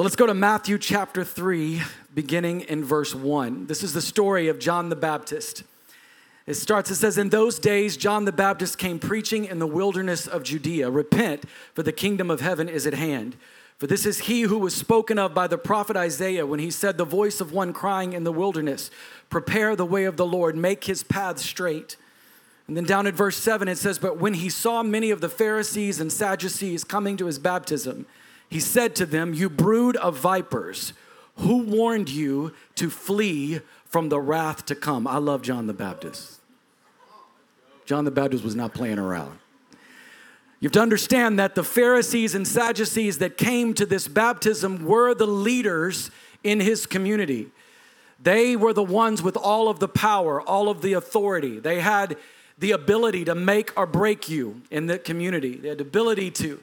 So 0.00 0.04
let's 0.04 0.16
go 0.16 0.26
to 0.26 0.32
Matthew 0.32 0.78
chapter 0.78 1.24
3, 1.24 1.82
beginning 2.14 2.62
in 2.62 2.82
verse 2.82 3.14
1. 3.14 3.66
This 3.66 3.82
is 3.82 3.92
the 3.92 4.00
story 4.00 4.48
of 4.48 4.58
John 4.58 4.88
the 4.88 4.96
Baptist. 4.96 5.62
It 6.46 6.54
starts, 6.54 6.90
it 6.90 6.94
says, 6.94 7.18
In 7.18 7.28
those 7.28 7.58
days, 7.58 7.98
John 7.98 8.24
the 8.24 8.32
Baptist 8.32 8.78
came 8.78 8.98
preaching 8.98 9.44
in 9.44 9.58
the 9.58 9.66
wilderness 9.66 10.26
of 10.26 10.42
Judea 10.42 10.90
Repent, 10.90 11.44
for 11.74 11.82
the 11.82 11.92
kingdom 11.92 12.30
of 12.30 12.40
heaven 12.40 12.66
is 12.66 12.86
at 12.86 12.94
hand. 12.94 13.36
For 13.76 13.86
this 13.86 14.06
is 14.06 14.20
he 14.20 14.40
who 14.40 14.56
was 14.56 14.74
spoken 14.74 15.18
of 15.18 15.34
by 15.34 15.46
the 15.46 15.58
prophet 15.58 15.98
Isaiah 15.98 16.46
when 16.46 16.60
he 16.60 16.70
said, 16.70 16.96
The 16.96 17.04
voice 17.04 17.38
of 17.42 17.52
one 17.52 17.74
crying 17.74 18.14
in 18.14 18.24
the 18.24 18.32
wilderness, 18.32 18.90
Prepare 19.28 19.76
the 19.76 19.84
way 19.84 20.04
of 20.04 20.16
the 20.16 20.24
Lord, 20.24 20.56
make 20.56 20.84
his 20.84 21.02
path 21.02 21.38
straight. 21.40 21.98
And 22.66 22.74
then 22.74 22.84
down 22.84 23.06
at 23.06 23.12
verse 23.12 23.36
7, 23.36 23.68
it 23.68 23.76
says, 23.76 23.98
But 23.98 24.16
when 24.16 24.32
he 24.32 24.48
saw 24.48 24.82
many 24.82 25.10
of 25.10 25.20
the 25.20 25.28
Pharisees 25.28 26.00
and 26.00 26.10
Sadducees 26.10 26.84
coming 26.84 27.18
to 27.18 27.26
his 27.26 27.38
baptism, 27.38 28.06
he 28.50 28.60
said 28.60 28.96
to 28.96 29.06
them, 29.06 29.32
You 29.32 29.48
brood 29.48 29.96
of 29.96 30.18
vipers, 30.18 30.92
who 31.36 31.58
warned 31.62 32.10
you 32.10 32.52
to 32.74 32.90
flee 32.90 33.60
from 33.86 34.08
the 34.08 34.20
wrath 34.20 34.66
to 34.66 34.74
come? 34.74 35.06
I 35.06 35.18
love 35.18 35.40
John 35.40 35.68
the 35.68 35.72
Baptist. 35.72 36.40
John 37.86 38.04
the 38.04 38.10
Baptist 38.10 38.44
was 38.44 38.56
not 38.56 38.74
playing 38.74 38.98
around. 38.98 39.38
You 40.58 40.66
have 40.66 40.72
to 40.72 40.80
understand 40.80 41.38
that 41.38 41.54
the 41.54 41.64
Pharisees 41.64 42.34
and 42.34 42.46
Sadducees 42.46 43.18
that 43.18 43.38
came 43.38 43.72
to 43.74 43.86
this 43.86 44.08
baptism 44.08 44.84
were 44.84 45.14
the 45.14 45.26
leaders 45.26 46.10
in 46.44 46.60
his 46.60 46.84
community. 46.86 47.48
They 48.22 48.56
were 48.56 48.74
the 48.74 48.82
ones 48.82 49.22
with 49.22 49.36
all 49.36 49.68
of 49.68 49.78
the 49.78 49.88
power, 49.88 50.42
all 50.42 50.68
of 50.68 50.82
the 50.82 50.92
authority. 50.92 51.58
They 51.60 51.80
had 51.80 52.18
the 52.58 52.72
ability 52.72 53.24
to 53.24 53.34
make 53.34 53.72
or 53.78 53.86
break 53.86 54.28
you 54.28 54.60
in 54.70 54.86
the 54.86 54.98
community. 54.98 55.56
They 55.56 55.68
had 55.68 55.78
the 55.78 55.84
ability 55.84 56.32
to 56.32 56.60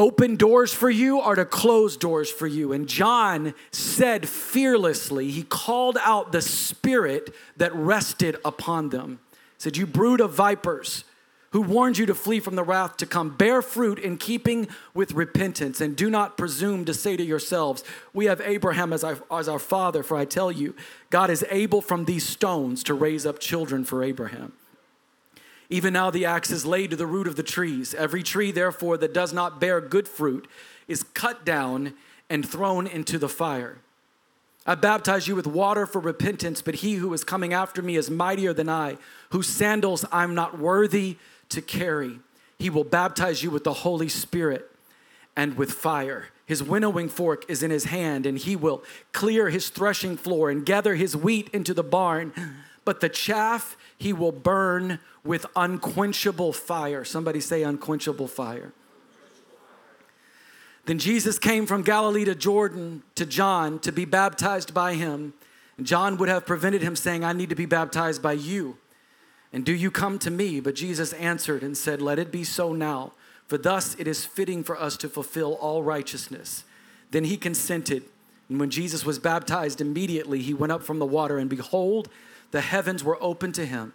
open 0.00 0.34
doors 0.34 0.72
for 0.72 0.88
you 0.88 1.20
or 1.20 1.34
to 1.34 1.44
close 1.44 1.94
doors 1.94 2.30
for 2.30 2.46
you. 2.46 2.72
And 2.72 2.88
John 2.88 3.52
said 3.70 4.26
fearlessly, 4.26 5.30
he 5.30 5.42
called 5.42 5.98
out 6.00 6.32
the 6.32 6.40
spirit 6.40 7.34
that 7.58 7.74
rested 7.74 8.38
upon 8.42 8.88
them. 8.88 9.20
He 9.30 9.36
said, 9.58 9.76
You 9.76 9.86
brood 9.86 10.22
of 10.22 10.32
vipers 10.32 11.04
who 11.52 11.60
warned 11.60 11.98
you 11.98 12.06
to 12.06 12.14
flee 12.14 12.40
from 12.40 12.54
the 12.56 12.64
wrath 12.64 12.96
to 12.96 13.04
come. 13.04 13.36
Bear 13.36 13.60
fruit 13.60 13.98
in 13.98 14.16
keeping 14.16 14.68
with 14.94 15.12
repentance, 15.12 15.82
and 15.82 15.94
do 15.94 16.08
not 16.08 16.38
presume 16.38 16.86
to 16.86 16.94
say 16.94 17.16
to 17.18 17.24
yourselves, 17.24 17.84
We 18.14 18.24
have 18.24 18.40
Abraham 18.40 18.94
as 18.94 19.04
our, 19.04 19.18
as 19.30 19.50
our 19.50 19.58
father, 19.58 20.02
for 20.02 20.16
I 20.16 20.24
tell 20.24 20.50
you, 20.50 20.74
God 21.10 21.28
is 21.28 21.44
able 21.50 21.82
from 21.82 22.06
these 22.06 22.26
stones 22.26 22.82
to 22.84 22.94
raise 22.94 23.26
up 23.26 23.38
children 23.38 23.84
for 23.84 24.02
Abraham. 24.02 24.54
Even 25.70 25.92
now 25.92 26.10
the 26.10 26.24
axe 26.26 26.50
is 26.50 26.66
laid 26.66 26.90
to 26.90 26.96
the 26.96 27.06
root 27.06 27.28
of 27.28 27.36
the 27.36 27.44
trees. 27.44 27.94
Every 27.94 28.24
tree, 28.24 28.50
therefore, 28.50 28.96
that 28.98 29.14
does 29.14 29.32
not 29.32 29.60
bear 29.60 29.80
good 29.80 30.08
fruit 30.08 30.48
is 30.88 31.04
cut 31.14 31.44
down 31.44 31.94
and 32.28 32.46
thrown 32.46 32.88
into 32.88 33.18
the 33.18 33.28
fire. 33.28 33.78
I 34.66 34.74
baptize 34.74 35.26
you 35.26 35.36
with 35.36 35.46
water 35.46 35.86
for 35.86 36.00
repentance, 36.00 36.60
but 36.60 36.76
he 36.76 36.94
who 36.94 37.12
is 37.14 37.24
coming 37.24 37.52
after 37.52 37.80
me 37.82 37.96
is 37.96 38.10
mightier 38.10 38.52
than 38.52 38.68
I, 38.68 38.98
whose 39.30 39.46
sandals 39.46 40.04
I'm 40.12 40.34
not 40.34 40.58
worthy 40.58 41.16
to 41.48 41.62
carry. 41.62 42.18
He 42.58 42.68
will 42.68 42.84
baptize 42.84 43.42
you 43.42 43.50
with 43.50 43.64
the 43.64 43.72
Holy 43.72 44.08
Spirit 44.08 44.70
and 45.36 45.56
with 45.56 45.72
fire. 45.72 46.26
His 46.46 46.62
winnowing 46.62 47.08
fork 47.08 47.48
is 47.48 47.62
in 47.62 47.70
his 47.70 47.84
hand, 47.84 48.26
and 48.26 48.36
he 48.36 48.56
will 48.56 48.82
clear 49.12 49.50
his 49.50 49.70
threshing 49.70 50.16
floor 50.16 50.50
and 50.50 50.66
gather 50.66 50.96
his 50.96 51.16
wheat 51.16 51.48
into 51.52 51.72
the 51.72 51.84
barn. 51.84 52.32
But 52.84 53.00
the 53.00 53.08
chaff 53.08 53.76
he 53.96 54.12
will 54.12 54.32
burn 54.32 55.00
with 55.24 55.46
unquenchable 55.54 56.52
fire. 56.52 57.04
Somebody 57.04 57.40
say, 57.40 57.62
unquenchable 57.62 58.28
fire. 58.28 58.72
Then 60.86 60.98
Jesus 60.98 61.38
came 61.38 61.66
from 61.66 61.82
Galilee 61.82 62.24
to 62.24 62.34
Jordan 62.34 63.02
to 63.14 63.26
John 63.26 63.78
to 63.80 63.92
be 63.92 64.04
baptized 64.04 64.72
by 64.72 64.94
him. 64.94 65.34
And 65.76 65.86
John 65.86 66.16
would 66.16 66.28
have 66.28 66.46
prevented 66.46 66.82
him, 66.82 66.96
saying, 66.96 67.22
I 67.22 67.32
need 67.32 67.50
to 67.50 67.54
be 67.54 67.66
baptized 67.66 68.22
by 68.22 68.32
you. 68.32 68.78
And 69.52 69.64
do 69.64 69.72
you 69.72 69.90
come 69.90 70.18
to 70.20 70.30
me? 70.30 70.60
But 70.60 70.74
Jesus 70.74 71.12
answered 71.14 71.62
and 71.62 71.76
said, 71.76 72.00
Let 72.00 72.18
it 72.18 72.32
be 72.32 72.44
so 72.44 72.72
now, 72.72 73.12
for 73.46 73.58
thus 73.58 73.94
it 73.98 74.06
is 74.06 74.24
fitting 74.24 74.64
for 74.64 74.80
us 74.80 74.96
to 74.98 75.08
fulfill 75.08 75.54
all 75.54 75.82
righteousness. 75.82 76.64
Then 77.10 77.24
he 77.24 77.36
consented. 77.36 78.04
And 78.48 78.58
when 78.58 78.70
Jesus 78.70 79.04
was 79.04 79.18
baptized, 79.18 79.80
immediately 79.80 80.40
he 80.40 80.54
went 80.54 80.72
up 80.72 80.82
from 80.82 80.98
the 80.98 81.06
water, 81.06 81.38
and 81.38 81.48
behold, 81.48 82.08
the 82.50 82.60
heavens 82.60 83.04
were 83.04 83.22
opened 83.22 83.54
to 83.56 83.66
him 83.66 83.92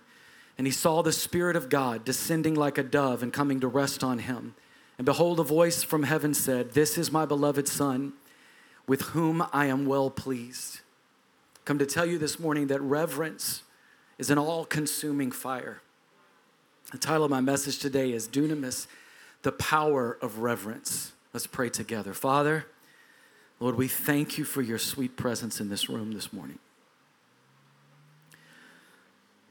and 0.57 0.66
he 0.66 0.71
saw 0.71 1.01
the 1.01 1.11
Spirit 1.11 1.55
of 1.55 1.69
God 1.69 2.05
descending 2.05 2.55
like 2.55 2.77
a 2.77 2.83
dove 2.83 3.21
and 3.21 3.33
coming 3.33 3.59
to 3.59 3.67
rest 3.67 4.03
on 4.03 4.19
him. 4.19 4.55
And 4.97 5.05
behold, 5.05 5.39
a 5.39 5.43
voice 5.43 5.83
from 5.83 6.03
heaven 6.03 6.33
said, 6.33 6.71
This 6.71 6.97
is 6.97 7.11
my 7.11 7.25
beloved 7.25 7.67
Son, 7.67 8.13
with 8.88 9.01
whom 9.01 9.45
I 9.51 9.66
am 9.66 9.85
well 9.85 10.09
pleased. 10.09 10.79
Come 11.66 11.77
to 11.79 11.85
tell 11.85 12.05
you 12.05 12.17
this 12.17 12.39
morning 12.39 12.67
that 12.67 12.81
reverence 12.81 13.63
is 14.17 14.29
an 14.29 14.38
all 14.38 14.63
consuming 14.63 15.31
fire. 15.31 15.81
The 16.91 16.97
title 16.97 17.25
of 17.25 17.31
my 17.31 17.41
message 17.41 17.79
today 17.79 18.13
is 18.13 18.27
Dunamis, 18.27 18.87
the 19.41 19.51
power 19.51 20.17
of 20.22 20.39
reverence. 20.39 21.11
Let's 21.33 21.47
pray 21.47 21.69
together. 21.69 22.13
Father, 22.13 22.67
Lord, 23.59 23.75
we 23.75 23.89
thank 23.89 24.37
you 24.37 24.45
for 24.45 24.61
your 24.61 24.77
sweet 24.77 25.17
presence 25.17 25.59
in 25.59 25.69
this 25.69 25.89
room 25.89 26.13
this 26.13 26.31
morning. 26.31 26.59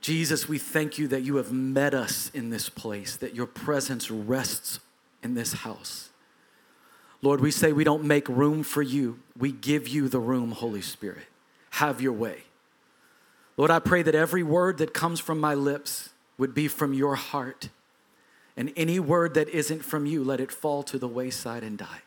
Jesus, 0.04 0.46
we 0.46 0.58
thank 0.58 0.98
you 0.98 1.08
that 1.08 1.22
you 1.22 1.36
have 1.36 1.50
met 1.50 1.94
us 1.94 2.30
in 2.34 2.50
this 2.50 2.68
place, 2.68 3.16
that 3.16 3.34
your 3.34 3.46
presence 3.46 4.10
rests 4.10 4.78
in 5.22 5.32
this 5.32 5.54
house. 5.54 6.10
Lord, 7.22 7.40
we 7.40 7.50
say 7.50 7.72
we 7.72 7.84
don't 7.84 8.04
make 8.04 8.28
room 8.28 8.64
for 8.64 8.82
you, 8.82 9.18
we 9.34 9.50
give 9.50 9.88
you 9.88 10.10
the 10.10 10.20
room, 10.20 10.50
Holy 10.50 10.82
Spirit. 10.82 11.24
Have 11.70 12.02
your 12.02 12.12
way. 12.12 12.42
Lord, 13.56 13.70
I 13.70 13.78
pray 13.78 14.02
that 14.02 14.14
every 14.14 14.42
word 14.42 14.76
that 14.76 14.92
comes 14.92 15.20
from 15.20 15.40
my 15.40 15.54
lips 15.54 16.10
would 16.36 16.52
be 16.52 16.68
from 16.68 16.92
your 16.92 17.14
heart. 17.14 17.70
And 18.58 18.74
any 18.76 19.00
word 19.00 19.32
that 19.32 19.48
isn't 19.48 19.86
from 19.86 20.04
you, 20.04 20.22
let 20.22 20.38
it 20.38 20.52
fall 20.52 20.82
to 20.82 20.98
the 20.98 21.08
wayside 21.08 21.62
and 21.62 21.78
die. 21.78 22.02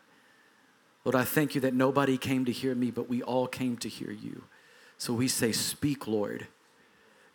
Lord, 1.04 1.16
I 1.16 1.24
thank 1.24 1.56
you 1.56 1.60
that 1.62 1.74
nobody 1.74 2.16
came 2.16 2.44
to 2.44 2.52
hear 2.52 2.76
me, 2.76 2.92
but 2.92 3.08
we 3.08 3.24
all 3.24 3.48
came 3.48 3.76
to 3.78 3.88
hear 3.88 4.12
you. 4.12 4.44
So 4.98 5.12
we 5.12 5.26
say, 5.26 5.50
Speak, 5.50 6.06
Lord. 6.06 6.46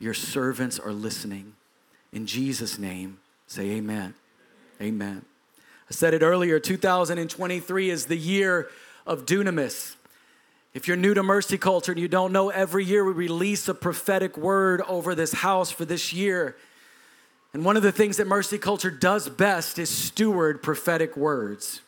Your 0.03 0.13
servants 0.13 0.79
are 0.79 0.91
listening. 0.91 1.53
In 2.11 2.27
Jesus' 2.27 2.77
name, 2.77 3.19
say 3.47 3.71
amen. 3.71 4.15
Amen. 4.81 5.23
I 5.89 5.93
said 5.93 6.13
it 6.13 6.21
earlier 6.21 6.59
2023 6.59 7.89
is 7.89 8.07
the 8.07 8.17
year 8.17 8.67
of 9.07 9.25
dunamis. 9.25 9.95
If 10.73 10.89
you're 10.89 10.97
new 10.97 11.13
to 11.13 11.23
mercy 11.23 11.57
culture 11.57 11.93
and 11.93 12.01
you 12.01 12.09
don't 12.09 12.33
know, 12.33 12.49
every 12.49 12.83
year 12.83 13.05
we 13.05 13.13
release 13.13 13.69
a 13.69 13.73
prophetic 13.73 14.37
word 14.37 14.81
over 14.89 15.15
this 15.15 15.31
house 15.31 15.71
for 15.71 15.85
this 15.85 16.11
year. 16.11 16.57
And 17.53 17.63
one 17.63 17.77
of 17.77 17.83
the 17.83 17.93
things 17.93 18.17
that 18.17 18.27
mercy 18.27 18.57
culture 18.57 18.91
does 18.91 19.29
best 19.29 19.79
is 19.79 19.89
steward 19.89 20.61
prophetic 20.61 21.15
words. 21.15 21.79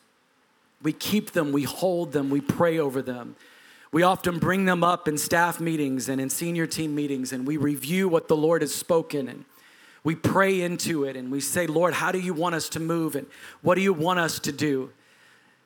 We 0.80 0.94
keep 0.94 1.32
them, 1.32 1.52
we 1.52 1.64
hold 1.64 2.12
them, 2.12 2.30
we 2.30 2.40
pray 2.40 2.78
over 2.78 3.02
them. 3.02 3.36
We 3.96 4.02
often 4.02 4.38
bring 4.38 4.66
them 4.66 4.84
up 4.84 5.08
in 5.08 5.16
staff 5.16 5.58
meetings 5.58 6.10
and 6.10 6.20
in 6.20 6.28
senior 6.28 6.66
team 6.66 6.94
meetings, 6.94 7.32
and 7.32 7.46
we 7.46 7.56
review 7.56 8.10
what 8.10 8.28
the 8.28 8.36
Lord 8.36 8.60
has 8.60 8.74
spoken 8.74 9.26
and 9.26 9.46
we 10.04 10.14
pray 10.14 10.60
into 10.60 11.04
it 11.04 11.16
and 11.16 11.32
we 11.32 11.40
say, 11.40 11.66
Lord, 11.66 11.94
how 11.94 12.12
do 12.12 12.18
you 12.18 12.34
want 12.34 12.54
us 12.56 12.68
to 12.68 12.78
move 12.78 13.16
and 13.16 13.26
what 13.62 13.76
do 13.76 13.80
you 13.80 13.94
want 13.94 14.18
us 14.18 14.38
to 14.40 14.52
do? 14.52 14.90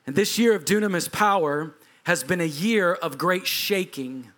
And 0.07 0.15
this 0.15 0.39
year 0.39 0.55
of 0.55 0.63
dunamis 0.63 1.11
power 1.11 1.75
has 2.05 2.23
been 2.23 2.39
a 2.39 2.45
year 2.45 2.93
of 2.93 3.17
great 3.17 3.47
shaking 3.47 4.31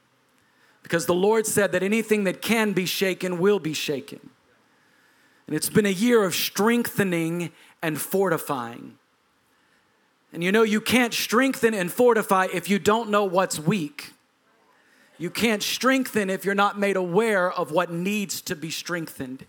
because 0.81 1.05
the 1.05 1.13
Lord 1.13 1.45
said 1.45 1.71
that 1.73 1.83
anything 1.83 2.23
that 2.23 2.41
can 2.41 2.73
be 2.73 2.87
shaken 2.87 3.37
will 3.37 3.59
be 3.59 3.73
shaken. 3.73 4.31
And 5.45 5.55
it's 5.55 5.69
been 5.69 5.85
a 5.85 5.89
year 5.89 6.23
of 6.23 6.33
strengthening 6.33 7.51
and 7.83 8.01
fortifying. 8.01 8.97
And 10.33 10.43
you 10.43 10.51
know, 10.51 10.63
you 10.63 10.81
can't 10.81 11.13
strengthen 11.13 11.75
and 11.75 11.91
fortify 11.91 12.47
if 12.51 12.67
you 12.67 12.79
don't 12.79 13.09
know 13.09 13.23
what's 13.23 13.59
weak. 13.59 14.13
You 15.19 15.29
can't 15.29 15.61
strengthen 15.61 16.31
if 16.31 16.43
you're 16.43 16.55
not 16.55 16.79
made 16.79 16.95
aware 16.95 17.51
of 17.51 17.71
what 17.71 17.91
needs 17.91 18.41
to 18.41 18.55
be 18.55 18.71
strengthened. 18.71 19.45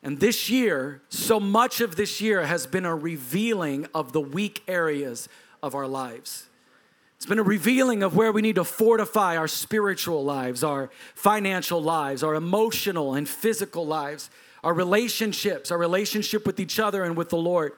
And 0.00 0.20
this 0.20 0.48
year, 0.48 1.02
so 1.08 1.40
much 1.40 1.80
of 1.80 1.96
this 1.96 2.20
year 2.20 2.46
has 2.46 2.66
been 2.66 2.84
a 2.84 2.94
revealing 2.94 3.86
of 3.94 4.12
the 4.12 4.20
weak 4.20 4.62
areas 4.68 5.28
of 5.60 5.74
our 5.74 5.88
lives. 5.88 6.46
It's 7.16 7.26
been 7.26 7.38
a 7.38 7.44
revealing 7.44 8.02
of 8.02 8.16
where 8.16 8.32
we 8.32 8.42
need 8.42 8.56
to 8.56 8.64
fortify 8.64 9.36
our 9.36 9.48
spiritual 9.48 10.24
lives, 10.24 10.64
our 10.64 10.90
financial 11.14 11.82
lives, 11.82 12.22
our 12.22 12.34
emotional 12.34 13.14
and 13.14 13.28
physical 13.28 13.86
lives, 13.86 14.30
our 14.64 14.74
relationships, 14.74 15.70
our 15.70 15.78
relationship 15.78 16.46
with 16.46 16.58
each 16.60 16.78
other 16.78 17.04
and 17.04 17.16
with 17.16 17.28
the 17.28 17.36
Lord. 17.36 17.72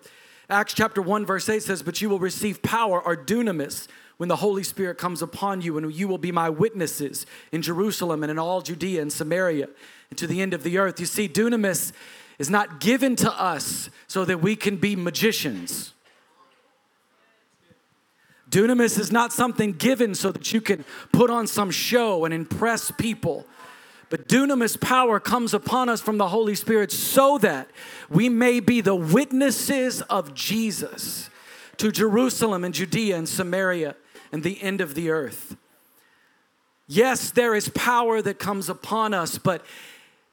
Acts 0.50 0.74
chapter 0.74 1.00
1, 1.00 1.24
verse 1.24 1.48
8 1.48 1.62
says, 1.62 1.82
But 1.82 2.00
you 2.00 2.10
will 2.10 2.18
receive 2.18 2.62
power 2.62 3.00
or 3.00 3.16
dunamis 3.16 3.88
when 4.16 4.28
the 4.28 4.36
Holy 4.36 4.62
Spirit 4.62 4.98
comes 4.98 5.22
upon 5.22 5.60
you, 5.60 5.76
and 5.78 5.92
you 5.92 6.06
will 6.06 6.18
be 6.18 6.32
my 6.32 6.50
witnesses 6.50 7.26
in 7.50 7.62
Jerusalem 7.62 8.22
and 8.22 8.30
in 8.30 8.38
all 8.38 8.60
Judea 8.60 9.02
and 9.02 9.12
Samaria 9.12 9.68
and 10.10 10.18
to 10.18 10.26
the 10.26 10.40
end 10.40 10.54
of 10.54 10.62
the 10.62 10.78
earth. 10.78 11.00
You 11.00 11.06
see, 11.06 11.28
dunamis 11.28 11.92
is 12.38 12.50
not 12.50 12.80
given 12.80 13.16
to 13.16 13.32
us 13.32 13.90
so 14.06 14.24
that 14.24 14.38
we 14.38 14.54
can 14.54 14.76
be 14.76 14.96
magicians. 14.96 15.92
Dunamis 18.50 18.98
is 18.98 19.10
not 19.10 19.32
something 19.32 19.72
given 19.72 20.14
so 20.14 20.30
that 20.30 20.52
you 20.52 20.60
can 20.60 20.84
put 21.12 21.30
on 21.30 21.46
some 21.46 21.70
show 21.70 22.24
and 22.24 22.32
impress 22.32 22.90
people. 22.92 23.46
But 24.10 24.28
dunamis 24.28 24.80
power 24.80 25.18
comes 25.18 25.54
upon 25.54 25.88
us 25.88 26.00
from 26.00 26.18
the 26.18 26.28
Holy 26.28 26.54
Spirit 26.54 26.92
so 26.92 27.38
that 27.38 27.68
we 28.08 28.28
may 28.28 28.60
be 28.60 28.80
the 28.80 28.94
witnesses 28.94 30.02
of 30.02 30.34
Jesus 30.34 31.30
to 31.78 31.90
Jerusalem 31.90 32.64
and 32.64 32.74
Judea 32.74 33.16
and 33.16 33.28
Samaria 33.28 33.96
and 34.32 34.42
the 34.42 34.62
end 34.62 34.80
of 34.80 34.94
the 34.94 35.10
earth. 35.10 35.56
Yes, 36.86 37.30
there 37.30 37.54
is 37.54 37.70
power 37.70 38.20
that 38.20 38.38
comes 38.38 38.68
upon 38.68 39.14
us, 39.14 39.38
but 39.38 39.64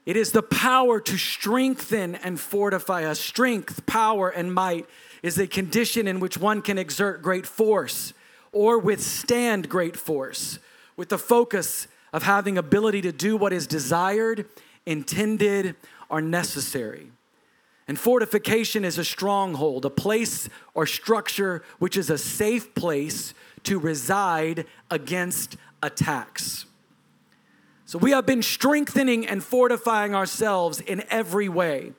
it 0.05 0.17
is 0.17 0.31
the 0.31 0.43
power 0.43 0.99
to 0.99 1.17
strengthen 1.17 2.15
and 2.15 2.39
fortify 2.39 3.05
us. 3.05 3.19
Strength, 3.19 3.85
power, 3.85 4.29
and 4.29 4.53
might 4.53 4.87
is 5.23 5.37
a 5.37 5.47
condition 5.47 6.07
in 6.07 6.19
which 6.19 6.37
one 6.37 6.61
can 6.61 6.77
exert 6.77 7.21
great 7.21 7.45
force 7.45 8.13
or 8.51 8.79
withstand 8.79 9.69
great 9.69 9.95
force 9.95 10.59
with 10.97 11.09
the 11.09 11.17
focus 11.17 11.87
of 12.13 12.23
having 12.23 12.57
ability 12.57 13.01
to 13.01 13.11
do 13.11 13.37
what 13.37 13.53
is 13.53 13.67
desired, 13.67 14.45
intended, 14.85 15.75
or 16.09 16.21
necessary. 16.21 17.11
And 17.87 17.97
fortification 17.99 18.85
is 18.85 18.97
a 18.97 19.03
stronghold, 19.03 19.85
a 19.85 19.89
place 19.89 20.49
or 20.73 20.85
structure 20.85 21.63
which 21.79 21.97
is 21.97 22.09
a 22.09 22.17
safe 22.17 22.73
place 22.75 23.33
to 23.63 23.79
reside 23.79 24.65
against 24.89 25.57
attacks. 25.83 26.65
So 27.85 27.99
we 27.99 28.11
have 28.11 28.25
been 28.25 28.41
strengthening 28.41 29.27
and 29.27 29.43
fortifying 29.43 30.15
ourselves 30.15 30.79
in 30.79 31.03
every 31.09 31.49
way. 31.49 31.91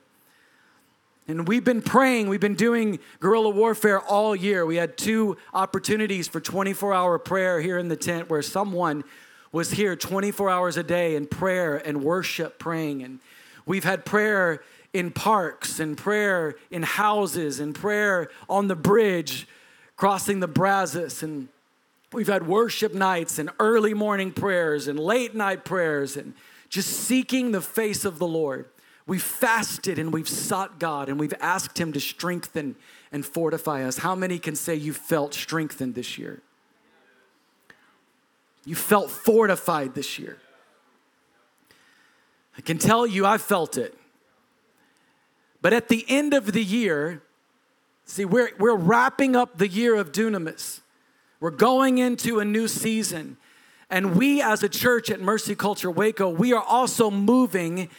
And 1.27 1.47
we've 1.47 1.63
been 1.63 1.81
praying, 1.81 2.27
we've 2.27 2.39
been 2.39 2.55
doing 2.55 2.99
guerrilla 3.19 3.49
warfare 3.49 4.01
all 4.01 4.35
year. 4.35 4.65
We 4.65 4.75
had 4.75 4.97
two 4.97 5.37
opportunities 5.53 6.27
for 6.27 6.41
24 6.41 6.93
hour 6.93 7.19
prayer 7.19 7.61
here 7.61 7.77
in 7.77 7.87
the 7.87 7.95
tent 7.95 8.29
where 8.29 8.41
someone 8.41 9.03
was 9.53 9.71
here 9.71 9.95
24 9.95 10.49
hours 10.49 10.75
a 10.75 10.83
day 10.83 11.15
in 11.15 11.27
prayer 11.27 11.77
and 11.77 12.03
worship 12.03 12.59
praying. 12.59 13.03
And 13.03 13.19
we've 13.65 13.83
had 13.85 14.03
prayer 14.03 14.63
in 14.91 15.11
parks 15.11 15.79
and 15.79 15.95
prayer 15.95 16.55
in 16.69 16.83
houses 16.83 17.59
and 17.59 17.73
prayer 17.73 18.29
on 18.49 18.67
the 18.67 18.75
bridge 18.75 19.47
crossing 19.95 20.39
the 20.39 20.47
Brazos. 20.47 21.21
And 21.21 21.49
we've 22.11 22.27
had 22.27 22.47
worship 22.47 22.95
nights 22.95 23.37
and 23.37 23.51
early 23.59 23.93
morning 23.93 24.31
prayers 24.31 24.87
and 24.87 24.99
late 24.99 25.35
night 25.35 25.63
prayers 25.63 26.17
and 26.17 26.33
just 26.67 26.89
seeking 26.89 27.51
the 27.51 27.61
face 27.61 28.05
of 28.05 28.17
the 28.17 28.27
Lord. 28.27 28.65
We've 29.05 29.21
fasted 29.21 29.99
and 29.99 30.11
we've 30.11 30.29
sought 30.29 30.79
God 30.79 31.09
and 31.09 31.19
we've 31.19 31.33
asked 31.39 31.77
Him 31.77 31.93
to 31.93 31.99
strengthen 31.99 32.75
and 33.11 33.23
fortify 33.23 33.83
us. 33.83 33.99
How 33.99 34.15
many 34.15 34.39
can 34.39 34.55
say 34.55 34.73
you 34.73 34.93
felt 34.93 35.35
strengthened 35.35 35.93
this 35.93 36.17
year? 36.17 36.41
You 38.65 38.75
felt 38.75 39.09
fortified 39.09 39.93
this 39.93 40.17
year. 40.17 40.37
I 42.57 42.61
can 42.61 42.77
tell 42.77 43.05
you, 43.05 43.25
I 43.25 43.37
felt 43.37 43.77
it. 43.77 43.97
But 45.61 45.73
at 45.73 45.87
the 45.87 46.05
end 46.07 46.33
of 46.33 46.51
the 46.51 46.63
year, 46.63 47.23
see, 48.05 48.25
we're, 48.25 48.51
we're 48.59 48.75
wrapping 48.75 49.35
up 49.35 49.57
the 49.57 49.67
year 49.67 49.95
of 49.95 50.11
dunamis. 50.11 50.81
We're 51.39 51.51
going 51.51 51.97
into 51.97 52.39
a 52.39 52.45
new 52.45 52.67
season. 52.67 53.37
And 53.89 54.15
we, 54.15 54.41
as 54.41 54.63
a 54.63 54.69
church 54.69 55.09
at 55.09 55.19
Mercy 55.19 55.55
Culture 55.55 55.91
Waco, 55.91 56.29
we 56.29 56.53
are 56.53 56.63
also 56.63 57.11
moving 57.11 57.89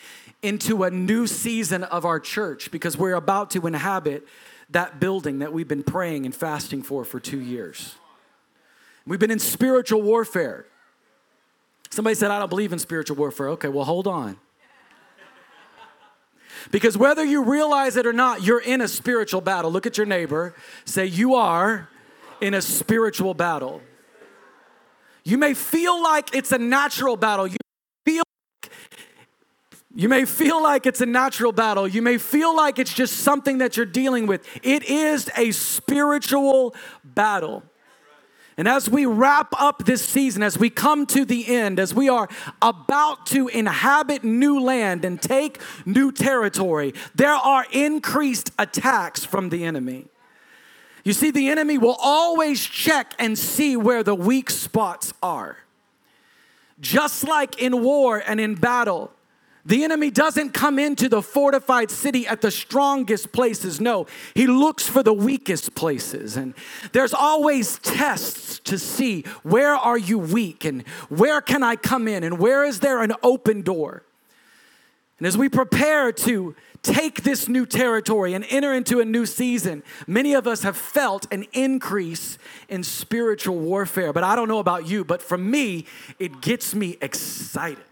into 0.42 0.82
a 0.84 0.90
new 0.90 1.26
season 1.26 1.84
of 1.84 2.04
our 2.04 2.20
church 2.20 2.70
because 2.70 2.96
we're 2.96 3.14
about 3.14 3.50
to 3.50 3.66
inhabit 3.66 4.26
that 4.70 5.00
building 5.00 5.38
that 5.38 5.52
we've 5.52 5.68
been 5.68 5.82
praying 5.82 6.26
and 6.26 6.34
fasting 6.34 6.82
for 6.82 7.04
for 7.04 7.20
two 7.20 7.40
years. 7.40 7.94
We've 9.06 9.20
been 9.20 9.30
in 9.30 9.38
spiritual 9.38 10.02
warfare. 10.02 10.66
Somebody 11.90 12.14
said, 12.14 12.30
I 12.30 12.38
don't 12.38 12.48
believe 12.48 12.72
in 12.72 12.78
spiritual 12.78 13.16
warfare. 13.16 13.50
Okay, 13.50 13.68
well, 13.68 13.84
hold 13.84 14.06
on. 14.06 14.38
Because 16.70 16.96
whether 16.96 17.24
you 17.24 17.44
realize 17.44 17.96
it 17.96 18.06
or 18.06 18.12
not, 18.12 18.42
you're 18.42 18.60
in 18.60 18.80
a 18.80 18.88
spiritual 18.88 19.40
battle. 19.40 19.70
Look 19.70 19.86
at 19.86 19.98
your 19.98 20.06
neighbor, 20.06 20.54
say, 20.84 21.06
You 21.06 21.34
are 21.34 21.88
in 22.40 22.54
a 22.54 22.62
spiritual 22.62 23.34
battle. 23.34 23.82
You 25.24 25.38
may 25.38 25.54
feel 25.54 26.02
like 26.02 26.34
it's 26.34 26.52
a 26.52 26.58
natural 26.58 27.16
battle. 27.16 27.46
You 27.46 27.56
feel 28.04 28.22
you 29.94 30.08
may 30.08 30.24
feel 30.24 30.60
like 30.60 30.86
it's 30.86 31.00
a 31.00 31.06
natural 31.06 31.52
battle. 31.52 31.86
You 31.86 32.02
may 32.02 32.18
feel 32.18 32.54
like 32.56 32.80
it's 32.80 32.92
just 32.92 33.18
something 33.18 33.58
that 33.58 33.76
you're 33.76 33.86
dealing 33.86 34.26
with. 34.26 34.44
It 34.64 34.82
is 34.84 35.30
a 35.36 35.52
spiritual 35.52 36.74
battle. 37.04 37.62
And 38.56 38.68
as 38.68 38.88
we 38.88 39.04
wrap 39.04 39.52
up 39.60 39.84
this 39.84 40.04
season, 40.04 40.42
as 40.42 40.58
we 40.58 40.70
come 40.70 41.06
to 41.06 41.24
the 41.24 41.48
end, 41.48 41.80
as 41.80 41.92
we 41.92 42.08
are 42.08 42.28
about 42.62 43.26
to 43.26 43.48
inhabit 43.48 44.22
new 44.22 44.60
land 44.60 45.04
and 45.04 45.20
take 45.20 45.60
new 45.84 46.12
territory, 46.12 46.94
there 47.14 47.34
are 47.34 47.66
increased 47.72 48.52
attacks 48.58 49.24
from 49.24 49.48
the 49.48 49.64
enemy. 49.64 50.06
You 51.02 51.12
see, 51.12 51.30
the 51.30 51.48
enemy 51.48 51.78
will 51.78 51.96
always 52.00 52.64
check 52.64 53.14
and 53.18 53.36
see 53.38 53.76
where 53.76 54.02
the 54.02 54.14
weak 54.14 54.50
spots 54.50 55.12
are. 55.22 55.58
Just 56.80 57.24
like 57.24 57.60
in 57.60 57.82
war 57.82 58.22
and 58.24 58.40
in 58.40 58.54
battle, 58.54 59.12
the 59.66 59.82
enemy 59.82 60.10
doesn't 60.10 60.50
come 60.50 60.78
into 60.78 61.08
the 61.08 61.22
fortified 61.22 61.90
city 61.90 62.26
at 62.26 62.42
the 62.42 62.50
strongest 62.50 63.32
places. 63.32 63.80
No, 63.80 64.06
he 64.34 64.46
looks 64.46 64.86
for 64.86 65.02
the 65.02 65.14
weakest 65.14 65.74
places. 65.74 66.36
And 66.36 66.54
there's 66.92 67.14
always 67.14 67.78
tests 67.78 68.58
to 68.60 68.78
see 68.78 69.22
where 69.42 69.74
are 69.74 69.96
you 69.96 70.18
weak 70.18 70.64
and 70.64 70.86
where 71.08 71.40
can 71.40 71.62
I 71.62 71.76
come 71.76 72.06
in 72.08 72.24
and 72.24 72.38
where 72.38 72.64
is 72.64 72.80
there 72.80 73.02
an 73.02 73.14
open 73.22 73.62
door. 73.62 74.02
And 75.18 75.26
as 75.26 75.38
we 75.38 75.48
prepare 75.48 76.12
to 76.12 76.54
take 76.82 77.22
this 77.22 77.48
new 77.48 77.64
territory 77.64 78.34
and 78.34 78.44
enter 78.50 78.74
into 78.74 79.00
a 79.00 79.04
new 79.06 79.24
season, 79.24 79.82
many 80.06 80.34
of 80.34 80.46
us 80.46 80.62
have 80.64 80.76
felt 80.76 81.26
an 81.32 81.46
increase 81.54 82.36
in 82.68 82.82
spiritual 82.82 83.56
warfare. 83.56 84.12
But 84.12 84.24
I 84.24 84.36
don't 84.36 84.48
know 84.48 84.58
about 84.58 84.86
you, 84.86 85.04
but 85.04 85.22
for 85.22 85.38
me, 85.38 85.86
it 86.18 86.42
gets 86.42 86.74
me 86.74 86.98
excited. 87.00 87.82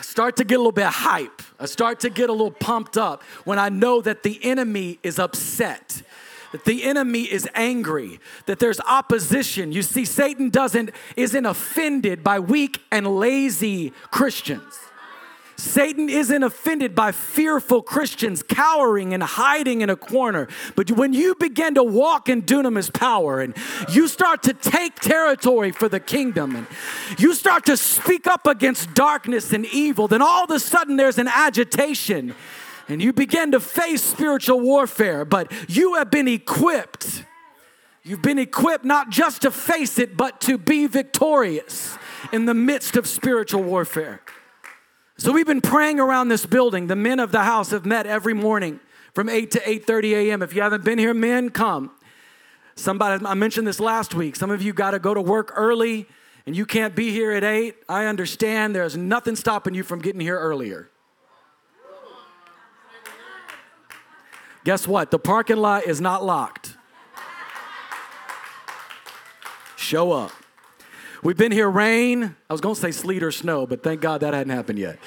I 0.00 0.02
start 0.02 0.36
to 0.38 0.44
get 0.44 0.54
a 0.54 0.60
little 0.60 0.72
bit 0.72 0.86
hype. 0.86 1.42
I 1.58 1.66
start 1.66 2.00
to 2.00 2.08
get 2.08 2.30
a 2.30 2.32
little 2.32 2.52
pumped 2.52 2.96
up 2.96 3.22
when 3.44 3.58
I 3.58 3.68
know 3.68 4.00
that 4.00 4.22
the 4.22 4.42
enemy 4.42 4.98
is 5.02 5.18
upset 5.18 6.02
that 6.52 6.64
the 6.64 6.84
enemy 6.84 7.24
is 7.24 7.46
angry 7.54 8.18
that 8.46 8.58
there's 8.58 8.80
opposition 8.80 9.70
you 9.70 9.82
see 9.82 10.04
satan 10.04 10.50
doesn't 10.50 10.90
isn't 11.14 11.46
offended 11.46 12.24
by 12.24 12.40
weak 12.40 12.82
and 12.90 13.06
lazy 13.06 13.92
christians 14.10 14.76
Satan 15.60 16.08
isn't 16.08 16.42
offended 16.42 16.94
by 16.94 17.12
fearful 17.12 17.82
Christians 17.82 18.42
cowering 18.42 19.12
and 19.12 19.22
hiding 19.22 19.82
in 19.82 19.90
a 19.90 19.96
corner. 19.96 20.48
But 20.74 20.90
when 20.90 21.12
you 21.12 21.34
begin 21.34 21.74
to 21.74 21.84
walk 21.84 22.28
in 22.28 22.42
dunamis 22.42 22.92
power 22.92 23.40
and 23.40 23.54
you 23.90 24.08
start 24.08 24.42
to 24.44 24.54
take 24.54 24.96
territory 24.96 25.70
for 25.70 25.88
the 25.88 26.00
kingdom 26.00 26.56
and 26.56 26.66
you 27.18 27.34
start 27.34 27.66
to 27.66 27.76
speak 27.76 28.26
up 28.26 28.46
against 28.46 28.94
darkness 28.94 29.52
and 29.52 29.66
evil, 29.66 30.08
then 30.08 30.22
all 30.22 30.44
of 30.44 30.50
a 30.50 30.58
sudden 30.58 30.96
there's 30.96 31.18
an 31.18 31.28
agitation 31.28 32.34
and 32.88 33.00
you 33.00 33.12
begin 33.12 33.52
to 33.52 33.60
face 33.60 34.02
spiritual 34.02 34.60
warfare. 34.60 35.24
But 35.24 35.52
you 35.68 35.94
have 35.94 36.10
been 36.10 36.26
equipped. 36.26 37.24
You've 38.02 38.22
been 38.22 38.38
equipped 38.38 38.84
not 38.84 39.10
just 39.10 39.42
to 39.42 39.50
face 39.50 39.98
it, 39.98 40.16
but 40.16 40.40
to 40.42 40.58
be 40.58 40.86
victorious 40.86 41.96
in 42.32 42.46
the 42.46 42.54
midst 42.54 42.96
of 42.96 43.06
spiritual 43.06 43.62
warfare. 43.62 44.22
So 45.20 45.32
we've 45.32 45.46
been 45.46 45.60
praying 45.60 46.00
around 46.00 46.28
this 46.28 46.46
building. 46.46 46.86
The 46.86 46.96
men 46.96 47.20
of 47.20 47.30
the 47.30 47.42
house 47.42 47.72
have 47.72 47.84
met 47.84 48.06
every 48.06 48.32
morning 48.32 48.80
from 49.12 49.28
8 49.28 49.50
to 49.50 49.58
8:30 49.60 50.12
a.m. 50.14 50.40
If 50.40 50.54
you 50.54 50.62
haven't 50.62 50.82
been 50.82 50.98
here, 50.98 51.12
men, 51.12 51.50
come. 51.50 51.90
Somebody 52.74 53.26
I 53.26 53.34
mentioned 53.34 53.66
this 53.66 53.80
last 53.80 54.14
week. 54.14 54.34
Some 54.34 54.50
of 54.50 54.62
you 54.62 54.72
got 54.72 54.92
to 54.92 54.98
go 54.98 55.12
to 55.12 55.20
work 55.20 55.52
early 55.54 56.08
and 56.46 56.56
you 56.56 56.64
can't 56.64 56.94
be 56.94 57.10
here 57.10 57.32
at 57.32 57.44
8. 57.44 57.74
I 57.86 58.06
understand 58.06 58.74
there's 58.74 58.96
nothing 58.96 59.36
stopping 59.36 59.74
you 59.74 59.82
from 59.82 60.00
getting 60.00 60.22
here 60.22 60.38
earlier. 60.38 60.88
Guess 64.64 64.88
what? 64.88 65.10
The 65.10 65.18
parking 65.18 65.58
lot 65.58 65.84
is 65.84 66.00
not 66.00 66.24
locked. 66.24 66.78
Show 69.76 70.12
up. 70.12 70.32
We've 71.22 71.36
been 71.36 71.52
here 71.52 71.68
rain. 71.68 72.34
I 72.48 72.52
was 72.52 72.62
going 72.62 72.74
to 72.74 72.80
say 72.80 72.92
sleet 72.92 73.22
or 73.22 73.30
snow, 73.30 73.66
but 73.66 73.82
thank 73.82 74.00
God 74.00 74.22
that 74.22 74.32
hadn't 74.32 74.54
happened 74.54 74.78
yet. 74.78 74.98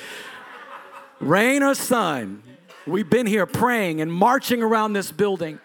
rain 1.19 1.63
or 1.63 1.73
sun. 1.73 2.43
We've 2.85 3.09
been 3.09 3.25
here 3.25 3.47
praying 3.47 3.99
and 3.99 4.13
marching 4.13 4.61
around 4.61 4.93
this 4.93 5.11
building. 5.11 5.59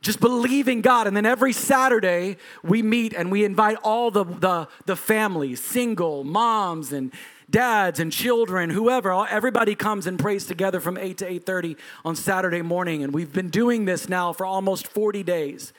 Just 0.00 0.20
believing 0.20 0.80
God. 0.80 1.06
And 1.06 1.14
then 1.14 1.26
every 1.26 1.52
Saturday 1.52 2.38
we 2.62 2.82
meet 2.82 3.12
and 3.12 3.30
we 3.30 3.44
invite 3.44 3.76
all 3.82 4.10
the, 4.10 4.24
the, 4.24 4.68
the 4.86 4.96
families, 4.96 5.62
single, 5.62 6.24
moms, 6.24 6.92
and 6.92 7.12
dads 7.50 8.00
and 8.00 8.10
children, 8.10 8.70
whoever, 8.70 9.26
everybody 9.26 9.74
comes 9.74 10.06
and 10.06 10.18
prays 10.18 10.46
together 10.46 10.80
from 10.80 10.96
8 10.96 11.18
to 11.18 11.26
8:30 11.26 11.76
on 12.04 12.14
Saturday 12.14 12.62
morning 12.62 13.02
and 13.02 13.12
we've 13.12 13.32
been 13.32 13.48
doing 13.48 13.86
this 13.86 14.08
now 14.08 14.32
for 14.32 14.46
almost 14.46 14.86
40 14.86 15.22
days. 15.22 15.72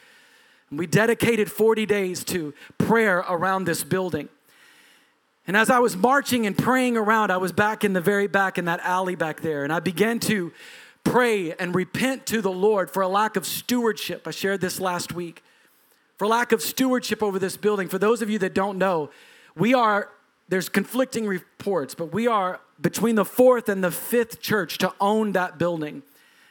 We 0.71 0.85
dedicated 0.87 1.51
40 1.51 1.85
days 1.85 2.23
to 2.25 2.53
prayer 2.77 3.19
around 3.19 3.65
this 3.65 3.83
building. 3.83 4.29
And 5.47 5.57
as 5.57 5.69
I 5.69 5.79
was 5.79 5.97
marching 5.97 6.45
and 6.45 6.55
praying 6.55 6.95
around, 6.95 7.31
I 7.31 7.37
was 7.37 7.51
back 7.51 7.83
in 7.83 7.93
the 7.93 8.01
very 8.01 8.27
back 8.27 8.57
in 8.57 8.65
that 8.65 8.79
alley 8.81 9.15
back 9.15 9.41
there 9.41 9.63
and 9.63 9.73
I 9.73 9.79
began 9.79 10.19
to 10.21 10.51
pray 11.03 11.53
and 11.53 11.73
repent 11.73 12.25
to 12.27 12.41
the 12.41 12.51
Lord 12.51 12.91
for 12.91 13.01
a 13.01 13.07
lack 13.07 13.35
of 13.35 13.45
stewardship. 13.45 14.27
I 14.27 14.31
shared 14.31 14.61
this 14.61 14.79
last 14.79 15.13
week. 15.13 15.43
For 16.17 16.27
lack 16.27 16.51
of 16.51 16.61
stewardship 16.61 17.23
over 17.23 17.39
this 17.39 17.57
building. 17.57 17.87
For 17.87 17.97
those 17.97 18.21
of 18.21 18.29
you 18.29 18.37
that 18.39 18.53
don't 18.53 18.77
know, 18.77 19.09
we 19.55 19.73
are 19.73 20.09
there's 20.49 20.67
conflicting 20.67 21.27
reports, 21.27 21.95
but 21.95 22.11
we 22.11 22.27
are 22.27 22.59
between 22.81 23.15
the 23.15 23.25
fourth 23.25 23.69
and 23.69 23.83
the 23.83 23.91
fifth 23.91 24.41
church 24.41 24.79
to 24.79 24.93
own 24.99 25.31
that 25.33 25.57
building 25.59 26.01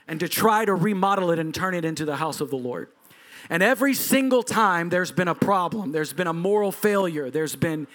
and 0.07 0.21
to 0.21 0.29
try 0.29 0.65
to 0.65 0.75
remodel 0.75 1.31
it 1.31 1.39
and 1.39 1.55
turn 1.55 1.75
it 1.75 1.85
into 1.85 2.05
the 2.05 2.17
house 2.17 2.41
of 2.41 2.49
the 2.49 2.57
Lord. 2.57 2.89
And 3.51 3.63
every 3.63 3.95
single 3.95 4.43
time 4.43 4.89
there's 4.91 5.13
been 5.13 5.29
a 5.29 5.35
problem, 5.35 5.93
there's 5.93 6.13
been 6.13 6.27
a 6.27 6.33
moral 6.33 6.73
failure, 6.73 7.31
there's 7.31 7.57
been 7.57 7.87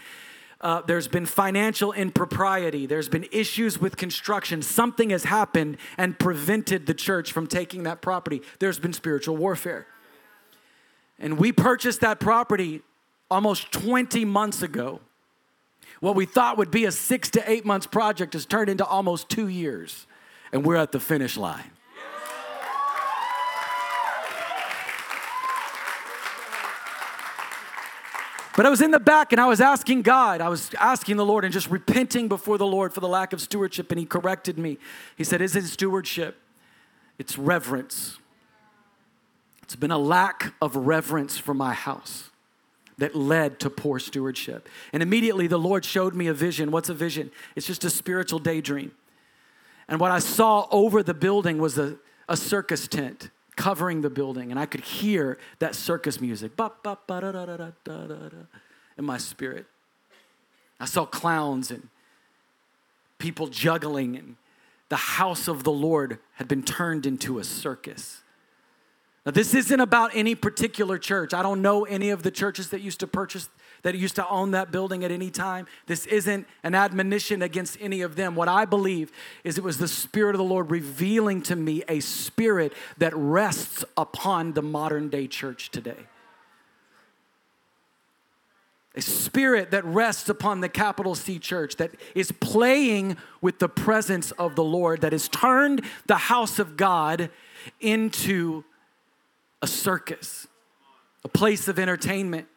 uh, 0.62 0.82
there's 0.88 1.10
been 1.10 1.26
financial 1.26 1.92
impropriety, 1.92 2.86
there's 2.86 3.10
been 3.10 3.26
issues 3.34 3.82
with 3.82 3.98
construction. 3.98 4.62
Something 4.62 5.10
has 5.10 5.26
happened 5.26 5.76
and 5.98 6.18
prevented 6.18 6.86
the 6.86 6.94
church 6.94 7.34
from 7.34 7.48
taking 7.48 7.84
that 7.84 8.02
property. 8.02 8.42
There's 8.60 8.80
been 8.80 8.94
spiritual 8.94 9.36
warfare. 9.36 9.86
And 11.20 11.38
we 11.38 11.52
purchased 11.52 12.00
that 12.00 12.22
property 12.22 12.82
almost 13.30 13.74
20 13.74 14.24
months 14.24 14.62
ago. 14.62 15.02
What 16.00 16.16
we 16.16 16.26
thought 16.26 16.58
would 16.58 16.72
be 16.72 16.86
a 16.86 16.94
six 16.94 17.30
to 17.32 17.50
eight 17.50 17.66
months 17.66 17.86
project 17.86 18.32
has 18.32 18.46
turned 18.46 18.70
into 18.70 18.86
almost 18.86 19.28
two 19.28 19.50
years, 19.50 20.08
and 20.54 20.66
we're 20.66 20.78
at 20.78 20.94
the 20.94 21.00
finish 21.00 21.36
line. 21.36 21.73
But 28.56 28.66
I 28.66 28.70
was 28.70 28.82
in 28.82 28.92
the 28.92 29.00
back 29.00 29.32
and 29.32 29.42
I 29.42 29.48
was 29.48 29.60
asking 29.60 30.04
God, 30.04 30.40
I 30.40 30.50
was 30.50 30.72
asking 30.80 31.18
the 31.18 31.26
Lord 31.26 31.44
and 31.44 31.52
just 31.52 31.70
repenting 31.70 32.28
before 32.28 32.58
the 32.58 32.68
Lord 32.68 32.94
for 32.94 33.00
the 33.00 33.08
lack 33.08 33.34
of 33.34 33.42
stewardship, 33.42 33.92
and 33.92 34.00
He 34.00 34.06
corrected 34.06 34.58
me. 34.58 34.78
He 35.18 35.24
said, 35.24 35.42
Isn't 35.42 35.64
stewardship? 35.64 36.40
It's 37.18 37.38
reverence. 37.38 38.20
It's 39.64 39.76
been 39.76 39.92
a 39.92 39.98
lack 39.98 40.54
of 40.62 40.76
reverence 40.76 41.38
for 41.38 41.54
my 41.54 41.74
house 41.74 42.30
that 42.98 43.16
led 43.16 43.60
to 43.62 43.70
poor 43.70 43.98
stewardship. 43.98 44.70
And 44.92 45.02
immediately 45.02 45.48
the 45.48 45.58
Lord 45.58 45.84
showed 45.84 46.14
me 46.14 46.28
a 46.28 46.34
vision. 46.34 46.70
What's 46.70 46.90
a 46.90 46.94
vision? 46.94 47.32
It's 47.56 47.66
just 47.66 47.84
a 47.84 47.90
spiritual 47.90 48.40
daydream. 48.40 48.92
And 49.88 50.00
what 50.00 50.12
I 50.12 50.20
saw 50.20 50.68
over 50.70 51.02
the 51.02 51.14
building 51.14 51.58
was 51.58 51.78
a, 51.78 51.98
a 52.30 52.38
circus 52.38 52.88
tent 52.88 53.32
covering 53.56 54.02
the 54.02 54.10
building. 54.10 54.52
And 54.52 54.60
I 54.60 54.66
could 54.66 54.82
hear 54.82 55.38
that 55.60 55.76
circus 55.76 56.20
music 56.20 56.52
in 58.98 59.06
my 59.06 59.18
spirit. 59.18 59.66
I 60.80 60.86
saw 60.86 61.06
clowns 61.06 61.72
and 61.72 61.90
people 63.18 63.48
juggling, 63.48 64.18
and 64.18 64.36
the 64.90 64.98
house 64.98 65.48
of 65.48 65.64
the 65.64 65.72
Lord 65.72 66.20
had 66.34 66.48
been 66.48 66.64
turned 66.64 67.06
into 67.06 67.40
a 67.40 67.44
circus. 67.44 68.22
Now, 69.26 69.32
this 69.32 69.54
isn't 69.54 69.80
about 69.80 70.12
any 70.14 70.36
particular 70.36 70.98
church. 70.98 71.34
I 71.34 71.42
don't 71.42 71.62
know 71.62 71.86
any 71.86 72.10
of 72.10 72.24
the 72.24 72.32
churches 72.32 72.70
that 72.72 72.82
used 72.82 73.00
to 73.00 73.08
purchase, 73.08 73.50
that 73.84 73.96
used 73.96 74.16
to 74.16 74.28
own 74.28 74.52
that 74.52 74.72
building 74.72 75.04
at 75.04 75.12
any 75.12 75.30
time. 75.30 75.68
This 75.86 76.06
isn't 76.08 76.48
an 76.64 76.74
admonition 76.74 77.42
against 77.42 77.78
any 77.80 78.02
of 78.02 78.16
them. 78.16 78.36
What 78.36 78.48
I 78.48 78.66
believe 78.66 79.12
is 79.44 79.58
it 79.58 79.64
was 79.64 79.78
the 79.78 79.88
Spirit 79.88 80.36
of 80.36 80.40
the 80.40 80.46
Lord 80.46 80.72
revealing 80.72 81.42
to 81.44 81.56
me 81.56 81.84
a 81.88 82.00
spirit 82.00 82.74
that 82.98 83.16
rests 83.16 83.86
upon 83.96 84.54
the 84.54 84.62
modern 84.62 85.10
day 85.10 85.28
church 85.28 85.70
today. 85.70 86.08
A 88.96 89.02
spirit 89.02 89.72
that 89.72 89.84
rests 89.86 90.30
upon 90.30 90.62
the 90.62 90.70
capital 90.70 91.16
C 91.16 91.40
church, 91.40 91.78
that 91.78 91.92
is 92.14 92.32
playing 92.32 93.18
with 93.42 93.58
the 93.58 93.68
presence 93.68 94.32
of 94.32 94.56
the 94.56 94.64
Lord, 94.64 95.02
that 95.02 95.12
has 95.14 95.28
turned 95.28 95.84
the 96.06 96.16
house 96.16 96.60
of 96.60 96.78
God 96.78 97.32
into 97.82 98.64
a 99.64 99.68
circus, 99.68 100.48
a 101.24 101.28
place 101.28 101.68
of 101.68 101.80
entertainment. 101.80 102.48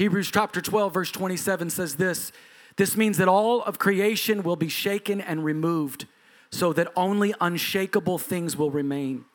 Hebrews 0.00 0.30
chapter 0.30 0.62
12, 0.62 0.94
verse 0.94 1.10
27 1.10 1.68
says 1.68 1.96
this 1.96 2.32
This 2.76 2.96
means 2.96 3.18
that 3.18 3.28
all 3.28 3.62
of 3.64 3.78
creation 3.78 4.42
will 4.42 4.56
be 4.56 4.70
shaken 4.70 5.20
and 5.20 5.44
removed, 5.44 6.06
so 6.50 6.72
that 6.72 6.90
only 6.96 7.34
unshakable 7.38 8.16
things 8.16 8.56
will 8.56 8.70
remain. 8.70 9.26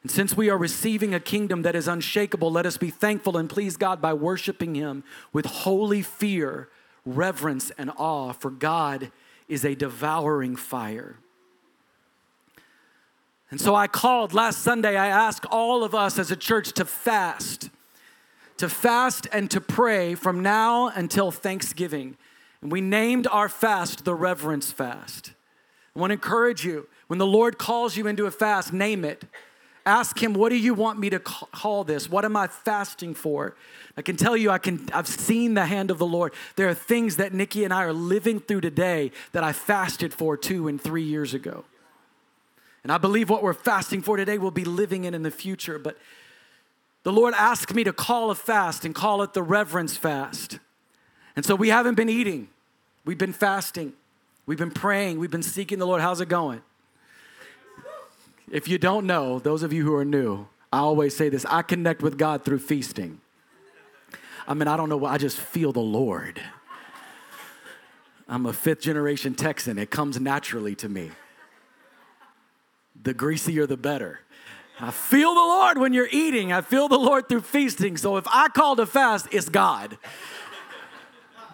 And 0.00 0.10
since 0.10 0.34
we 0.34 0.48
are 0.48 0.56
receiving 0.56 1.14
a 1.14 1.20
kingdom 1.20 1.60
that 1.62 1.76
is 1.76 1.86
unshakable, 1.86 2.50
let 2.50 2.64
us 2.64 2.78
be 2.78 2.88
thankful 2.88 3.36
and 3.36 3.50
please 3.50 3.76
God 3.76 4.00
by 4.00 4.14
worshiping 4.14 4.74
Him 4.74 5.04
with 5.34 5.44
holy 5.44 6.00
fear, 6.00 6.70
reverence, 7.04 7.70
and 7.76 7.90
awe, 7.98 8.32
for 8.32 8.50
God 8.50 9.12
is 9.48 9.66
a 9.66 9.74
devouring 9.74 10.56
fire. 10.56 11.16
And 13.50 13.60
so 13.60 13.74
I 13.74 13.86
called 13.86 14.32
last 14.32 14.60
Sunday, 14.60 14.96
I 14.96 15.08
asked 15.08 15.44
all 15.50 15.84
of 15.84 15.94
us 15.94 16.18
as 16.18 16.30
a 16.30 16.36
church 16.36 16.72
to 16.72 16.86
fast, 16.86 17.68
to 18.58 18.68
fast 18.68 19.26
and 19.32 19.50
to 19.50 19.60
pray 19.60 20.14
from 20.14 20.42
now 20.42 20.88
until 20.88 21.30
Thanksgiving. 21.30 22.16
And 22.62 22.72
we 22.72 22.80
named 22.80 23.26
our 23.26 23.48
fast 23.48 24.04
the 24.04 24.14
Reverence 24.14 24.72
Fast. 24.72 25.32
I 25.94 25.98
want 25.98 26.10
to 26.10 26.14
encourage 26.14 26.64
you 26.64 26.88
when 27.06 27.18
the 27.18 27.26
Lord 27.26 27.58
calls 27.58 27.96
you 27.96 28.06
into 28.06 28.26
a 28.26 28.30
fast, 28.30 28.72
name 28.72 29.04
it. 29.04 29.24
Ask 29.84 30.20
him, 30.20 30.34
what 30.34 30.48
do 30.48 30.56
you 30.56 30.74
want 30.74 30.98
me 30.98 31.10
to 31.10 31.20
call 31.20 31.84
this? 31.84 32.10
What 32.10 32.24
am 32.24 32.36
I 32.36 32.48
fasting 32.48 33.14
for? 33.14 33.54
I 33.96 34.02
can 34.02 34.16
tell 34.16 34.36
you, 34.36 34.50
I 34.50 34.58
can, 34.58 34.88
I've 34.92 35.06
seen 35.06 35.54
the 35.54 35.64
hand 35.64 35.92
of 35.92 35.98
the 35.98 36.06
Lord. 36.06 36.34
There 36.56 36.68
are 36.68 36.74
things 36.74 37.16
that 37.16 37.32
Nikki 37.32 37.62
and 37.62 37.72
I 37.72 37.84
are 37.84 37.92
living 37.92 38.40
through 38.40 38.62
today 38.62 39.12
that 39.30 39.44
I 39.44 39.52
fasted 39.52 40.12
for 40.12 40.36
two 40.36 40.66
and 40.66 40.80
three 40.80 41.04
years 41.04 41.34
ago. 41.34 41.64
And 42.82 42.92
I 42.92 42.98
believe 42.98 43.30
what 43.30 43.42
we're 43.42 43.54
fasting 43.54 44.02
for 44.02 44.16
today 44.16 44.38
will 44.38 44.50
be 44.50 44.64
living 44.64 45.04
in 45.04 45.14
in 45.14 45.22
the 45.22 45.30
future. 45.30 45.78
But 45.78 45.96
the 47.06 47.12
Lord 47.12 47.34
asked 47.34 47.72
me 47.72 47.84
to 47.84 47.92
call 47.92 48.32
a 48.32 48.34
fast 48.34 48.84
and 48.84 48.92
call 48.92 49.22
it 49.22 49.32
the 49.32 49.40
reverence 49.40 49.96
fast. 49.96 50.58
And 51.36 51.44
so 51.44 51.54
we 51.54 51.68
haven't 51.68 51.94
been 51.94 52.08
eating, 52.08 52.48
we've 53.04 53.16
been 53.16 53.32
fasting, 53.32 53.92
we've 54.44 54.58
been 54.58 54.72
praying, 54.72 55.20
we've 55.20 55.30
been 55.30 55.40
seeking 55.44 55.78
the 55.78 55.86
Lord. 55.86 56.00
How's 56.02 56.20
it 56.20 56.28
going? 56.28 56.62
If 58.50 58.66
you 58.66 58.76
don't 58.76 59.06
know, 59.06 59.38
those 59.38 59.62
of 59.62 59.72
you 59.72 59.84
who 59.84 59.94
are 59.94 60.04
new, 60.04 60.48
I 60.72 60.78
always 60.78 61.14
say 61.14 61.28
this 61.28 61.46
I 61.48 61.62
connect 61.62 62.02
with 62.02 62.18
God 62.18 62.44
through 62.44 62.58
feasting. 62.58 63.20
I 64.48 64.54
mean, 64.54 64.66
I 64.66 64.76
don't 64.76 64.88
know, 64.88 65.04
I 65.04 65.16
just 65.16 65.38
feel 65.38 65.70
the 65.70 65.78
Lord. 65.78 66.42
I'm 68.28 68.46
a 68.46 68.52
fifth 68.52 68.80
generation 68.80 69.36
Texan, 69.36 69.78
it 69.78 69.92
comes 69.92 70.18
naturally 70.18 70.74
to 70.74 70.88
me 70.88 71.12
the 73.00 73.14
greasier 73.14 73.64
the 73.64 73.76
better. 73.76 74.18
I 74.78 74.90
feel 74.90 75.34
the 75.34 75.40
Lord 75.40 75.78
when 75.78 75.94
you're 75.94 76.08
eating. 76.10 76.52
I 76.52 76.60
feel 76.60 76.88
the 76.88 76.98
Lord 76.98 77.28
through 77.28 77.40
feasting. 77.40 77.96
So 77.96 78.18
if 78.18 78.26
I 78.28 78.48
call 78.48 78.76
to 78.76 78.84
fast, 78.84 79.26
it's 79.30 79.48
God. 79.48 79.96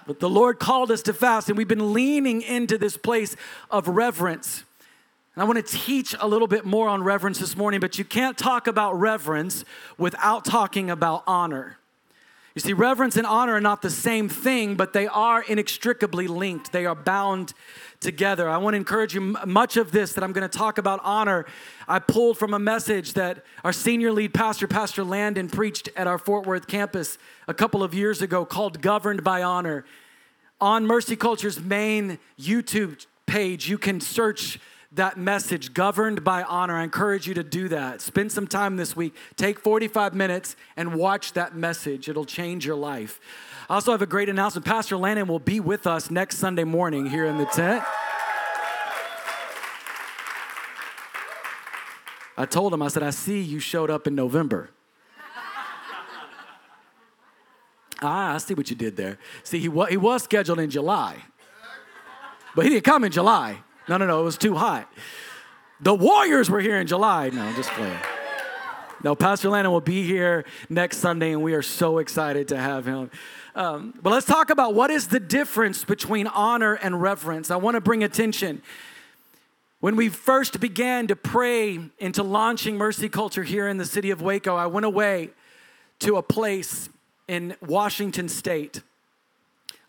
But 0.07 0.19
the 0.19 0.29
Lord 0.29 0.59
called 0.59 0.91
us 0.91 1.03
to 1.03 1.15
fast, 1.15 1.49
and 1.49 1.57
we've 1.57 1.69
been 1.69 1.93
leaning 1.93 2.43
into 2.43 2.77
this 2.77 2.97
place 2.97 3.37
of 3.71 3.87
reverence. 3.87 4.65
And 5.37 5.43
I 5.43 5.47
want 5.47 5.65
to 5.65 5.79
teach 5.79 6.17
a 6.19 6.27
little 6.27 6.49
bit 6.49 6.65
more 6.65 6.89
on 6.89 7.05
reverence 7.05 7.39
this 7.39 7.57
morning, 7.57 7.79
but 7.79 7.97
you 7.97 8.05
can't 8.05 8.37
talk 8.37 8.67
about 8.67 8.99
reverence 8.99 9.65
without 9.97 10.45
talking 10.45 10.91
about 10.91 11.23
honor. 11.27 11.79
You 12.55 12.61
see, 12.61 12.73
reverence 12.73 13.17
and 13.17 13.27
honor 13.27 13.55
are 13.55 13.61
not 13.61 13.81
the 13.81 13.91
same 13.91 14.29
thing, 14.29 14.75
but 14.75 14.93
they 14.93 15.07
are 15.07 15.43
inextricably 15.43 16.27
linked. 16.27 16.73
They 16.73 16.85
are 16.85 16.97
bound 16.97 17.55
together. 18.03 18.49
I 18.49 18.59
want 18.59 18.75
to 18.75 18.77
encourage 18.77 19.15
you. 19.15 19.37
Much 19.47 19.77
of 19.79 19.93
this 19.93 20.13
that 20.13 20.23
I'm 20.23 20.33
going 20.33 20.49
to 20.49 20.59
talk 20.59 20.77
about 20.77 21.01
honor, 21.03 21.47
I 21.89 21.99
pulled 21.99 22.37
from 22.37 22.53
a 22.53 22.59
message 22.59 23.15
that 23.15 23.45
our 23.65 23.73
senior 23.73 24.13
lead 24.13 24.35
pastor, 24.35 24.69
Pastor 24.69 25.05
Landon, 25.05 25.49
preached 25.49 25.89
at 25.97 26.07
our 26.07 26.19
Fort 26.19 26.47
Worth 26.47 26.67
campus 26.67 27.17
a 27.49 27.55
couple 27.55 27.83
of 27.83 27.95
years 27.95 28.21
ago 28.21 28.45
called 28.45 28.83
Governed 28.83 29.25
by 29.25 29.43
Honor. 29.43 29.85
On 30.61 30.87
Mercy 30.87 31.17
Culture's 31.17 31.59
main 31.61 32.19
YouTube 32.39 33.07
page, 33.27 33.69
you 33.69 33.79
can 33.79 34.01
search 34.01 34.59
that 34.95 35.17
message, 35.17 35.73
governed 35.73 36.23
by 36.23 36.43
honor. 36.43 36.77
I 36.77 36.85
encourage 36.85 37.27
you 37.27 37.35
to 37.35 37.43
do 37.43 37.69
that. 37.69 38.01
Spend 38.03 38.31
some 38.31 38.47
time 38.47 38.77
this 38.77 38.95
week. 38.95 39.15
Take 39.37 39.59
45 39.59 40.15
minutes 40.15 40.55
and 40.77 40.95
watch 40.95 41.33
that 41.33 41.57
message. 41.57 42.09
It'll 42.09 42.27
change 42.27 42.67
your 42.67 42.77
life. 42.77 43.19
I 43.73 43.77
also 43.77 43.93
have 43.93 44.03
a 44.03 44.07
great 44.07 44.29
announcement. 44.29 44.67
Pastor 44.67 44.99
Landon 44.99 45.27
will 45.27 45.39
be 45.39 45.59
with 45.59 45.87
us 45.87 46.11
next 46.11 46.37
Sunday 46.37 46.63
morning 46.63 47.07
here 47.07 47.25
in 47.25 47.39
the 47.39 47.47
tent. 47.47 47.83
I 52.37 52.45
told 52.45 52.75
him, 52.75 52.83
I 52.83 52.89
said, 52.89 53.03
I 53.03 53.09
see 53.09 53.41
you 53.41 53.61
showed 53.61 53.89
up 53.89 54.07
in 54.07 54.15
November. 54.15 54.69
ah, 58.03 58.35
I 58.35 58.39
see 58.39 58.53
what 58.53 58.69
you 58.69 58.77
did 58.77 58.99
there. 58.99 59.19
See, 59.43 59.59
he, 59.59 59.71
wa- 59.71 59.87
he 59.87 59.97
was 59.97 60.23
scheduled 60.23 60.61
in 60.61 60.69
July. 60.69 61.17
But 62.55 62.67
he 62.67 62.73
didn't 62.73 62.85
come 62.85 63.05
in 63.05 63.11
July. 63.11 63.63
No, 63.89 63.97
no, 63.97 64.07
no, 64.07 64.21
it 64.21 64.25
was 64.25 64.37
too 64.37 64.55
hot. 64.55 64.87
The 65.81 65.95
Warriors 65.95 66.51
were 66.51 66.61
here 66.61 66.77
in 66.77 66.87
July. 66.87 67.31
No, 67.31 67.51
just 67.55 67.71
playing. 67.71 67.97
No, 69.03 69.15
Pastor 69.15 69.49
Landon 69.49 69.73
will 69.73 69.81
be 69.81 70.05
here 70.05 70.45
next 70.69 70.99
Sunday, 70.99 71.33
and 71.33 71.43
we 71.43 71.55
are 71.55 71.63
so 71.63 71.97
excited 71.99 72.49
to 72.49 72.59
have 72.59 72.85
him. 72.85 73.11
Um, 73.55 73.95
but 74.03 74.11
let's 74.11 74.27
talk 74.27 74.51
about 74.51 74.75
what 74.75 74.91
is 74.91 75.09
the 75.09 75.21
difference 75.21 75.85
between 75.85 76.27
honor 76.27 76.75
and 76.75 77.01
reverence. 77.01 77.51
I 77.51 77.57
want 77.57 77.75
to 77.75 77.81
bring 77.81 78.03
attention. 78.03 78.63
When 79.81 79.97
we 79.97 80.09
first 80.09 80.61
began 80.61 81.07
to 81.09 81.17
pray 81.17 81.79
into 81.99 82.23
launching 82.23 82.77
Mercy 82.77 83.09
Culture 83.09 83.43
here 83.43 83.69
in 83.69 83.79
the 83.79 83.85
city 83.85 84.11
of 84.11 84.23
Waco, 84.23 84.57
I 84.57 84.67
went 84.67 84.87
away 84.87 85.31
to 86.01 86.17
a 86.17 86.23
place 86.23 86.89
in 87.29 87.57
Washington 87.61 88.29
State 88.29 88.83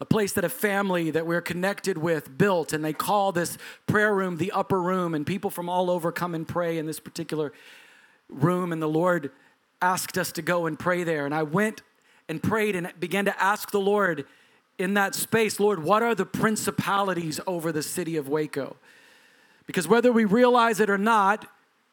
a 0.04 0.06
place 0.06 0.34
that 0.34 0.44
a 0.44 0.50
family 0.50 1.12
that 1.12 1.26
we're 1.26 1.42
connected 1.42 1.98
with 1.98 2.38
built, 2.38 2.74
and 2.74 2.84
they 2.84 2.92
call 2.92 3.32
this 3.32 3.58
prayer 3.88 4.14
room 4.14 4.36
the 4.36 4.52
upper 4.52 4.82
room, 4.82 5.14
and 5.14 5.26
people 5.26 5.50
from 5.50 5.70
all 5.70 5.90
over 5.90 6.12
come 6.12 6.36
and 6.36 6.46
pray 6.46 6.78
in 6.78 6.86
this 6.86 7.00
particular 7.00 7.54
room. 8.28 8.74
And 8.74 8.82
the 8.82 8.88
Lord 8.88 9.32
asked 9.82 10.18
us 10.18 10.34
to 10.34 10.42
go 10.42 10.66
and 10.66 10.78
pray 10.78 11.06
there. 11.06 11.26
And 11.26 11.34
I 11.34 11.44
went 11.44 11.84
and 12.30 12.42
prayed 12.42 12.76
and 12.76 12.92
began 13.00 13.26
to 13.26 13.44
ask 13.44 13.72
the 13.72 13.80
Lord 13.80 14.26
in 14.78 14.96
that 14.96 15.16
space, 15.16 15.60
Lord, 15.60 15.84
what 15.84 16.02
are 16.02 16.16
the 16.16 16.26
principalities 16.26 17.40
over 17.46 17.72
the 17.72 17.84
city 17.84 18.18
of 18.18 18.28
Waco? 18.28 18.76
Because 19.68 19.88
whether 19.88 20.12
we 20.12 20.26
realize 20.26 20.80
it 20.80 20.90
or 20.90 20.98
not, 20.98 21.48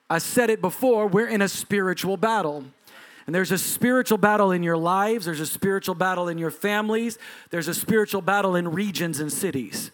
I 0.08 0.18
said 0.18 0.50
it 0.50 0.60
before, 0.60 1.06
we're 1.06 1.28
in 1.28 1.42
a 1.42 1.48
spiritual 1.48 2.16
battle. 2.16 2.64
And 3.26 3.34
there's 3.34 3.52
a 3.52 3.58
spiritual 3.58 4.18
battle 4.18 4.50
in 4.50 4.62
your 4.62 4.76
lives, 4.76 5.26
there's 5.26 5.40
a 5.40 5.46
spiritual 5.46 5.94
battle 5.94 6.28
in 6.28 6.38
your 6.38 6.50
families, 6.50 7.16
there's 7.50 7.68
a 7.68 7.74
spiritual 7.74 8.22
battle 8.22 8.56
in 8.56 8.72
regions 8.72 9.20
and 9.20 9.32
cities. 9.32 9.92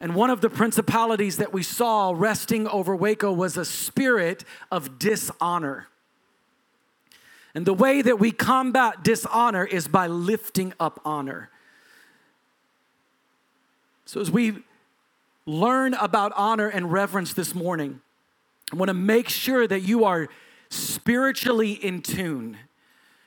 And 0.00 0.14
one 0.14 0.30
of 0.30 0.40
the 0.40 0.48
principalities 0.48 1.36
that 1.36 1.52
we 1.52 1.62
saw 1.62 2.14
resting 2.16 2.66
over 2.66 2.96
Waco 2.96 3.30
was 3.30 3.56
a 3.56 3.64
spirit 3.64 4.44
of 4.70 4.98
dishonor. 4.98 5.88
And 7.54 7.66
the 7.66 7.74
way 7.74 8.00
that 8.02 8.18
we 8.18 8.32
combat 8.32 9.02
dishonor 9.02 9.64
is 9.64 9.86
by 9.86 10.06
lifting 10.06 10.72
up 10.80 11.00
honor. 11.04 11.50
So, 14.06 14.20
as 14.20 14.30
we 14.30 14.62
learn 15.46 15.94
about 15.94 16.32
honor 16.34 16.68
and 16.68 16.90
reverence 16.92 17.34
this 17.34 17.54
morning, 17.54 18.00
I 18.72 18.76
want 18.76 18.88
to 18.88 18.94
make 18.94 19.28
sure 19.28 19.66
that 19.66 19.80
you 19.80 20.04
are 20.04 20.28
spiritually 20.70 21.72
in 21.72 22.00
tune 22.00 22.56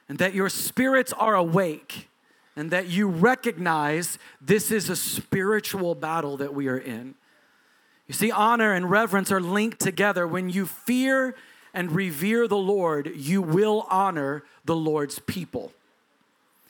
and 0.09 0.17
that 0.17 0.33
your 0.33 0.49
spirits 0.49 1.13
are 1.13 1.35
awake 1.35 2.09
and 2.55 2.71
that 2.71 2.87
you 2.87 3.07
recognize 3.07 4.17
this 4.41 4.71
is 4.71 4.89
a 4.89 4.95
spiritual 4.95 5.93
battle 5.93 6.37
that 6.37 6.53
we 6.53 6.67
are 6.67 6.77
in. 6.77 7.15
You 8.07 8.13
see, 8.13 8.31
honor 8.31 8.73
and 8.73 8.89
reverence 8.89 9.31
are 9.31 9.41
linked 9.41 9.79
together. 9.79 10.27
When 10.27 10.49
you 10.49 10.65
fear 10.65 11.35
and 11.75 11.91
revere 11.91 12.47
the 12.47 12.57
Lord, 12.57 13.11
you 13.15 13.41
will 13.41 13.85
honor 13.89 14.43
the 14.63 14.75
Lord's 14.75 15.19
people. 15.19 15.73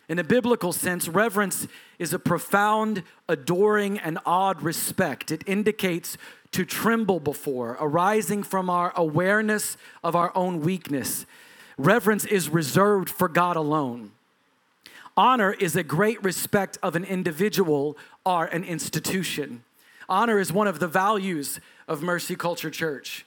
In 0.09 0.19
a 0.19 0.23
biblical 0.23 0.73
sense, 0.73 1.07
reverence 1.07 1.67
is 1.97 2.13
a 2.13 2.19
profound, 2.19 3.03
adoring, 3.29 3.97
and 3.97 4.19
awed 4.25 4.61
respect. 4.61 5.31
It 5.31 5.43
indicates 5.47 6.17
to 6.51 6.65
tremble 6.65 7.19
before, 7.19 7.77
arising 7.79 8.43
from 8.43 8.69
our 8.69 8.93
awareness 8.95 9.77
of 10.03 10.15
our 10.15 10.31
own 10.35 10.61
weakness. 10.61 11.25
Reverence 11.77 12.25
is 12.25 12.49
reserved 12.49 13.09
for 13.09 13.27
God 13.27 13.55
alone. 13.55 14.11
Honor 15.17 15.53
is 15.53 15.75
a 15.75 15.83
great 15.83 16.21
respect 16.23 16.77
of 16.83 16.95
an 16.95 17.03
individual 17.03 17.97
or 18.25 18.45
an 18.45 18.63
institution. 18.63 19.63
Honor 20.07 20.39
is 20.39 20.51
one 20.51 20.67
of 20.67 20.79
the 20.79 20.87
values 20.87 21.59
of 21.87 22.01
Mercy 22.01 22.35
Culture 22.35 22.69
Church. 22.69 23.25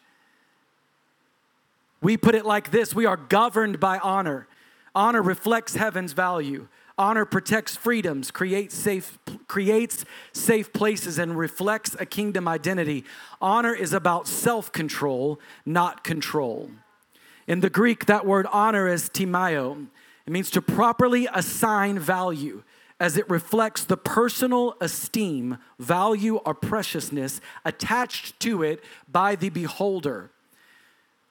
We 2.01 2.17
put 2.17 2.35
it 2.35 2.47
like 2.47 2.71
this 2.71 2.95
we 2.95 3.07
are 3.07 3.17
governed 3.17 3.81
by 3.81 3.99
honor. 3.99 4.47
Honor 4.95 5.23
reflects 5.23 5.77
heaven's 5.77 6.13
value. 6.13 6.69
Honor 6.97 7.25
protects 7.25 7.77
freedoms, 7.77 8.33
creates 8.33 8.75
safe, 8.75 9.19
creates 9.47 10.05
safe 10.33 10.73
places, 10.73 11.19
and 11.19 11.39
reflects 11.39 11.95
a 12.01 12.07
kingdom 12.07 12.49
identity. 12.49 13.05
Honor 13.41 13.73
is 13.73 13.93
about 13.93 14.27
self 14.27 14.73
control, 14.73 15.39
not 15.65 16.03
control. 16.03 16.71
In 17.47 17.61
the 17.61 17.71
Greek, 17.71 18.07
that 18.07 18.27
word 18.27 18.47
honor 18.53 18.89
is 18.89 19.09
timaio. 19.09 19.87
It 20.27 20.33
means 20.33 20.51
to 20.51 20.61
properly 20.61 21.29
assign 21.33 21.99
value 21.99 22.63
as 23.01 23.17
it 23.17 23.31
reflects 23.31 23.85
the 23.85 23.97
personal 23.97 24.75
esteem, 24.81 25.59
value, 25.79 26.37
or 26.39 26.53
preciousness 26.53 27.41
attached 27.65 28.39
to 28.41 28.63
it 28.63 28.83
by 29.11 29.37
the 29.37 29.51
beholder. 29.51 30.33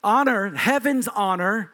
Honor, 0.03 0.55
heaven's 0.55 1.07
honor, 1.07 1.71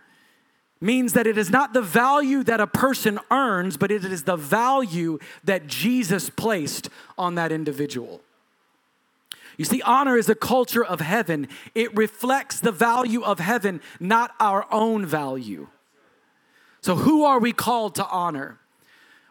means 0.79 1.13
that 1.13 1.25
it 1.25 1.38
is 1.38 1.49
not 1.49 1.73
the 1.73 1.81
value 1.81 2.43
that 2.43 2.59
a 2.59 2.67
person 2.67 3.19
earns, 3.31 3.77
but 3.77 3.89
it 3.89 4.03
is 4.03 4.23
the 4.23 4.36
value 4.36 5.17
that 5.43 5.65
Jesus 5.65 6.29
placed 6.29 6.89
on 7.17 7.36
that 7.36 7.51
individual. 7.51 8.21
You 9.57 9.65
see, 9.65 9.81
honor 9.83 10.17
is 10.17 10.29
a 10.29 10.36
culture 10.36 10.83
of 10.83 10.99
heaven. 10.99 11.47
It 11.75 11.95
reflects 11.95 12.59
the 12.59 12.71
value 12.71 13.23
of 13.23 13.39
heaven, 13.39 13.81
not 13.99 14.31
our 14.39 14.65
own 14.71 15.05
value. 15.05 15.67
So, 16.81 16.95
who 16.95 17.23
are 17.23 17.39
we 17.39 17.53
called 17.53 17.95
to 17.95 18.05
honor? 18.07 18.59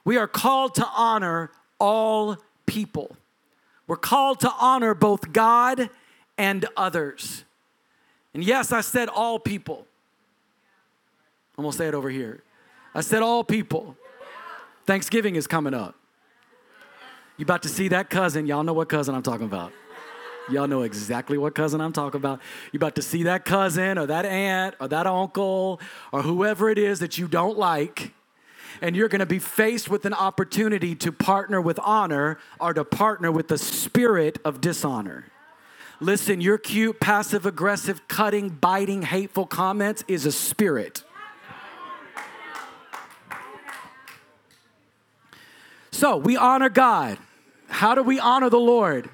We 0.05 0.16
are 0.16 0.28
called 0.28 0.74
to 0.76 0.87
honor 0.87 1.50
all 1.78 2.38
people. 2.66 3.16
We're 3.87 3.96
called 3.96 4.40
to 4.40 4.52
honor 4.59 4.94
both 4.94 5.33
God 5.33 5.90
and 6.38 6.66
others. 6.76 7.44
And 8.35 8.42
yes, 8.45 8.73
I 8.73 8.81
said 8.81 9.09
all 9.09 9.38
people. 9.38 9.87
I'm 11.57 11.64
gonna 11.64 11.77
say 11.77 11.88
it 11.88 11.95
over 11.95 12.11
here. 12.11 12.42
I 12.95 13.01
said, 13.01 13.23
all 13.23 13.42
people. 13.42 13.97
Thanksgiving 14.87 15.37
is 15.37 15.47
coming 15.47 15.75
up. 15.75 15.95
You 17.37 17.45
about 17.45 17.62
to 17.62 17.68
see 17.68 17.88
that 17.88 18.11
cousin. 18.11 18.47
Y'all 18.47 18.64
know 18.64 18.73
what 18.73 18.88
cousin 18.88 19.14
I'm 19.14 19.23
talking 19.23 19.47
about. 19.47 19.73
Y'all 20.51 20.66
know 20.66 20.83
exactly 20.83 21.38
what 21.38 21.55
cousin 21.55 21.81
I'm 21.81 21.92
talking 21.92 22.18
about. 22.18 22.40
You 22.73 22.77
about 22.77 22.97
to 22.97 23.03
see 23.03 23.23
that 23.23 23.45
cousin 23.45 23.97
or 23.97 24.07
that 24.07 24.27
aunt 24.27 24.75
or 24.81 24.88
that 24.88 25.07
uncle 25.07 25.81
or 26.12 26.23
whoever 26.23 26.68
it 26.68 26.79
is 26.79 26.99
that 26.99 27.16
you 27.16 27.29
don't 27.29 27.57
like. 27.57 28.12
And 28.81 28.97
you're 28.97 29.09
gonna 29.09 29.27
be 29.27 29.38
faced 29.38 29.88
with 29.88 30.05
an 30.05 30.14
opportunity 30.14 30.95
to 30.97 31.12
partner 31.12 31.61
with 31.61 31.79
honor 31.81 32.38
or 32.61 32.75
to 32.75 32.85
partner 32.85 33.31
with 33.31 33.49
the 33.49 33.59
spirit 33.59 34.38
of 34.45 34.61
dishonor. 34.61 35.27
Listen, 36.02 36.40
your 36.40 36.58
cute, 36.58 36.98
passive 36.98 37.46
aggressive, 37.46 38.08
cutting, 38.08 38.48
biting, 38.48 39.02
hateful 39.02 39.46
comments 39.46 40.02
is 40.08 40.26
a 40.26 40.32
spirit. 40.32 41.04
So 45.92 46.16
we 46.16 46.36
honor 46.36 46.68
God. 46.68 47.18
How 47.68 47.94
do 47.94 48.02
we 48.02 48.18
honor 48.18 48.50
the 48.50 48.58
Lord? 48.58 49.10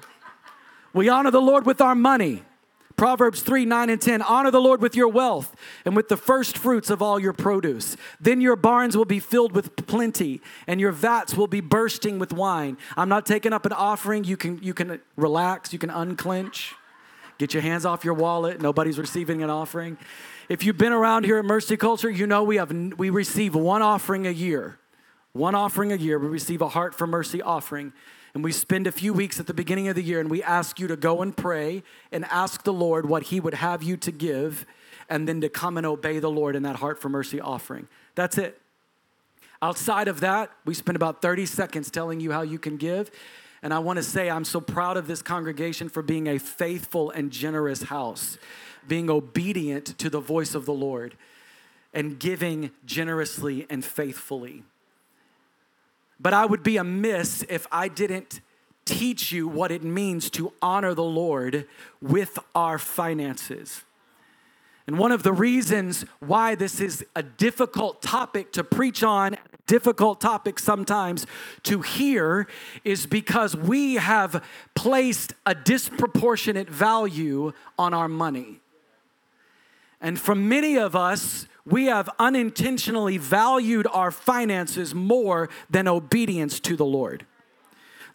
We 0.91 1.09
honor 1.09 1.29
the 1.29 1.39
Lord 1.39 1.67
with 1.67 1.79
our 1.79 1.93
money. 1.93 2.41
Proverbs 2.97 3.43
3 3.43 3.65
9 3.65 3.91
and 3.91 4.01
10 4.01 4.23
Honor 4.23 4.49
the 4.49 4.59
Lord 4.59 4.81
with 4.81 4.95
your 4.95 5.07
wealth 5.07 5.55
and 5.85 5.95
with 5.95 6.09
the 6.09 6.17
first 6.17 6.57
fruits 6.57 6.89
of 6.89 7.03
all 7.03 7.19
your 7.19 7.33
produce. 7.33 7.95
Then 8.19 8.41
your 8.41 8.55
barns 8.55 8.97
will 8.97 9.05
be 9.05 9.19
filled 9.19 9.53
with 9.53 9.75
plenty 9.75 10.41
and 10.65 10.81
your 10.81 10.91
vats 10.91 11.35
will 11.35 11.47
be 11.47 11.61
bursting 11.61 12.17
with 12.17 12.33
wine. 12.33 12.77
I'm 12.97 13.07
not 13.07 13.27
taking 13.27 13.53
up 13.53 13.67
an 13.67 13.73
offering. 13.73 14.23
You 14.23 14.35
can, 14.35 14.61
you 14.63 14.73
can 14.73 14.99
relax, 15.15 15.71
you 15.71 15.79
can 15.79 15.91
unclench, 15.91 16.75
get 17.39 17.53
your 17.53 17.63
hands 17.63 17.85
off 17.85 18.05
your 18.05 18.13
wallet. 18.13 18.61
Nobody's 18.61 18.99
receiving 18.99 19.41
an 19.41 19.49
offering. 19.49 19.97
If 20.49 20.63
you've 20.63 20.77
been 20.77 20.93
around 20.93 21.23
here 21.23 21.39
at 21.39 21.45
Mercy 21.45 21.77
Culture, 21.77 22.09
you 22.09 22.27
know 22.27 22.43
we, 22.43 22.57
have, 22.57 22.71
we 22.97 23.09
receive 23.09 23.55
one 23.55 23.81
offering 23.81 24.27
a 24.27 24.31
year. 24.31 24.77
One 25.33 25.55
offering 25.55 25.91
a 25.91 25.95
year, 25.95 26.19
we 26.19 26.27
receive 26.27 26.61
a 26.61 26.67
Heart 26.67 26.95
for 26.95 27.07
Mercy 27.07 27.41
offering. 27.41 27.93
And 28.33 28.43
we 28.43 28.51
spend 28.51 28.85
a 28.87 28.91
few 28.91 29.13
weeks 29.13 29.39
at 29.39 29.47
the 29.47 29.53
beginning 29.53 29.87
of 29.87 29.95
the 29.95 30.03
year 30.03 30.19
and 30.19 30.29
we 30.29 30.43
ask 30.43 30.79
you 30.79 30.87
to 30.87 30.95
go 30.95 31.21
and 31.21 31.35
pray 31.35 31.81
and 32.11 32.25
ask 32.25 32.63
the 32.63 32.73
Lord 32.73 33.07
what 33.07 33.23
He 33.23 33.39
would 33.39 33.55
have 33.55 33.81
you 33.81 33.97
to 33.97 34.11
give 34.11 34.65
and 35.09 35.27
then 35.27 35.41
to 35.41 35.49
come 35.49 35.77
and 35.77 35.85
obey 35.85 36.19
the 36.19 36.29
Lord 36.29 36.55
in 36.55 36.63
that 36.63 36.75
Heart 36.75 37.01
for 37.01 37.09
Mercy 37.09 37.39
offering. 37.39 37.87
That's 38.15 38.37
it. 38.37 38.61
Outside 39.61 40.07
of 40.07 40.19
that, 40.21 40.51
we 40.65 40.73
spend 40.73 40.95
about 40.95 41.21
30 41.21 41.45
seconds 41.45 41.91
telling 41.91 42.19
you 42.19 42.31
how 42.31 42.41
you 42.41 42.59
can 42.59 42.77
give. 42.77 43.11
And 43.61 43.73
I 43.73 43.79
want 43.79 43.97
to 43.97 44.03
say 44.03 44.29
I'm 44.29 44.45
so 44.45 44.61
proud 44.61 44.97
of 44.97 45.07
this 45.07 45.21
congregation 45.21 45.89
for 45.89 46.01
being 46.01 46.27
a 46.27 46.37
faithful 46.37 47.11
and 47.11 47.31
generous 47.31 47.83
house, 47.83 48.37
being 48.87 49.09
obedient 49.09 49.97
to 49.99 50.09
the 50.09 50.19
voice 50.19 50.55
of 50.55 50.65
the 50.65 50.73
Lord, 50.73 51.15
and 51.93 52.19
giving 52.19 52.71
generously 52.85 53.65
and 53.69 53.83
faithfully. 53.83 54.63
But 56.19 56.33
I 56.33 56.45
would 56.45 56.63
be 56.63 56.77
amiss 56.77 57.43
if 57.49 57.67
I 57.71 57.87
didn't 57.87 58.41
teach 58.85 59.31
you 59.31 59.47
what 59.47 59.71
it 59.71 59.83
means 59.83 60.29
to 60.31 60.53
honor 60.61 60.93
the 60.93 61.03
Lord 61.03 61.67
with 62.01 62.39
our 62.55 62.77
finances. 62.77 63.83
And 64.87 64.97
one 64.97 65.11
of 65.11 65.21
the 65.21 65.33
reasons 65.33 66.05
why 66.19 66.55
this 66.55 66.79
is 66.79 67.05
a 67.15 67.21
difficult 67.21 68.01
topic 68.01 68.51
to 68.53 68.63
preach 68.63 69.03
on, 69.03 69.37
difficult 69.69 70.19
topic 70.19 70.57
sometimes 70.57 71.27
to 71.61 71.81
hear 71.81 72.47
is 72.83 73.05
because 73.05 73.55
we 73.55 73.95
have 73.95 74.43
placed 74.73 75.33
a 75.45 75.53
disproportionate 75.53 76.67
value 76.67 77.53
on 77.77 77.93
our 77.93 78.07
money. 78.07 78.59
And 80.01 80.19
for 80.19 80.33
many 80.33 80.75
of 80.77 80.95
us, 80.95 81.45
we 81.65 81.85
have 81.85 82.09
unintentionally 82.17 83.19
valued 83.19 83.85
our 83.93 84.09
finances 84.09 84.95
more 84.95 85.49
than 85.69 85.87
obedience 85.87 86.59
to 86.61 86.75
the 86.75 86.85
Lord. 86.85 87.27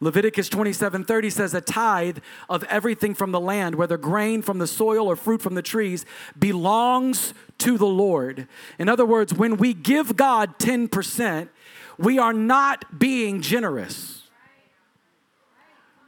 Leviticus 0.04 0.50
27:30 0.50 1.32
says, 1.32 1.54
A 1.54 1.62
tithe 1.62 2.18
of 2.50 2.62
everything 2.64 3.14
from 3.14 3.32
the 3.32 3.40
land, 3.40 3.74
whether 3.74 3.96
grain 3.96 4.42
from 4.42 4.58
the 4.58 4.66
soil 4.66 5.08
or 5.08 5.16
fruit 5.16 5.40
from 5.40 5.54
the 5.54 5.62
trees, 5.62 6.04
belongs 6.38 7.32
to 7.58 7.78
the 7.78 7.86
Lord. 7.86 8.46
In 8.78 8.90
other 8.90 9.06
words, 9.06 9.32
when 9.32 9.56
we 9.56 9.72
give 9.72 10.14
God 10.14 10.58
10%, 10.58 11.48
we 11.96 12.18
are 12.18 12.34
not 12.34 12.98
being 12.98 13.40
generous. 13.40 14.24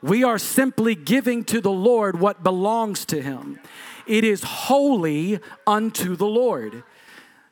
We 0.02 0.22
are 0.22 0.38
simply 0.38 0.94
giving 0.94 1.42
to 1.44 1.62
the 1.62 1.72
Lord 1.72 2.20
what 2.20 2.42
belongs 2.42 3.06
to 3.06 3.22
Him. 3.22 3.58
It 4.06 4.24
is 4.24 4.42
holy 4.42 5.40
unto 5.66 6.16
the 6.16 6.26
Lord. 6.26 6.84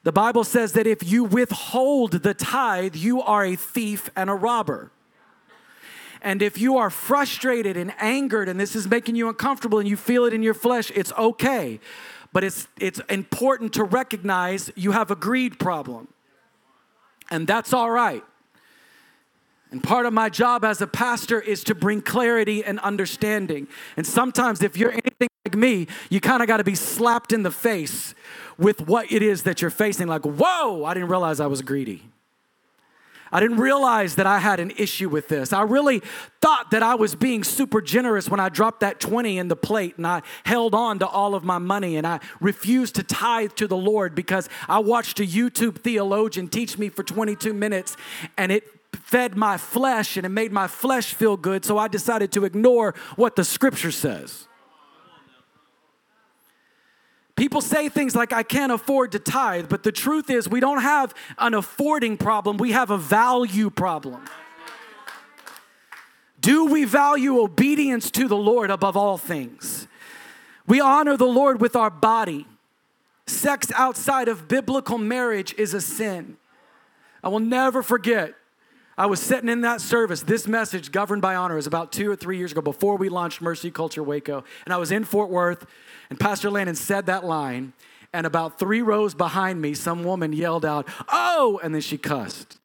The 0.03 0.13
Bible 0.13 0.45
says 0.45 0.75
that 0.75 0.87
if 0.87 1.03
you 1.03 1.25
withhold 1.25 2.13
the 2.23 2.35
tithe, 2.35 2.97
you 2.97 3.23
are 3.23 3.47
a 3.47 3.57
thief 3.57 4.11
and 4.15 4.29
a 4.29 4.35
robber. 4.35 4.91
And 6.25 6.41
if 6.41 6.59
you 6.59 6.79
are 6.79 6.89
frustrated 6.89 7.77
and 7.77 7.93
angered 8.01 8.49
and 8.49 8.59
this 8.59 8.75
is 8.75 8.89
making 8.89 9.15
you 9.15 9.29
uncomfortable 9.29 9.79
and 9.79 9.87
you 9.87 9.97
feel 9.97 10.25
it 10.25 10.33
in 10.33 10.43
your 10.43 10.55
flesh, 10.55 10.91
it's 10.95 11.13
okay. 11.13 11.79
But 12.33 12.43
it's, 12.43 12.67
it's 12.81 12.99
important 13.11 13.75
to 13.75 13.85
recognize 13.85 14.71
you 14.75 14.93
have 14.93 15.11
a 15.11 15.17
greed 15.17 15.59
problem. 15.59 16.09
And 17.31 17.47
that's 17.47 17.75
all 17.75 17.91
right. 17.91 18.25
And 19.71 19.83
part 19.83 20.07
of 20.07 20.15
my 20.15 20.31
job 20.31 20.65
as 20.65 20.81
a 20.81 20.87
pastor 20.87 21.41
is 21.41 21.63
to 21.65 21.75
bring 21.75 22.01
clarity 22.01 22.65
and 22.65 22.81
understanding. 22.81 23.69
And 23.97 24.07
sometimes, 24.07 24.63
if 24.63 24.77
you're 24.77 24.93
anything 24.93 25.29
like 25.45 25.57
me, 25.57 25.89
you 26.11 26.21
kind 26.21 26.43
of 26.43 26.49
got 26.49 26.59
to 26.59 26.65
be 26.65 26.77
slapped 26.77 27.33
in 27.33 27.43
the 27.43 27.51
face 27.51 28.15
with 28.57 28.83
what 28.83 29.11
it 29.13 29.21
is 29.21 29.43
that 29.43 29.61
you're 29.61 29.71
facing. 29.71 30.07
Like, 30.07 30.23
whoa, 30.23 30.85
I 30.85 30.95
didn't 30.95 31.09
realize 31.09 31.41
I 31.41 31.49
was 31.49 31.61
greedy. 31.61 32.03
I 33.33 33.41
didn't 33.41 33.59
realize 33.59 34.15
that 34.17 34.27
I 34.27 34.39
had 34.39 34.61
an 34.61 34.73
issue 34.77 35.09
with 35.09 35.29
this. 35.29 35.53
I 35.53 35.63
really 35.63 36.03
thought 36.41 36.71
that 36.71 36.83
I 36.83 36.95
was 36.95 37.15
being 37.15 37.43
super 37.43 37.81
generous 37.81 38.29
when 38.29 38.41
I 38.41 38.49
dropped 38.49 38.81
that 38.81 39.01
20 39.01 39.39
in 39.39 39.49
the 39.49 39.57
plate 39.57 39.97
and 39.97 40.07
I 40.07 40.23
held 40.45 40.75
on 40.75 40.99
to 41.01 41.07
all 41.07 41.35
of 41.35 41.45
my 41.45 41.59
money 41.59 41.97
and 41.97 42.07
I 42.07 42.21
refused 42.41 42.97
to 42.97 43.03
tithe 43.03 43.53
to 43.55 43.67
the 43.67 43.77
Lord 43.77 44.15
because 44.15 44.49
I 44.69 44.79
watched 44.79 45.21
a 45.21 45.25
YouTube 45.25 45.79
theologian 45.79 46.49
teach 46.49 46.79
me 46.79 46.89
for 46.89 47.03
22 47.03 47.53
minutes 47.53 47.97
and 48.37 48.53
it 48.53 48.65
fed 48.95 49.37
my 49.37 49.57
flesh 49.57 50.17
and 50.17 50.25
it 50.25 50.31
made 50.31 50.53
my 50.53 50.67
flesh 50.67 51.15
feel 51.15 51.37
good, 51.37 51.65
so 51.65 51.79
I 51.79 51.89
decided 51.89 52.33
to 52.33 52.45
ignore 52.45 52.95
what 53.17 53.37
the 53.37 53.45
scripture 53.45 53.91
says. 53.91 54.49
People 57.37 57.61
say 57.61 57.89
things 57.89 58.15
like, 58.15 58.33
I 58.33 58.45
can't 58.45 58.71
afford 58.71 59.13
to 59.13 59.19
tithe, 59.19 59.69
but 59.69 59.83
the 59.83 59.91
truth 59.91 60.31
is, 60.31 60.49
we 60.49 60.61
don't 60.61 60.83
have 60.83 61.15
an 61.39 61.55
affording 61.55 62.17
problem, 62.17 62.59
we 62.59 62.73
have 62.73 62.91
a 62.91 62.99
value 62.99 63.71
problem. 63.71 64.25
Do 66.41 66.67
we 66.67 66.85
value 66.85 67.41
obedience 67.41 68.11
to 68.13 68.29
the 68.29 68.37
Lord 68.37 68.71
above 68.71 68.97
all 68.97 69.19
things? 69.19 69.89
We 70.67 70.81
honor 70.81 71.17
the 71.17 71.27
Lord 71.27 71.61
with 71.61 71.75
our 71.75 71.91
body. 71.91 72.47
Sex 73.27 73.73
outside 73.75 74.29
of 74.29 74.47
biblical 74.47 74.99
marriage 74.99 75.55
is 75.57 75.75
a 75.75 75.81
sin. 75.81 76.37
I 77.23 77.29
will 77.29 77.41
never 77.41 77.83
forget. 77.83 78.35
I 78.97 79.07
was 79.07 79.21
sitting 79.21 79.49
in 79.49 79.63
that 79.63 79.81
service. 79.81 80.23
This 80.23 80.47
message, 80.47 80.93
governed 80.93 81.23
by 81.23 81.35
honor, 81.35 81.59
is 81.59 81.67
about 81.67 81.91
two 81.91 82.11
or 82.11 82.17
three 82.17 82.39
years 82.39 82.53
ago 82.53 82.61
before 82.61 82.97
we 82.97 83.09
launched 83.09 83.41
Mercy 83.41 83.71
Culture 83.71 84.03
Waco. 84.03 84.45
And 84.65 84.73
I 84.73 84.77
was 84.77 84.93
in 84.93 85.05
Fort 85.05 85.31
Worth 85.31 85.67
and 86.11 86.21
Pastor 86.21 86.51
Landon 86.51 86.75
said 86.75 87.07
that 87.07 87.25
line, 87.25 87.73
and 88.13 88.27
about 88.27 88.59
three 88.59 88.83
rows 88.83 89.15
behind 89.15 89.61
me, 89.61 89.75
some 89.75 90.05
woman 90.05 90.33
yelled 90.33 90.65
out, 90.65 90.87
Oh, 91.09 91.61
and 91.63 91.75
then 91.75 91.83
she 91.83 91.99
cussed. 91.99 92.59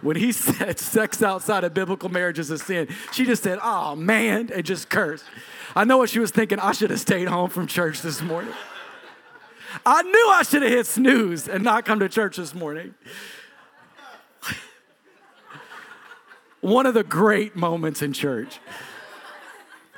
when 0.00 0.16
he 0.16 0.30
said 0.32 0.78
sex 0.78 1.22
outside 1.22 1.64
of 1.64 1.74
biblical 1.74 2.08
marriage 2.08 2.38
is 2.38 2.50
a 2.50 2.58
sin, 2.58 2.88
she 3.12 3.24
just 3.24 3.42
said, 3.42 3.58
Oh, 3.62 3.96
man, 3.96 4.50
and 4.54 4.64
just 4.64 4.88
cursed. 4.88 5.24
I 5.74 5.84
know 5.84 5.98
what 5.98 6.10
she 6.10 6.20
was 6.20 6.30
thinking. 6.30 6.58
I 6.60 6.72
should 6.72 6.90
have 6.90 7.00
stayed 7.00 7.28
home 7.28 7.50
from 7.50 7.66
church 7.66 8.02
this 8.02 8.22
morning. 8.22 8.54
I 9.84 10.02
knew 10.02 10.28
I 10.30 10.44
should 10.44 10.62
have 10.62 10.70
hit 10.70 10.86
snooze 10.86 11.48
and 11.48 11.64
not 11.64 11.84
come 11.84 11.98
to 11.98 12.08
church 12.08 12.36
this 12.36 12.54
morning. 12.54 12.94
One 16.64 16.86
of 16.86 16.94
the 16.94 17.04
great 17.04 17.56
moments 17.56 18.00
in 18.00 18.14
church. 18.14 18.58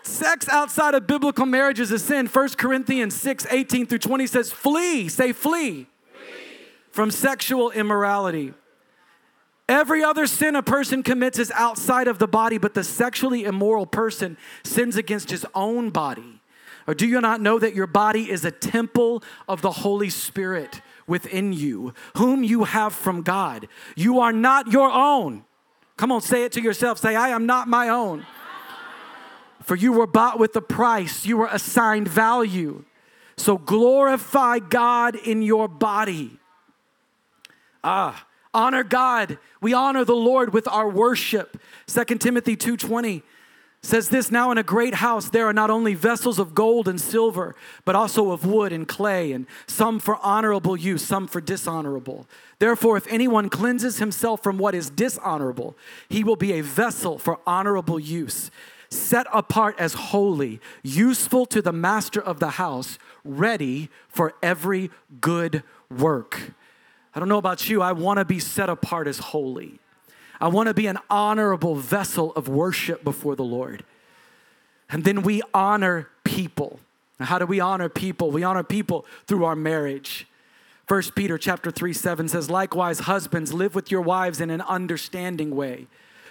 Sex 0.03 0.49
outside 0.49 0.95
of 0.95 1.07
biblical 1.07 1.47
marriage 1.47 1.79
is 1.79 1.93
a 1.93 1.99
sin. 1.99 2.27
1 2.27 2.49
Corinthians 2.55 3.15
6 3.15 3.47
18 3.49 3.87
through 3.87 4.01
20 4.01 4.27
says, 4.27 4.51
Flee, 4.51 5.09
say, 5.09 5.31
flee, 5.31 5.87
flee. 6.13 6.27
from 6.91 7.13
sexual 7.13 7.71
immorality. 7.71 8.53
Every 9.69 10.03
other 10.03 10.27
sin 10.27 10.57
a 10.57 10.63
person 10.63 11.05
commits 11.05 11.39
is 11.39 11.53
outside 11.53 12.09
of 12.09 12.19
the 12.19 12.27
body, 12.27 12.59
but 12.59 12.75
the 12.75 12.83
sexually 12.83 13.45
immoral 13.45 13.87
person 13.87 14.37
sins 14.65 14.97
against 14.97 15.31
his 15.31 15.47
own 15.55 15.91
body. 15.91 16.41
Or 16.89 16.95
do 16.95 17.07
you 17.07 17.21
not 17.21 17.41
know 17.41 17.61
that 17.61 17.77
your 17.77 17.87
body 17.87 18.29
is 18.29 18.45
a 18.45 18.51
temple 18.51 19.23
of 19.49 19.63
the 19.63 19.71
Holy 19.71 20.11
Spirit 20.11 20.81
within 21.07 21.53
you, 21.53 21.95
whom 22.17 22.43
you 22.43 22.65
have 22.65 22.93
from 22.93 23.23
God? 23.23 23.69
You 23.95 24.19
are 24.19 24.33
not 24.33 24.73
your 24.73 24.91
own. 24.91 25.45
Come 25.97 26.13
on, 26.13 26.21
say 26.21 26.45
it 26.45 26.53
to 26.53 26.61
yourself. 26.61 26.99
Say, 26.99 27.17
I 27.17 27.31
am 27.31 27.47
not 27.47 27.69
my 27.69 27.89
own. 27.89 28.27
For 29.63 29.75
you 29.75 29.93
were 29.93 30.07
bought 30.07 30.39
with 30.39 30.55
a 30.55 30.61
price, 30.61 31.27
you 31.27 31.39
were 31.39 31.49
assigned 31.51 32.07
value. 32.07 32.85
So 33.37 33.59
glorify 33.59 34.61
God 34.61 35.17
in 35.17 35.43
your 35.43 35.69
body. 35.69 36.39
Ah, 37.83 38.27
honor 38.55 38.83
God. 38.83 39.39
We 39.61 39.73
honor 39.73 40.05
the 40.05 40.15
Lord 40.15 40.55
with 40.55 40.69
our 40.69 40.89
worship. 40.89 41.61
2 41.87 42.21
Timothy 42.21 42.57
2:20 42.57 43.23
says 43.83 44.09
this 44.09 44.31
now 44.31 44.51
in 44.51 44.59
a 44.59 44.63
great 44.63 44.95
house 44.95 45.31
there 45.31 45.47
are 45.47 45.53
not 45.53 45.71
only 45.71 45.95
vessels 45.95 46.39
of 46.39 46.55
gold 46.55 46.89
and 46.89 47.01
silver 47.01 47.55
but 47.85 47.95
also 47.95 48.31
of 48.31 48.45
wood 48.45 48.73
and 48.73 48.89
clay 48.89 49.33
and 49.33 49.47
some 49.67 49.99
for 49.99 50.19
honorable 50.23 50.77
use 50.77 51.05
some 51.05 51.27
for 51.27 51.41
dishonorable 51.41 52.27
therefore 52.59 52.97
if 52.97 53.07
anyone 53.07 53.49
cleanses 53.49 53.99
himself 53.99 54.43
from 54.43 54.59
what 54.59 54.75
is 54.75 54.91
dishonorable 54.91 55.77
he 56.09 56.25
will 56.25 56.37
be 56.37 56.53
a 56.53 56.63
vessel 56.63 57.19
for 57.19 57.39
honorable 57.47 58.01
use 58.01 58.51
set 58.91 59.27
apart 59.33 59.77
as 59.79 59.95
holy, 59.95 60.61
useful 60.83 61.47
to 61.47 61.63
the 61.63 61.73
master 61.73 62.21
of 62.21 62.41
the 62.41 62.51
house, 62.51 62.99
ready 63.25 63.89
for 64.09 64.35
every 64.43 64.91
good 65.21 65.63
work. 65.91 66.53
I 67.15 67.19
don't 67.19 67.29
know 67.29 67.39
about 67.39 67.69
you, 67.69 67.83
I 67.83 67.93
want 67.93 68.19
to 68.19 68.25
be 68.25 68.39
set 68.39 68.69
apart 68.69 69.09
as 69.09 69.19
holy. 69.19 69.81
I 70.41 70.49
want 70.49 70.69
to 70.69 70.75
be 70.75 70.87
an 70.87 70.99
honorable 71.09 71.75
vessel 71.75 72.33
of 72.35 72.49
worship 72.49 73.05
before 73.05 73.37
the 73.37 73.45
Lord. 73.45 73.85
And 74.91 75.05
then 75.05 75.23
we 75.23 75.43
honor 75.53 76.09
people. 76.25 76.81
Now, 77.19 77.27
how 77.27 77.39
do 77.39 77.47
we 77.47 77.61
honor 77.61 77.89
people? 77.89 78.31
We 78.31 78.45
honor 78.45 78.63
people 78.63 79.07
through 79.27 79.45
our 79.45 79.57
marriage. 79.57 80.27
1 80.89 81.03
Peter 81.15 81.39
chapter 81.39 81.71
3 81.71 81.93
7 81.93 82.29
says, 82.29 82.49
Likewise, 82.51 83.01
husbands, 83.01 83.53
live 83.53 83.75
with 83.75 83.91
your 83.91 84.03
wives 84.03 84.41
in 84.41 84.51
an 84.51 84.61
understanding 84.61 85.57
way 85.57 85.87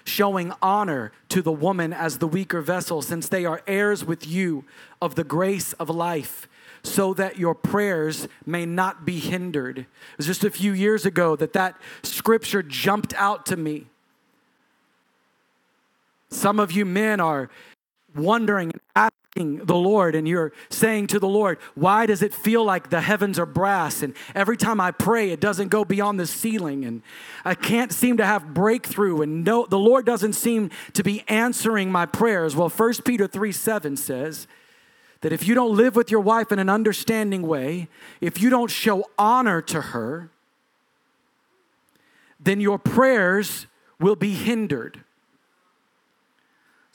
showing 0.05 0.53
honor 0.61 1.11
to 1.29 1.41
the 1.41 1.51
woman 1.51 1.91
as 1.91 2.19
the 2.19 2.27
weaker 2.27 2.61
vessel, 2.61 3.01
since 3.01 3.27
they 3.27 3.43
are 3.43 3.61
heirs 3.67 4.05
with 4.05 4.25
you 4.25 4.63
of 5.01 5.15
the 5.15 5.23
grace 5.23 5.73
of 5.73 5.89
life, 5.89 6.47
so 6.83 7.13
that 7.15 7.37
your 7.37 7.55
prayers 7.55 8.27
may 8.45 8.65
not 8.65 9.03
be 9.03 9.19
hindered. 9.19 9.79
It 9.79 9.87
was 10.17 10.27
just 10.27 10.43
a 10.43 10.51
few 10.51 10.71
years 10.71 11.05
ago 11.05 11.35
that 11.35 11.53
that 11.53 11.75
scripture 12.03 12.61
jumped 12.61 13.13
out 13.15 13.45
to 13.47 13.57
me. 13.57 13.87
Some 16.35 16.59
of 16.59 16.71
you 16.71 16.85
men 16.85 17.19
are 17.19 17.49
wondering 18.13 18.71
and 18.71 18.81
asking 18.95 19.65
the 19.65 19.75
Lord, 19.75 20.15
and 20.15 20.27
you're 20.27 20.53
saying 20.69 21.07
to 21.07 21.19
the 21.19 21.27
Lord, 21.27 21.57
Why 21.75 22.05
does 22.05 22.21
it 22.21 22.33
feel 22.33 22.63
like 22.63 22.89
the 22.89 23.01
heavens 23.01 23.39
are 23.39 23.45
brass? 23.45 24.03
And 24.03 24.13
every 24.33 24.57
time 24.57 24.79
I 24.79 24.91
pray, 24.91 25.31
it 25.31 25.39
doesn't 25.39 25.69
go 25.69 25.85
beyond 25.85 26.19
the 26.19 26.27
ceiling, 26.27 26.85
and 26.85 27.01
I 27.43 27.55
can't 27.55 27.91
seem 27.91 28.17
to 28.17 28.25
have 28.25 28.53
breakthrough, 28.53 29.21
and 29.21 29.43
no, 29.43 29.65
the 29.65 29.79
Lord 29.79 30.05
doesn't 30.05 30.33
seem 30.33 30.71
to 30.93 31.03
be 31.03 31.23
answering 31.27 31.91
my 31.91 32.05
prayers. 32.05 32.55
Well, 32.55 32.69
1 32.69 32.93
Peter 33.05 33.27
3 33.27 33.51
7 33.51 33.97
says, 33.97 34.47
that 35.21 35.33
if 35.33 35.47
you 35.47 35.55
don't 35.55 35.75
live 35.75 35.95
with 35.95 36.11
your 36.11 36.19
wife 36.19 36.51
in 36.51 36.59
an 36.59 36.69
understanding 36.69 37.41
way, 37.41 37.87
if 38.21 38.39
you 38.39 38.49
don't 38.51 38.69
show 38.69 39.09
honor 39.17 39.59
to 39.59 39.81
her, 39.81 40.29
then 42.39 42.61
your 42.61 42.77
prayers 42.77 43.65
will 43.99 44.15
be 44.15 44.33
hindered. 44.33 45.04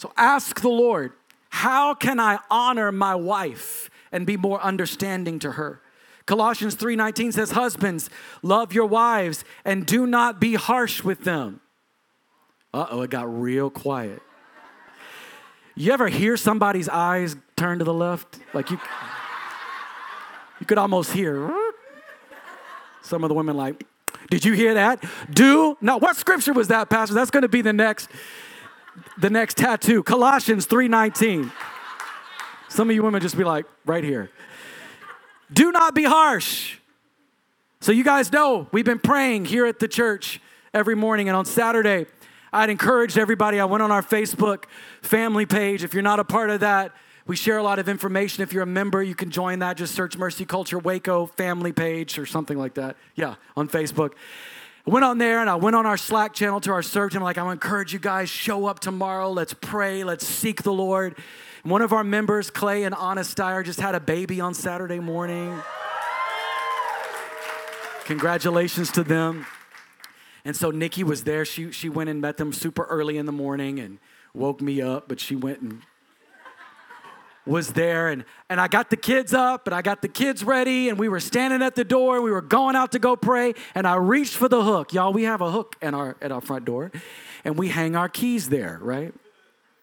So 0.00 0.14
ask 0.16 0.62
the 0.62 0.70
Lord, 0.70 1.12
how 1.50 1.92
can 1.92 2.18
I 2.18 2.38
honor 2.50 2.90
my 2.90 3.14
wife 3.14 3.90
and 4.10 4.26
be 4.26 4.38
more 4.38 4.58
understanding 4.62 5.38
to 5.40 5.52
her? 5.52 5.82
Colossians 6.24 6.74
3:19 6.74 7.32
says, 7.32 7.50
"Husbands, 7.50 8.08
love 8.42 8.72
your 8.72 8.86
wives 8.86 9.44
and 9.62 9.84
do 9.84 10.06
not 10.06 10.40
be 10.40 10.54
harsh 10.54 11.04
with 11.04 11.24
them." 11.24 11.60
Uh-oh, 12.72 13.02
it 13.02 13.10
got 13.10 13.26
real 13.28 13.68
quiet. 13.68 14.22
You 15.74 15.92
ever 15.92 16.08
hear 16.08 16.38
somebody's 16.38 16.88
eyes 16.88 17.36
turn 17.56 17.78
to 17.78 17.84
the 17.84 17.92
left? 17.92 18.38
Like 18.54 18.70
you 18.70 18.80
you 20.60 20.66
could 20.66 20.78
almost 20.78 21.12
hear 21.12 21.52
some 23.02 23.22
of 23.22 23.28
the 23.28 23.34
women 23.34 23.54
like, 23.54 23.84
"Did 24.30 24.46
you 24.46 24.54
hear 24.54 24.72
that?" 24.72 25.04
Do 25.30 25.76
now. 25.82 25.98
What 25.98 26.16
scripture 26.16 26.54
was 26.54 26.68
that, 26.68 26.88
Pastor? 26.88 27.14
That's 27.14 27.30
going 27.30 27.42
to 27.42 27.48
be 27.48 27.60
the 27.60 27.74
next 27.74 28.08
the 29.18 29.30
next 29.30 29.56
tattoo. 29.56 30.02
Colossians 30.02 30.66
3:19. 30.66 31.52
Some 32.68 32.88
of 32.88 32.94
you 32.94 33.02
women 33.02 33.20
just 33.20 33.36
be 33.36 33.44
like, 33.44 33.66
right 33.84 34.04
here. 34.04 34.30
Do 35.52 35.72
not 35.72 35.94
be 35.94 36.04
harsh. 36.04 36.76
So, 37.80 37.92
you 37.92 38.04
guys 38.04 38.30
know 38.30 38.68
we've 38.72 38.84
been 38.84 38.98
praying 38.98 39.46
here 39.46 39.66
at 39.66 39.78
the 39.78 39.88
church 39.88 40.40
every 40.72 40.94
morning, 40.94 41.28
and 41.28 41.36
on 41.36 41.44
Saturday, 41.44 42.06
I'd 42.52 42.70
encouraged 42.70 43.18
everybody. 43.18 43.58
I 43.58 43.64
went 43.64 43.82
on 43.82 43.90
our 43.90 44.02
Facebook 44.02 44.64
family 45.02 45.46
page. 45.46 45.82
If 45.82 45.94
you're 45.94 46.02
not 46.02 46.20
a 46.20 46.24
part 46.24 46.50
of 46.50 46.60
that, 46.60 46.92
we 47.26 47.36
share 47.36 47.58
a 47.58 47.62
lot 47.62 47.78
of 47.78 47.88
information. 47.88 48.42
If 48.42 48.52
you're 48.52 48.62
a 48.62 48.66
member, 48.66 49.02
you 49.02 49.14
can 49.14 49.30
join 49.30 49.60
that. 49.60 49.76
Just 49.76 49.94
search 49.94 50.16
Mercy 50.16 50.44
Culture 50.44 50.78
Waco 50.78 51.26
family 51.26 51.72
page 51.72 52.18
or 52.18 52.26
something 52.26 52.58
like 52.58 52.74
that. 52.74 52.96
Yeah, 53.14 53.36
on 53.56 53.68
Facebook. 53.68 54.12
I 54.86 54.90
went 54.90 55.04
on 55.04 55.18
there 55.18 55.40
and 55.40 55.50
I 55.50 55.56
went 55.56 55.76
on 55.76 55.84
our 55.84 55.96
Slack 55.96 56.32
channel 56.32 56.60
to 56.60 56.72
our 56.72 56.82
team. 56.82 57.22
Like, 57.22 57.36
I 57.36 57.42
want 57.42 57.60
to 57.60 57.66
encourage 57.66 57.92
you 57.92 57.98
guys, 57.98 58.30
show 58.30 58.66
up 58.66 58.80
tomorrow. 58.80 59.30
Let's 59.30 59.52
pray. 59.52 60.04
Let's 60.04 60.26
seek 60.26 60.62
the 60.62 60.72
Lord. 60.72 61.16
One 61.62 61.82
of 61.82 61.92
our 61.92 62.02
members, 62.02 62.50
Clay 62.50 62.84
and 62.84 62.94
Anna 62.94 63.22
just 63.22 63.80
had 63.80 63.94
a 63.94 64.00
baby 64.00 64.40
on 64.40 64.54
Saturday 64.54 64.98
morning. 64.98 65.60
Congratulations 68.06 68.90
to 68.92 69.04
them. 69.04 69.46
And 70.44 70.56
so 70.56 70.70
Nikki 70.70 71.04
was 71.04 71.24
there. 71.24 71.44
She, 71.44 71.70
she 71.70 71.90
went 71.90 72.08
and 72.08 72.20
met 72.20 72.38
them 72.38 72.52
super 72.52 72.84
early 72.84 73.18
in 73.18 73.26
the 73.26 73.32
morning 73.32 73.78
and 73.78 73.98
woke 74.32 74.62
me 74.62 74.80
up, 74.80 75.06
but 75.06 75.20
she 75.20 75.36
went 75.36 75.60
and 75.60 75.82
was 77.50 77.72
there 77.72 78.08
and, 78.08 78.24
and 78.48 78.60
I 78.60 78.68
got 78.68 78.90
the 78.90 78.96
kids 78.96 79.34
up 79.34 79.66
and 79.66 79.74
I 79.74 79.82
got 79.82 80.02
the 80.02 80.08
kids 80.08 80.44
ready 80.44 80.88
and 80.88 80.98
we 80.98 81.08
were 81.08 81.20
standing 81.20 81.62
at 81.62 81.74
the 81.74 81.84
door. 81.84 82.22
We 82.22 82.30
were 82.30 82.40
going 82.40 82.76
out 82.76 82.92
to 82.92 82.98
go 82.98 83.16
pray 83.16 83.54
and 83.74 83.86
I 83.86 83.96
reached 83.96 84.34
for 84.34 84.48
the 84.48 84.62
hook. 84.62 84.92
Y'all, 84.92 85.12
we 85.12 85.24
have 85.24 85.40
a 85.40 85.50
hook 85.50 85.76
at 85.82 85.92
our, 85.92 86.16
at 86.22 86.30
our 86.30 86.40
front 86.40 86.64
door 86.64 86.92
and 87.44 87.58
we 87.58 87.68
hang 87.68 87.96
our 87.96 88.08
keys 88.08 88.48
there, 88.48 88.78
right? 88.80 89.12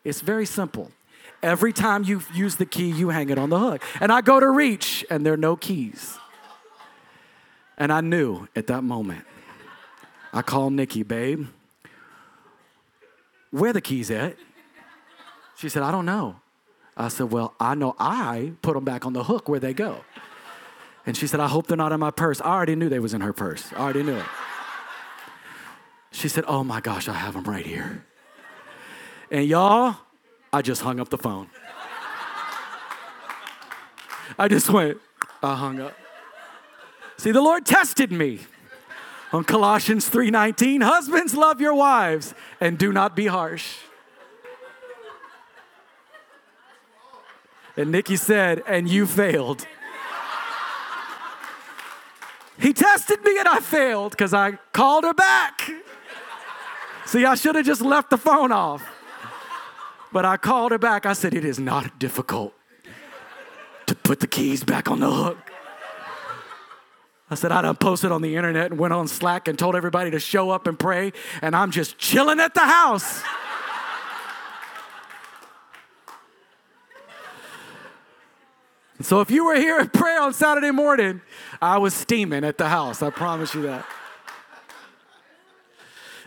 It's 0.03 0.21
very 0.21 0.45
simple. 0.45 0.91
Every 1.43 1.73
time 1.73 2.03
you 2.03 2.21
use 2.34 2.56
the 2.56 2.65
key, 2.65 2.89
you 2.89 3.10
hang 3.10 3.30
it 3.30 3.38
on 3.38 3.49
the 3.49 3.60
hook. 3.60 3.84
And 3.99 4.12
I 4.12 4.21
go 4.21 4.39
to 4.39 4.49
reach, 4.49 5.06
and 5.10 5.23
there 5.23 5.34
are 5.34 5.38
no 5.38 5.56
keys. 5.56 6.17
And 7.77 7.93
I 7.93 8.01
knew 8.01 8.47
at 8.56 8.67
that 8.67 8.84
moment. 8.84 9.23
I 10.34 10.41
called 10.41 10.73
Nikki, 10.73 11.03
babe, 11.03 11.47
where 13.51 13.71
the 13.71 13.82
keys 13.82 14.12
at? 14.12 14.36
She 15.58 15.69
said, 15.69 15.84
I 15.84 15.91
don't 15.91 16.06
know. 16.06 16.38
I 16.98 17.08
said, 17.10 17.32
Well, 17.32 17.54
I 17.60 17.76
know 17.76 17.96
I 18.00 18.54
put 18.62 18.74
them 18.74 18.84
back 18.84 19.06
on 19.06 19.14
the 19.14 19.24
hook 19.24 19.48
where 19.48 19.60
they 19.60 19.74
go. 19.74 20.04
And 21.06 21.16
she 21.16 21.28
said, 21.28 21.40
I 21.40 21.48
hope 21.48 21.68
they're 21.68 21.78
not 21.78 21.94
in 21.94 22.00
my 22.00 22.12
purse. 22.12 22.42
I 22.42 22.48
already 22.48 22.76
knew 22.76 22.90
they 22.90 23.00
was 23.00 23.14
in 23.14 23.22
her 23.22 23.32
purse. 23.32 23.72
I 23.74 23.80
already 23.80 24.04
knew 24.04 24.18
it. 24.18 24.26
She 26.12 26.28
said, 26.28 26.44
Oh 26.48 26.64
my 26.64 26.82
gosh, 26.82 27.08
I 27.08 27.14
have 27.14 27.36
them 27.36 27.44
right 27.44 27.66
here. 27.66 28.04
And 29.32 29.46
y'all, 29.46 29.96
I 30.52 30.62
just 30.62 30.82
hung 30.82 31.00
up 31.00 31.10
the 31.10 31.18
phone. 31.18 31.50
I 34.38 34.48
just 34.48 34.70
went, 34.70 34.98
I 35.42 35.56
hung 35.56 35.80
up. 35.80 35.94
See, 37.18 37.32
the 37.32 37.42
Lord 37.42 37.66
tested 37.66 38.12
me 38.12 38.40
on 39.34 39.44
Colossians 39.44 40.10
3:19, 40.10 40.84
husbands 40.84 41.36
love 41.36 41.60
your 41.60 41.74
wives 41.74 42.34
and 42.60 42.78
do 42.78 42.92
not 42.92 43.16
be 43.16 43.28
harsh. 43.28 43.78
And 47.78 47.92
Nikki 47.92 48.16
said, 48.16 48.63
and 48.68 48.90
you 48.90 49.06
failed. 49.06 49.66
He 52.60 52.74
tested 52.74 53.24
me 53.24 53.38
and 53.38 53.48
I 53.48 53.60
failed 53.60 54.12
because 54.12 54.34
I 54.34 54.54
called 54.74 55.04
her 55.04 55.13
back. 55.13 55.70
See, 57.06 57.24
I 57.24 57.36
should 57.36 57.56
have 57.56 57.66
just 57.66 57.82
left 57.82 58.10
the 58.10 58.18
phone 58.18 58.52
off. 58.52 58.84
But 60.12 60.26
I 60.26 60.38
called 60.38 60.72
her 60.72 60.80
back. 60.80 61.06
I 61.06 61.13
said, 61.13 61.34
It 61.34 61.46
is 61.46 61.60
not 61.60 62.00
difficult 62.00 62.54
to 63.86 63.96
put 63.96 64.20
the 64.20 64.28
keys 64.28 64.63
back 64.63 64.90
on 64.90 65.00
the 65.00 65.12
hook. 65.12 65.38
I 67.30 67.36
said, 67.36 67.52
I 67.52 67.62
done 67.62 67.76
posted 67.76 68.12
on 68.12 68.22
the 68.22 68.36
internet 68.36 68.72
and 68.72 68.80
went 68.80 68.94
on 68.94 69.08
Slack 69.08 69.48
and 69.48 69.60
told 69.60 69.76
everybody 69.76 70.12
to 70.12 70.20
show 70.20 70.50
up 70.50 70.66
and 70.66 70.80
pray, 70.80 71.12
and 71.42 71.56
I'm 71.56 71.72
just 71.72 71.98
chilling 71.98 72.40
at 72.40 72.54
the 72.54 72.62
house. 72.62 73.22
So 79.02 79.22
if 79.22 79.30
you 79.30 79.46
were 79.46 79.56
here 79.56 79.78
at 79.78 79.94
prayer 79.94 80.22
on 80.22 80.34
Saturday 80.34 80.72
morning, 80.72 81.22
I 81.62 81.78
was 81.78 81.94
steaming 81.94 82.44
at 82.44 82.58
the 82.58 82.70
house. 82.70 83.02
I 83.02 83.10
promise 83.10 83.54
you 83.54 83.64
that. 83.64 83.86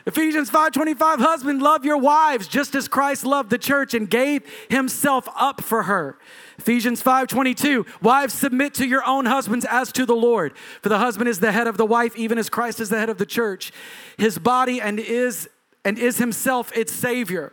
Ephesians 0.06 0.50
5:25 0.50 1.20
husband 1.20 1.60
love 1.60 1.84
your 1.84 1.96
wives 1.96 2.48
just 2.48 2.74
as 2.74 2.88
Christ 2.88 3.24
loved 3.24 3.50
the 3.50 3.58
church 3.58 3.92
and 3.92 4.08
gave 4.08 4.42
himself 4.68 5.28
up 5.36 5.60
for 5.60 5.84
her. 5.84 6.16
Ephesians 6.58 7.02
5:22 7.02 7.86
wives 8.02 8.32
submit 8.34 8.74
to 8.74 8.86
your 8.86 9.04
own 9.04 9.26
husbands 9.26 9.66
as 9.66 9.92
to 9.92 10.06
the 10.06 10.14
Lord 10.14 10.56
for 10.82 10.88
the 10.88 10.98
husband 10.98 11.28
is 11.28 11.40
the 11.40 11.52
head 11.52 11.66
of 11.66 11.76
the 11.76 11.86
wife 11.86 12.16
even 12.16 12.38
as 12.38 12.48
Christ 12.48 12.80
is 12.80 12.88
the 12.88 12.98
head 12.98 13.10
of 13.10 13.18
the 13.18 13.26
church 13.26 13.72
his 14.16 14.38
body 14.38 14.80
and 14.80 14.98
is 14.98 15.48
and 15.84 15.98
is 15.98 16.18
himself 16.18 16.72
its 16.76 16.92
savior. 16.92 17.52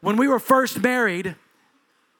When 0.00 0.16
we 0.16 0.28
were 0.28 0.38
first 0.38 0.80
married 0.80 1.36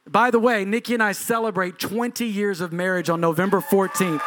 by 0.09 0.31
the 0.31 0.39
way, 0.39 0.65
Nikki 0.65 0.95
and 0.95 1.03
I 1.03 1.13
celebrate 1.13 1.79
20 1.79 2.25
years 2.25 2.61
of 2.61 2.73
marriage 2.73 3.09
on 3.09 3.21
November 3.21 3.61
14th. 3.61 4.21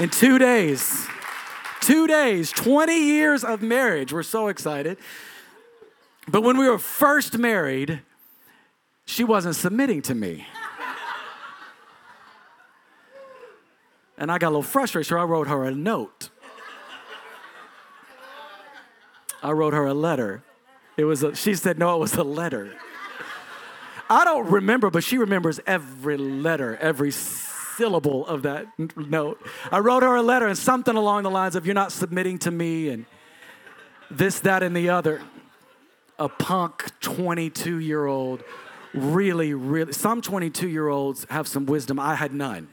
In 0.00 0.08
2 0.08 0.38
days. 0.38 1.06
Two 1.80 2.06
days, 2.06 2.52
20 2.52 2.96
years 2.96 3.42
of 3.44 3.60
marriage. 3.60 4.12
We're 4.12 4.22
so 4.22 4.48
excited. 4.48 4.98
But 6.28 6.42
when 6.42 6.56
we 6.56 6.68
were 6.68 6.78
first 6.78 7.36
married, 7.38 8.02
she 9.04 9.24
wasn't 9.24 9.56
submitting 9.56 10.00
to 10.02 10.14
me. 10.14 10.46
And 14.16 14.30
I 14.30 14.38
got 14.38 14.48
a 14.48 14.50
little 14.50 14.62
frustrated, 14.62 15.08
so 15.08 15.18
I 15.18 15.24
wrote 15.24 15.48
her 15.48 15.64
a 15.64 15.72
note. 15.72 16.28
I 19.42 19.50
wrote 19.50 19.74
her 19.74 19.86
a 19.86 19.94
letter. 19.94 20.44
It 20.96 21.04
was 21.04 21.24
a, 21.24 21.34
she 21.34 21.56
said, 21.56 21.80
no, 21.80 21.96
it 21.96 21.98
was 21.98 22.14
a 22.14 22.22
letter. 22.22 22.76
I 24.10 24.24
don't 24.24 24.50
remember, 24.50 24.90
but 24.90 25.04
she 25.04 25.18
remembers 25.18 25.60
every 25.66 26.16
letter, 26.16 26.76
every 26.76 27.10
syllable 27.10 28.26
of 28.26 28.42
that 28.42 28.66
note. 28.96 29.40
I 29.70 29.78
wrote 29.78 30.02
her 30.02 30.16
a 30.16 30.22
letter 30.22 30.46
and 30.46 30.58
something 30.58 30.96
along 30.96 31.22
the 31.22 31.30
lines 31.30 31.56
of, 31.56 31.66
You're 31.66 31.74
not 31.74 31.92
submitting 31.92 32.38
to 32.40 32.50
me, 32.50 32.88
and 32.88 33.06
this, 34.10 34.40
that, 34.40 34.62
and 34.62 34.76
the 34.76 34.90
other. 34.90 35.22
A 36.18 36.28
punk 36.28 36.90
22 37.00 37.78
year 37.78 38.06
old, 38.06 38.44
really, 38.94 39.54
really, 39.54 39.92
some 39.92 40.20
22 40.20 40.68
year 40.68 40.88
olds 40.88 41.26
have 41.30 41.48
some 41.48 41.66
wisdom. 41.66 41.98
I 41.98 42.14
had 42.14 42.32
none. 42.32 42.68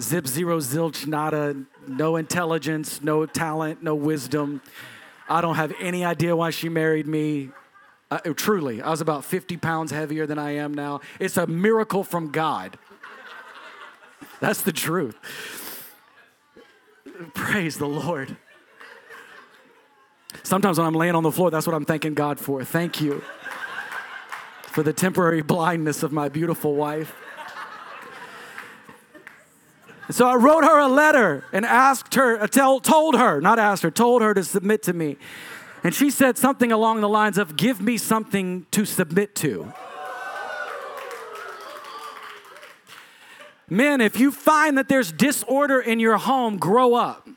Zip, 0.00 0.26
zero, 0.26 0.58
zilch, 0.58 1.06
nada, 1.06 1.54
no 1.86 2.16
intelligence, 2.16 3.00
no 3.02 3.26
talent, 3.26 3.82
no 3.82 3.94
wisdom. 3.94 4.60
I 5.28 5.40
don't 5.40 5.54
have 5.54 5.72
any 5.78 6.04
idea 6.04 6.34
why 6.34 6.50
she 6.50 6.68
married 6.68 7.06
me. 7.06 7.50
Uh, 8.10 8.18
truly, 8.36 8.82
I 8.82 8.90
was 8.90 9.00
about 9.00 9.24
50 9.24 9.56
pounds 9.56 9.90
heavier 9.90 10.26
than 10.26 10.38
I 10.38 10.52
am 10.52 10.74
now. 10.74 11.00
It's 11.18 11.36
a 11.36 11.46
miracle 11.46 12.04
from 12.04 12.30
God. 12.30 12.78
That's 14.40 14.62
the 14.62 14.72
truth. 14.72 15.16
Praise 17.34 17.78
the 17.78 17.86
Lord. 17.86 18.36
Sometimes 20.42 20.78
when 20.78 20.86
I'm 20.86 20.94
laying 20.94 21.14
on 21.14 21.22
the 21.22 21.32
floor, 21.32 21.50
that's 21.50 21.66
what 21.66 21.74
I'm 21.74 21.84
thanking 21.84 22.14
God 22.14 22.38
for. 22.38 22.64
Thank 22.64 23.00
you 23.00 23.22
for 24.62 24.82
the 24.82 24.92
temporary 24.92 25.40
blindness 25.40 26.02
of 26.02 26.12
my 26.12 26.28
beautiful 26.28 26.74
wife. 26.74 27.14
So 30.10 30.28
I 30.28 30.34
wrote 30.34 30.64
her 30.64 30.78
a 30.80 30.88
letter 30.88 31.44
and 31.52 31.64
asked 31.64 32.14
her, 32.16 32.46
told 32.46 33.14
her, 33.16 33.40
not 33.40 33.58
asked 33.58 33.82
her, 33.84 33.90
told 33.90 34.20
her 34.20 34.34
to 34.34 34.44
submit 34.44 34.82
to 34.82 34.92
me. 34.92 35.16
And 35.84 35.94
she 35.94 36.10
said 36.10 36.38
something 36.38 36.72
along 36.72 37.02
the 37.02 37.08
lines 37.08 37.36
of, 37.36 37.56
Give 37.56 37.80
me 37.80 37.98
something 37.98 38.66
to 38.70 38.86
submit 38.86 39.34
to. 39.36 39.72
Men, 43.68 44.00
if 44.00 44.18
you 44.18 44.30
find 44.30 44.78
that 44.78 44.88
there's 44.88 45.12
disorder 45.12 45.80
in 45.80 46.00
your 46.00 46.16
home, 46.16 46.58
grow 46.58 46.94
up. 46.94 47.28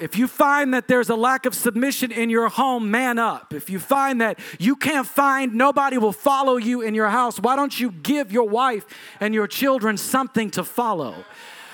If 0.00 0.16
you 0.16 0.26
find 0.26 0.72
that 0.72 0.88
there's 0.88 1.10
a 1.10 1.14
lack 1.14 1.44
of 1.44 1.54
submission 1.54 2.10
in 2.10 2.30
your 2.30 2.48
home, 2.48 2.90
man 2.90 3.18
up. 3.18 3.52
If 3.52 3.68
you 3.68 3.78
find 3.78 4.22
that 4.22 4.38
you 4.58 4.74
can't 4.74 5.06
find, 5.06 5.54
nobody 5.54 5.98
will 5.98 6.12
follow 6.12 6.56
you 6.56 6.80
in 6.80 6.94
your 6.94 7.10
house, 7.10 7.38
why 7.38 7.54
don't 7.54 7.78
you 7.78 7.90
give 7.90 8.32
your 8.32 8.48
wife 8.48 8.86
and 9.20 9.34
your 9.34 9.46
children 9.46 9.98
something 9.98 10.50
to 10.52 10.64
follow? 10.64 11.26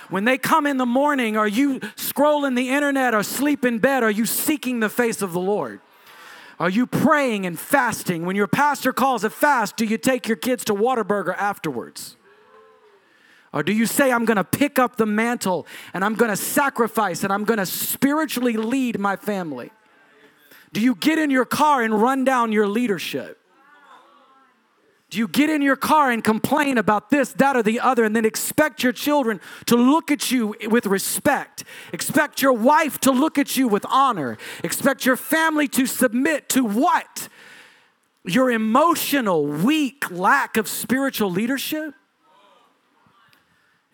When 0.08 0.24
they 0.24 0.38
come 0.38 0.66
in 0.66 0.76
the 0.76 0.86
morning, 0.86 1.36
are 1.36 1.48
you 1.48 1.80
scrolling 1.80 2.54
the 2.56 2.70
internet 2.70 3.14
or 3.14 3.22
sleep 3.22 3.64
in 3.64 3.78
bed? 3.78 4.02
Are 4.02 4.10
you 4.10 4.26
seeking 4.26 4.80
the 4.80 4.88
face 4.88 5.22
of 5.22 5.32
the 5.32 5.40
Lord? 5.40 5.80
Are 6.58 6.70
you 6.70 6.86
praying 6.86 7.44
and 7.44 7.58
fasting? 7.58 8.24
When 8.24 8.36
your 8.36 8.46
pastor 8.46 8.92
calls 8.92 9.24
a 9.24 9.30
fast, 9.30 9.76
do 9.76 9.84
you 9.84 9.98
take 9.98 10.28
your 10.28 10.36
kids 10.36 10.64
to 10.66 10.74
Whataburger 10.74 11.36
afterwards? 11.36 12.16
Or 13.52 13.62
do 13.62 13.72
you 13.72 13.86
say, 13.86 14.12
I'm 14.12 14.26
to 14.36 14.44
pick 14.44 14.78
up 14.78 14.96
the 14.96 15.06
mantle 15.06 15.66
and 15.92 16.04
I'm 16.04 16.14
to 16.30 16.36
sacrifice 16.36 17.24
and 17.24 17.32
I'm 17.32 17.44
to 17.58 17.66
spiritually 17.66 18.56
lead 18.56 18.98
my 18.98 19.16
family? 19.16 19.70
Do 20.72 20.80
you 20.80 20.94
get 20.94 21.18
in 21.18 21.30
your 21.30 21.44
car 21.44 21.82
and 21.82 22.00
run 22.00 22.24
down 22.24 22.52
your 22.52 22.68
leadership? 22.68 23.40
Do 25.08 25.18
you 25.18 25.28
get 25.28 25.50
in 25.50 25.62
your 25.62 25.76
car 25.76 26.10
and 26.10 26.22
complain 26.22 26.78
about 26.78 27.10
this, 27.10 27.32
that, 27.34 27.56
or 27.56 27.62
the 27.62 27.78
other, 27.78 28.04
and 28.04 28.14
then 28.16 28.24
expect 28.24 28.82
your 28.82 28.92
children 28.92 29.40
to 29.66 29.76
look 29.76 30.10
at 30.10 30.32
you 30.32 30.56
with 30.68 30.86
respect? 30.86 31.62
Expect 31.92 32.42
your 32.42 32.52
wife 32.52 32.98
to 33.00 33.12
look 33.12 33.38
at 33.38 33.56
you 33.56 33.68
with 33.68 33.86
honor? 33.88 34.36
Expect 34.64 35.06
your 35.06 35.16
family 35.16 35.68
to 35.68 35.86
submit 35.86 36.48
to 36.50 36.64
what? 36.64 37.28
Your 38.24 38.50
emotional, 38.50 39.46
weak 39.46 40.10
lack 40.10 40.56
of 40.56 40.68
spiritual 40.68 41.30
leadership? 41.30 41.94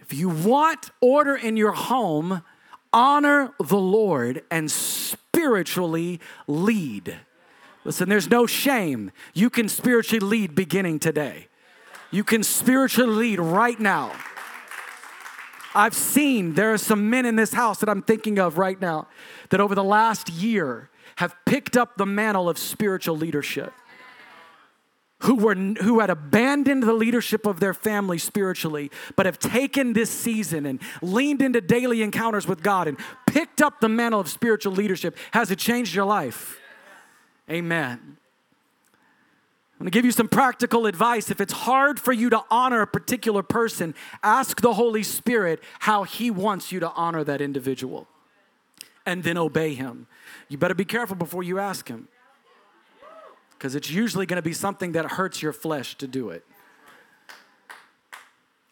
If 0.01 0.14
you 0.14 0.31
want 0.31 0.90
order 1.03 1.37
in 1.37 1.59
your 1.59 1.72
home, 1.72 2.42
honor 2.90 3.53
the 3.59 3.79
Lord 3.79 4.42
and 4.51 4.70
spiritually 4.70 6.20
lead. 6.46 7.18
Listen, 7.85 8.09
there's 8.09 8.31
no 8.31 8.47
shame. 8.47 9.11
You 9.35 9.51
can 9.51 9.68
spiritually 9.68 10.21
lead 10.21 10.55
beginning 10.55 10.99
today. 11.01 11.49
You 12.11 12.25
can 12.25 12.42
spiritually 12.42 13.14
lead 13.14 13.40
right 13.40 13.79
now. 13.81 14.12
I've 15.75 15.95
seen 15.95 16.55
there 16.55 16.73
are 16.75 16.79
some 16.79 17.09
men 17.09 17.25
in 17.25 17.37
this 17.37 17.55
house 17.55 17.81
that 17.81 17.88
I'm 17.88 18.03
thinking 18.03 18.38
of 18.38 18.59
right 18.59 18.81
now 18.81 19.09
that 19.49 19.61
over 19.61 19.75
the 19.75 19.85
last 19.85 20.29
year 20.29 20.90
have 21.16 21.35
picked 21.47 21.77
up 21.77 21.97
the 21.97 22.07
mantle 22.07 22.49
of 22.49 22.59
spiritual 22.59 23.16
leadership 23.16 23.73
who, 25.21 25.37
were, 25.37 25.55
who 25.55 26.01
had 26.01 26.11
abandoned 26.11 26.83
the 26.83 26.92
leadership 26.92 27.47
of 27.47 27.61
their 27.61 27.73
family 27.73 28.18
spiritually, 28.18 28.90
but 29.16 29.25
have 29.25 29.38
taken 29.38 29.92
this 29.92 30.11
season 30.11 30.66
and 30.66 30.81
leaned 31.01 31.40
into 31.40 31.61
daily 31.61 32.03
encounters 32.03 32.47
with 32.47 32.62
God 32.62 32.88
and 32.88 32.99
picked 33.27 33.62
up 33.62 33.81
the 33.81 33.88
mantle 33.88 34.21
of 34.21 34.29
spiritual 34.29 34.73
leadership. 34.73 35.16
Has 35.33 35.51
it 35.51 35.59
changed 35.59 35.95
your 35.95 36.05
life? 36.05 36.59
Amen. 37.50 38.18
I'm 39.83 39.85
going 39.85 39.90
to 39.90 39.98
give 39.98 40.05
you 40.05 40.12
some 40.12 40.28
practical 40.28 40.87
advice. 40.87 41.31
If 41.31 41.40
it's 41.40 41.52
hard 41.52 41.98
for 41.98 42.12
you 42.12 42.31
to 42.31 42.42
honor 42.50 42.83
a 42.83 42.87
particular 42.87 43.42
person, 43.42 43.94
ask 44.22 44.61
the 44.61 44.74
Holy 44.74 45.02
Spirit 45.02 45.61
how 45.81 46.05
He 46.05 46.31
wants 46.31 46.70
you 46.70 46.78
to 46.81 46.90
honor 46.92 47.24
that 47.24 47.40
individual 47.40 48.07
and 49.05 49.24
then 49.24 49.37
obey 49.37 49.74
Him. 49.74 50.07
You 50.48 50.57
better 50.57 50.74
be 50.74 50.85
careful 50.85 51.16
before 51.16 51.42
you 51.42 51.59
ask 51.59 51.88
Him 51.88 52.07
because 53.62 53.74
it's 53.74 53.90
usually 53.90 54.26
going 54.26 54.37
to 54.37 54.42
be 54.42 54.52
something 54.52 54.92
that 54.92 55.05
hurts 55.05 55.42
your 55.42 55.52
flesh 55.52 55.96
to 55.98 56.07
do 56.07 56.31
it. 56.31 56.44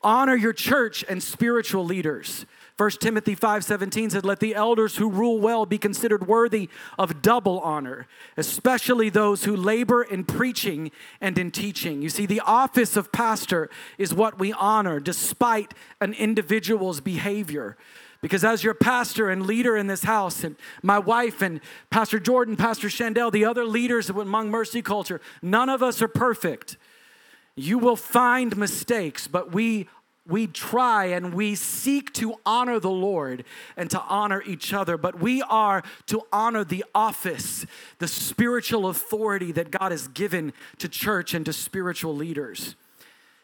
Honor 0.03 0.35
your 0.35 0.53
church 0.53 1.05
and 1.09 1.23
spiritual 1.23 1.85
leaders. 1.85 2.47
1 2.81 2.99
Timothy 2.99 3.35
5:17 3.35 4.09
said, 4.09 4.25
"Let 4.25 4.41
the 4.41 4.55
elders 4.55 4.97
who 4.97 5.11
rule 5.11 5.39
well 5.39 5.67
be 5.67 5.77
considered 5.77 6.27
worthy 6.27 6.71
of 6.99 7.21
double 7.21 7.61
honor, 7.61 8.07
especially 8.39 9.11
those 9.11 9.45
who 9.45 9.55
labor 9.55 10.03
in 10.03 10.25
preaching 10.25 10.91
and 11.21 11.39
in 11.39 11.51
teaching." 11.51 12.01
You 12.01 12.09
see, 12.09 12.25
the 12.25 12.41
office 12.41 12.97
of 12.97 13.13
pastor 13.13 13.69
is 13.99 14.15
what 14.15 14.39
we 14.39 14.55
honor 14.55 14.99
despite 14.99 15.75
an 16.01 16.15
individual's 16.15 17.03
behavior. 17.03 17.77
Because 18.23 18.45
as 18.45 18.65
your 18.65 18.73
pastor 18.73 19.29
and 19.29 19.47
leader 19.47 19.77
in 19.77 19.87
this 19.87 20.05
house, 20.05 20.43
and 20.43 20.57
my 20.83 20.99
wife 20.99 21.43
and 21.43 21.61
Pastor 21.91 22.19
Jordan, 22.19 22.57
Pastor 22.57 22.89
Shandell, 22.89 23.31
the 23.31 23.45
other 23.45 23.67
leaders 23.67 24.09
among 24.09 24.51
Mercy 24.51 24.81
Culture, 24.81 25.21
none 25.43 25.69
of 25.69 25.83
us 25.83 26.01
are 26.01 26.09
perfect. 26.09 26.79
You 27.57 27.79
will 27.79 27.97
find 27.97 28.57
mistakes, 28.57 29.27
but 29.27 29.53
we 29.53 29.87
we 30.31 30.47
try 30.47 31.07
and 31.07 31.35
we 31.35 31.55
seek 31.55 32.13
to 32.15 32.35
honor 32.47 32.79
the 32.79 32.91
Lord 32.91 33.45
and 33.77 33.91
to 33.91 34.01
honor 34.03 34.43
each 34.47 34.73
other, 34.73 34.97
but 34.97 35.21
we 35.21 35.43
are 35.43 35.83
to 36.07 36.23
honor 36.33 36.65
the 36.65 36.85
office, 36.95 37.67
the 37.99 38.09
spiritual 38.09 38.89
authority 38.89 39.53
that 39.53 39.71
God 39.71 39.93
has 39.93 40.09
given 40.09 40.53
to 40.79 40.89
church 40.89 41.35
and 41.35 41.45
to 41.47 41.53
spiritual 41.53 42.15
leaders. 42.15 42.77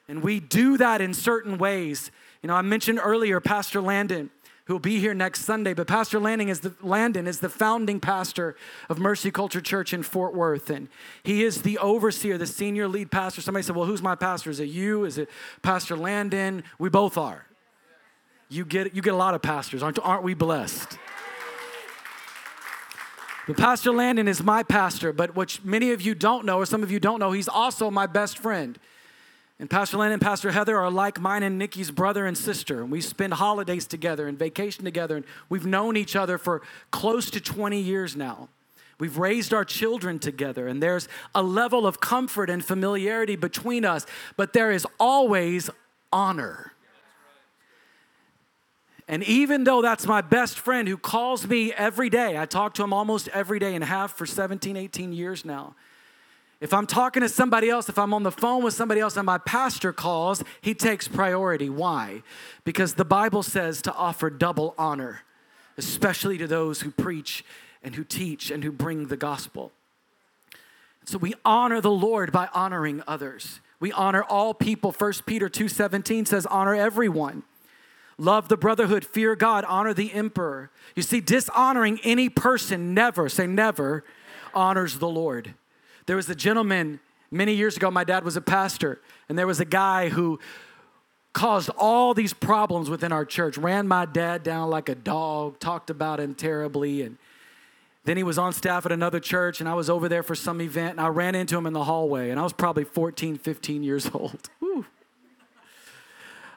And 0.09 0.23
we 0.23 0.41
do 0.41 0.77
that 0.77 1.01
in 1.01 1.13
certain 1.13 1.59
ways. 1.59 2.11
You 2.43 2.49
know, 2.49 2.55
I 2.55 2.63
mentioned 2.63 3.01
earlier 3.03 3.41
Pastor 3.41 3.81
Landon 3.81 4.31
who'll 4.67 4.79
be 4.79 4.99
here 4.99 5.15
next 5.15 5.43
Sunday. 5.43 5.75
But 5.75 5.87
Pastor 5.87 6.19
Landon 6.21 6.49
is 6.49 6.61
the, 6.61 6.75
Landon 6.83 7.27
is 7.27 7.41
the 7.41 7.49
founding 7.49 8.01
pastor 8.01 8.57
of 8.89 8.99
Mercy 8.99 9.31
Culture 9.31 9.61
Church 9.61 9.93
in 9.93 10.03
Fort 10.03 10.35
Worth. 10.35 10.71
And 10.71 10.89
he 11.23 11.45
is 11.45 11.63
the 11.63 11.79
overseer, 11.79 12.37
the 12.37 12.47
senior 12.47 12.89
lead 12.89 13.11
pastor. 13.11 13.41
Somebody 13.41 13.63
said, 13.63 13.77
Well, 13.77 13.87
who's 13.87 14.03
my 14.03 14.15
pastor? 14.15 14.51
Is 14.51 14.61
it 14.61 14.69
you? 14.69 15.05
Is 15.05 15.19
it 15.19 15.29
Pastor 15.63 15.97
Landon? 15.97 16.65
We 16.79 16.89
both 16.89 17.17
are. 17.17 17.47
You 18.49 18.65
get, 18.65 18.95
you 18.95 19.03
get 19.03 19.15
a 19.15 19.17
lot 19.17 19.35
of 19.35 19.43
pastors, 19.43 19.83
aren't, 19.83 19.99
aren't 20.01 20.23
we 20.23 20.35
blessed? 20.35 20.99
But 23.47 23.57
Pastor 23.57 23.93
Landon 23.93 24.27
is 24.27 24.43
my 24.43 24.65
pastor, 24.65 25.13
but 25.13 25.37
what 25.37 25.61
many 25.65 25.93
of 25.93 26.03
you 26.03 26.15
don't 26.17 26.45
know, 26.45 26.59
or 26.59 26.67
some 26.67 26.83
of 26.83 26.91
you 26.91 26.99
don't 26.99 27.21
know, 27.21 27.31
he's 27.31 27.49
also 27.49 27.91
my 27.91 28.07
best 28.07 28.39
friend. 28.39 28.79
And 29.59 29.71
Pastor 29.71 29.97
Len 29.97 30.13
and 30.13 30.21
Pastor 30.21 30.53
Heather 30.53 30.77
are 30.77 30.91
like 30.91 31.19
mine 31.19 31.43
and 31.43 31.59
Nikki's 31.59 31.91
brother 31.91 32.27
and 32.27 32.37
sister. 32.37 32.83
And 32.83 32.91
we 32.91 33.01
spend 33.01 33.35
holidays 33.35 33.87
together 33.87 34.29
and 34.29 34.39
vacation 34.39 34.85
together. 34.85 35.17
And 35.17 35.25
we've 35.49 35.65
known 35.65 35.97
each 35.97 36.15
other 36.15 36.37
for 36.37 36.61
close 36.91 37.31
to 37.31 37.41
20 37.41 37.81
years 37.81 38.15
now. 38.15 38.49
We've 38.99 39.19
raised 39.19 39.53
our 39.53 39.65
children 39.65 40.19
together, 40.19 40.69
and 40.69 40.83
there's 40.83 41.07
a 41.35 41.43
level 41.43 41.87
of 41.87 42.01
comfort 42.01 42.49
and 42.49 42.65
familiarity 42.65 43.37
between 43.37 43.85
us, 43.85 44.07
but 44.39 44.55
there 44.55 44.73
is 44.73 44.87
always 44.99 45.69
honor. 46.11 46.73
And 49.07 49.23
even 49.25 49.65
though 49.65 49.83
that's 49.83 50.07
my 50.07 50.23
best 50.23 50.59
friend 50.59 50.89
who 50.89 50.97
calls 50.97 51.47
me 51.47 51.73
every 51.75 52.09
day, 52.09 52.39
I 52.39 52.47
talk 52.47 52.75
to 52.75 52.83
him 52.83 52.93
almost 52.93 53.29
every 53.29 53.59
day 53.59 53.75
and 53.75 53.85
have 53.85 54.13
for 54.13 54.25
17, 54.25 54.77
18 54.77 55.13
years 55.13 55.45
now. 55.45 55.77
If 56.67 56.75
I'm 56.75 56.89
talking 56.89 57.21
to 57.21 57.29
somebody 57.29 57.71
else, 57.71 57.89
if 57.89 57.97
I'm 57.97 58.13
on 58.13 58.25
the 58.25 58.33
phone 58.33 58.65
with 58.65 58.75
somebody 58.75 59.01
else 59.01 59.17
and 59.17 59.25
my 59.25 59.39
pastor 59.39 59.93
calls, 59.93 60.43
he 60.61 60.75
takes 60.75 61.07
priority. 61.07 61.71
Why? 61.71 62.25
Because 62.65 62.95
the 62.95 63.05
Bible 63.05 63.45
says 63.45 63.81
to 63.83 63.95
offer 63.95 64.31
double 64.31 64.75
honor, 64.77 65.21
especially 65.79 66.39
to 66.39 66.49
those 66.49 66.81
who 66.81 66.91
preach 66.91 67.45
and 67.85 67.95
who 67.95 68.03
teach 68.03 68.51
and 68.51 68.65
who 68.65 68.73
bring 68.73 69.07
the 69.07 69.17
gospel. 69.17 69.71
So 71.05 71.19
we 71.19 71.35
honor 71.45 71.81
the 71.81 71.93
Lord 71.93 72.33
by 72.33 72.49
honoring 72.53 73.01
others. 73.07 73.61
We 73.79 73.93
honor 73.93 74.25
all 74.25 74.53
people. 74.53 74.91
1 74.91 75.25
Peter 75.25 75.49
2:17 75.49 76.27
says 76.27 76.47
honor 76.47 76.75
everyone. 76.75 77.45
Love 78.19 78.49
the 78.49 78.57
brotherhood, 78.57 79.05
fear 79.05 79.37
God, 79.37 79.65
honor 79.67 79.95
the 79.95 80.13
emperor. 80.13 80.73
You 80.97 81.05
see 81.05 81.21
dishonoring 81.21 82.01
any 82.03 82.29
person 82.29 82.93
never, 82.93 83.29
say 83.29 83.47
never, 83.47 84.03
honors 84.53 84.99
the 84.99 85.09
Lord. 85.09 85.55
There 86.07 86.17
was 86.17 86.29
a 86.29 86.35
gentleman 86.35 87.01
many 87.31 87.55
years 87.55 87.77
ago, 87.77 87.91
my 87.91 88.05
dad 88.05 88.25
was 88.25 88.37
a 88.37 88.41
pastor, 88.41 89.01
and 89.29 89.39
there 89.39 89.47
was 89.47 89.61
a 89.61 89.65
guy 89.65 90.09
who 90.09 90.39
caused 91.33 91.69
all 91.77 92.15
these 92.15 92.33
problems 92.33 92.89
within 92.89 93.13
our 93.13 93.25
church, 93.25 93.59
ran 93.59 93.87
my 93.87 94.07
dad 94.07 94.43
down 94.43 94.71
like 94.71 94.89
a 94.89 94.95
dog, 94.95 95.59
talked 95.59 95.91
about 95.91 96.19
him 96.19 96.35
terribly, 96.35 97.03
and 97.03 97.19
then 98.05 98.17
he 98.17 98.23
was 98.23 98.39
on 98.39 98.53
staff 98.53 98.87
at 98.87 98.93
another 98.93 99.21
church, 99.21 99.61
and 99.61 99.69
I 99.69 99.75
was 99.75 99.91
over 99.91 100.09
there 100.09 100.23
for 100.23 100.35
some 100.35 100.61
event, 100.61 100.93
and 100.93 101.01
I 101.01 101.09
ran 101.09 101.35
into 101.35 101.59
him 101.59 101.67
in 101.67 101.73
the 101.73 101.85
hallway, 101.85 102.31
and 102.31 102.39
I 102.39 102.43
was 102.45 102.53
probably 102.53 102.85
14, 102.85 103.37
15 103.37 103.83
years 103.83 104.09
old. 104.15 104.49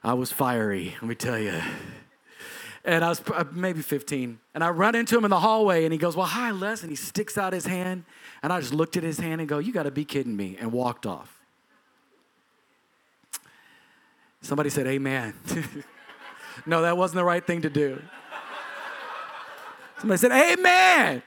I 0.03 0.13
was 0.13 0.31
fiery, 0.31 0.95
let 1.01 1.09
me 1.09 1.15
tell 1.15 1.39
you. 1.39 1.59
And 2.85 3.03
I 3.03 3.09
was 3.09 3.21
uh, 3.33 3.43
maybe 3.51 3.81
15. 3.81 4.39
And 4.53 4.63
I 4.63 4.69
run 4.69 4.95
into 4.95 5.17
him 5.17 5.25
in 5.25 5.29
the 5.29 5.39
hallway, 5.39 5.83
and 5.83 5.91
he 5.91 5.99
goes, 5.99 6.15
Well, 6.15 6.25
hi, 6.25 6.51
Les. 6.51 6.81
And 6.81 6.89
he 6.89 6.95
sticks 6.95 7.37
out 7.37 7.51
his 7.51 7.65
hand. 7.65 8.05
And 8.41 8.53
I 8.53 8.59
just 8.59 8.73
looked 8.73 8.95
at 8.97 9.03
his 9.03 9.19
hand 9.19 9.41
and 9.41 9.49
go, 9.49 9.59
You 9.59 9.73
got 9.73 9.83
to 9.83 9.91
be 9.91 10.05
kidding 10.05 10.35
me, 10.35 10.57
and 10.59 10.71
walked 10.71 11.05
off. 11.05 11.39
Somebody 14.41 14.69
said, 14.69 14.87
Amen. 14.87 15.33
no, 16.65 16.81
that 16.81 16.97
wasn't 16.97 17.17
the 17.17 17.25
right 17.25 17.45
thing 17.45 17.61
to 17.63 17.69
do. 17.69 18.01
Somebody 19.99 20.17
said, 20.17 20.31
Amen. 20.31 21.21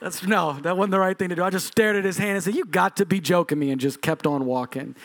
That's 0.00 0.22
no, 0.26 0.58
that 0.62 0.76
wasn't 0.76 0.92
the 0.92 0.98
right 0.98 1.16
thing 1.16 1.28
to 1.28 1.34
do. 1.34 1.44
I 1.44 1.50
just 1.50 1.66
stared 1.66 1.96
at 1.96 2.04
his 2.04 2.18
hand 2.18 2.36
and 2.36 2.42
said, 2.42 2.54
You 2.54 2.64
got 2.64 2.96
to 2.96 3.06
be 3.06 3.20
joking 3.20 3.58
me, 3.58 3.70
and 3.70 3.80
just 3.80 4.00
kept 4.00 4.26
on 4.26 4.46
walking. 4.46 4.96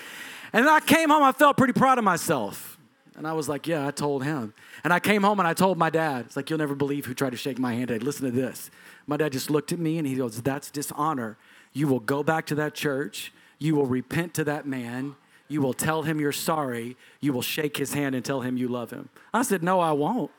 And 0.54 0.66
then 0.66 0.74
I 0.74 0.80
came 0.80 1.10
home, 1.10 1.24
I 1.24 1.34
felt 1.34 1.58
pretty 1.58 1.74
proud 1.74 1.97
of 1.97 2.04
myself. 2.04 2.78
And 3.18 3.28
I 3.28 3.34
was 3.34 3.49
like, 3.49 3.68
Yeah, 3.68 3.86
I 3.86 3.91
told 3.91 4.24
him. 4.24 4.54
And 4.84 4.93
I 4.93 4.99
came 4.99 5.24
home 5.24 5.39
and 5.39 5.47
I 5.47 5.54
told 5.54 5.78
my 5.78 5.89
dad, 5.89 6.26
It's 6.28 6.38
like, 6.38 6.49
You'll 6.49 6.60
never 6.60 6.76
believe 6.76 7.06
who 7.06 7.14
tried 7.14 7.32
to 7.32 7.38
shake 7.38 7.60
my 7.60 7.74
hand 7.74 7.89
today. 7.89 8.04
Listen 8.04 8.26
to 8.26 8.32
this. 8.32 8.72
My 9.08 9.16
dad 9.18 9.32
just 9.32 9.49
looked 9.49 9.72
at 9.72 9.80
me 9.80 9.97
and 9.97 10.05
he 10.05 10.16
goes, 10.16 10.41
That's 10.41 10.70
dishonor. 10.70 11.38
You 11.74 11.88
will 11.88 12.01
go 12.01 12.24
back 12.24 12.45
to 12.47 12.55
that 12.55 12.76
church. 12.76 13.32
You 13.58 13.76
will 13.76 13.86
repent 13.86 14.34
to 14.36 14.43
that 14.43 14.68
man. 14.68 15.16
You 15.47 15.62
will 15.62 15.74
tell 15.74 16.03
him 16.03 16.20
you're 16.20 16.32
sorry. 16.34 16.97
You 17.22 17.32
will 17.32 17.41
shake 17.41 17.78
his 17.78 17.93
hand 17.93 18.16
and 18.16 18.24
tell 18.24 18.41
him 18.41 18.58
you 18.58 18.68
love 18.68 18.91
him. 18.91 19.10
I 19.34 19.43
said, 19.43 19.64
No, 19.64 19.80
I 19.80 19.93
won't. 19.93 20.32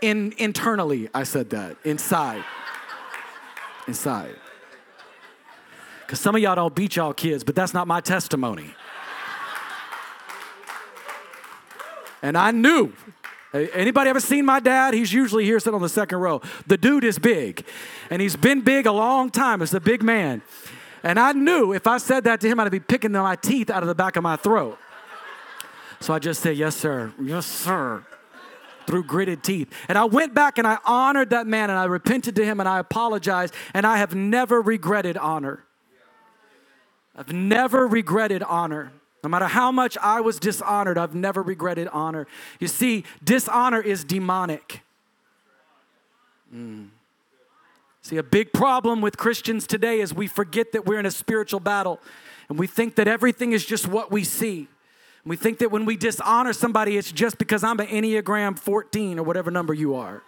In, 0.00 0.32
internally, 0.38 1.08
I 1.12 1.24
said 1.24 1.50
that. 1.50 1.76
Inside. 1.84 2.44
Inside. 3.88 4.36
Because 6.06 6.20
some 6.20 6.36
of 6.36 6.40
y'all 6.40 6.54
don't 6.54 6.74
beat 6.74 6.96
y'all 6.96 7.12
kids, 7.12 7.42
but 7.42 7.56
that's 7.56 7.74
not 7.74 7.88
my 7.88 8.00
testimony. 8.00 8.74
And 12.22 12.38
I 12.38 12.52
knew. 12.52 12.92
Anybody 13.54 14.10
ever 14.10 14.20
seen 14.20 14.44
my 14.44 14.60
dad? 14.60 14.92
He's 14.92 15.12
usually 15.12 15.44
here 15.44 15.58
sitting 15.58 15.74
on 15.74 15.82
the 15.82 15.88
second 15.88 16.18
row. 16.18 16.42
The 16.66 16.76
dude 16.76 17.04
is 17.04 17.18
big, 17.18 17.64
and 18.10 18.20
he's 18.20 18.36
been 18.36 18.60
big 18.60 18.86
a 18.86 18.92
long 18.92 19.30
time. 19.30 19.62
It's 19.62 19.72
a 19.72 19.80
big 19.80 20.02
man. 20.02 20.42
And 21.02 21.18
I 21.18 21.32
knew 21.32 21.72
if 21.72 21.86
I 21.86 21.98
said 21.98 22.24
that 22.24 22.40
to 22.40 22.48
him, 22.48 22.60
I'd 22.60 22.70
be 22.70 22.80
picking 22.80 23.12
my 23.12 23.36
teeth 23.36 23.70
out 23.70 23.82
of 23.82 23.86
the 23.88 23.94
back 23.94 24.16
of 24.16 24.22
my 24.22 24.36
throat. 24.36 24.78
So 26.00 26.12
I 26.14 26.18
just 26.18 26.40
said, 26.40 26.56
Yes, 26.56 26.76
sir. 26.76 27.12
Yes, 27.20 27.46
sir. 27.46 28.04
Through 28.86 29.04
gritted 29.04 29.42
teeth. 29.42 29.72
And 29.88 29.98
I 29.98 30.04
went 30.04 30.34
back 30.34 30.58
and 30.58 30.66
I 30.66 30.78
honored 30.84 31.30
that 31.30 31.46
man 31.46 31.68
and 31.70 31.78
I 31.78 31.84
repented 31.84 32.36
to 32.36 32.44
him 32.44 32.58
and 32.58 32.68
I 32.68 32.78
apologized. 32.78 33.54
And 33.74 33.86
I 33.86 33.98
have 33.98 34.14
never 34.14 34.62
regretted 34.62 35.16
honor. 35.16 35.64
I've 37.14 37.32
never 37.32 37.86
regretted 37.86 38.42
honor. 38.42 38.92
No 39.22 39.28
matter 39.28 39.46
how 39.46 39.72
much 39.72 39.98
I 39.98 40.20
was 40.20 40.38
dishonored, 40.38 40.96
I've 40.96 41.14
never 41.14 41.42
regretted 41.42 41.88
honor. 41.88 42.26
You 42.60 42.68
see, 42.68 43.04
dishonor 43.22 43.80
is 43.80 44.04
demonic. 44.04 44.82
Mm. 46.54 46.88
See, 48.02 48.16
a 48.16 48.22
big 48.22 48.52
problem 48.52 49.00
with 49.00 49.16
Christians 49.16 49.66
today 49.66 50.00
is 50.00 50.14
we 50.14 50.28
forget 50.28 50.72
that 50.72 50.86
we're 50.86 51.00
in 51.00 51.06
a 51.06 51.10
spiritual 51.10 51.60
battle 51.60 52.00
and 52.48 52.58
we 52.58 52.66
think 52.66 52.94
that 52.94 53.08
everything 53.08 53.52
is 53.52 53.66
just 53.66 53.86
what 53.86 54.10
we 54.10 54.24
see. 54.24 54.68
We 55.24 55.36
think 55.36 55.58
that 55.58 55.70
when 55.70 55.84
we 55.84 55.96
dishonor 55.96 56.54
somebody, 56.54 56.96
it's 56.96 57.12
just 57.12 57.36
because 57.36 57.62
I'm 57.62 57.78
an 57.80 57.88
Enneagram 57.88 58.58
14 58.58 59.18
or 59.18 59.22
whatever 59.24 59.50
number 59.50 59.74
you 59.74 59.94
are. 59.94 60.22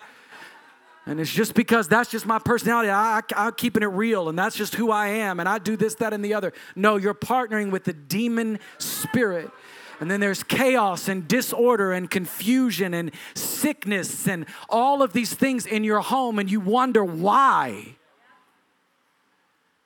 And 1.10 1.18
it's 1.18 1.32
just 1.32 1.54
because 1.54 1.88
that's 1.88 2.08
just 2.08 2.24
my 2.24 2.38
personality. 2.38 2.88
I, 2.88 3.20
I, 3.34 3.48
am 3.48 3.52
keeping 3.54 3.82
it 3.82 3.86
real, 3.86 4.28
and 4.28 4.38
that's 4.38 4.54
just 4.54 4.76
who 4.76 4.92
I 4.92 5.08
am, 5.08 5.40
and 5.40 5.48
I 5.48 5.58
do 5.58 5.76
this, 5.76 5.96
that, 5.96 6.12
and 6.12 6.24
the 6.24 6.34
other. 6.34 6.52
No, 6.76 6.98
you're 6.98 7.14
partnering 7.14 7.72
with 7.72 7.82
the 7.82 7.92
demon 7.92 8.60
spirit. 8.78 9.50
And 9.98 10.08
then 10.08 10.20
there's 10.20 10.44
chaos 10.44 11.08
and 11.08 11.26
disorder 11.26 11.92
and 11.92 12.08
confusion 12.08 12.94
and 12.94 13.10
sickness 13.34 14.28
and 14.28 14.46
all 14.68 15.02
of 15.02 15.12
these 15.12 15.34
things 15.34 15.66
in 15.66 15.82
your 15.82 15.98
home, 15.98 16.38
and 16.38 16.48
you 16.48 16.60
wonder 16.60 17.04
why. 17.04 17.96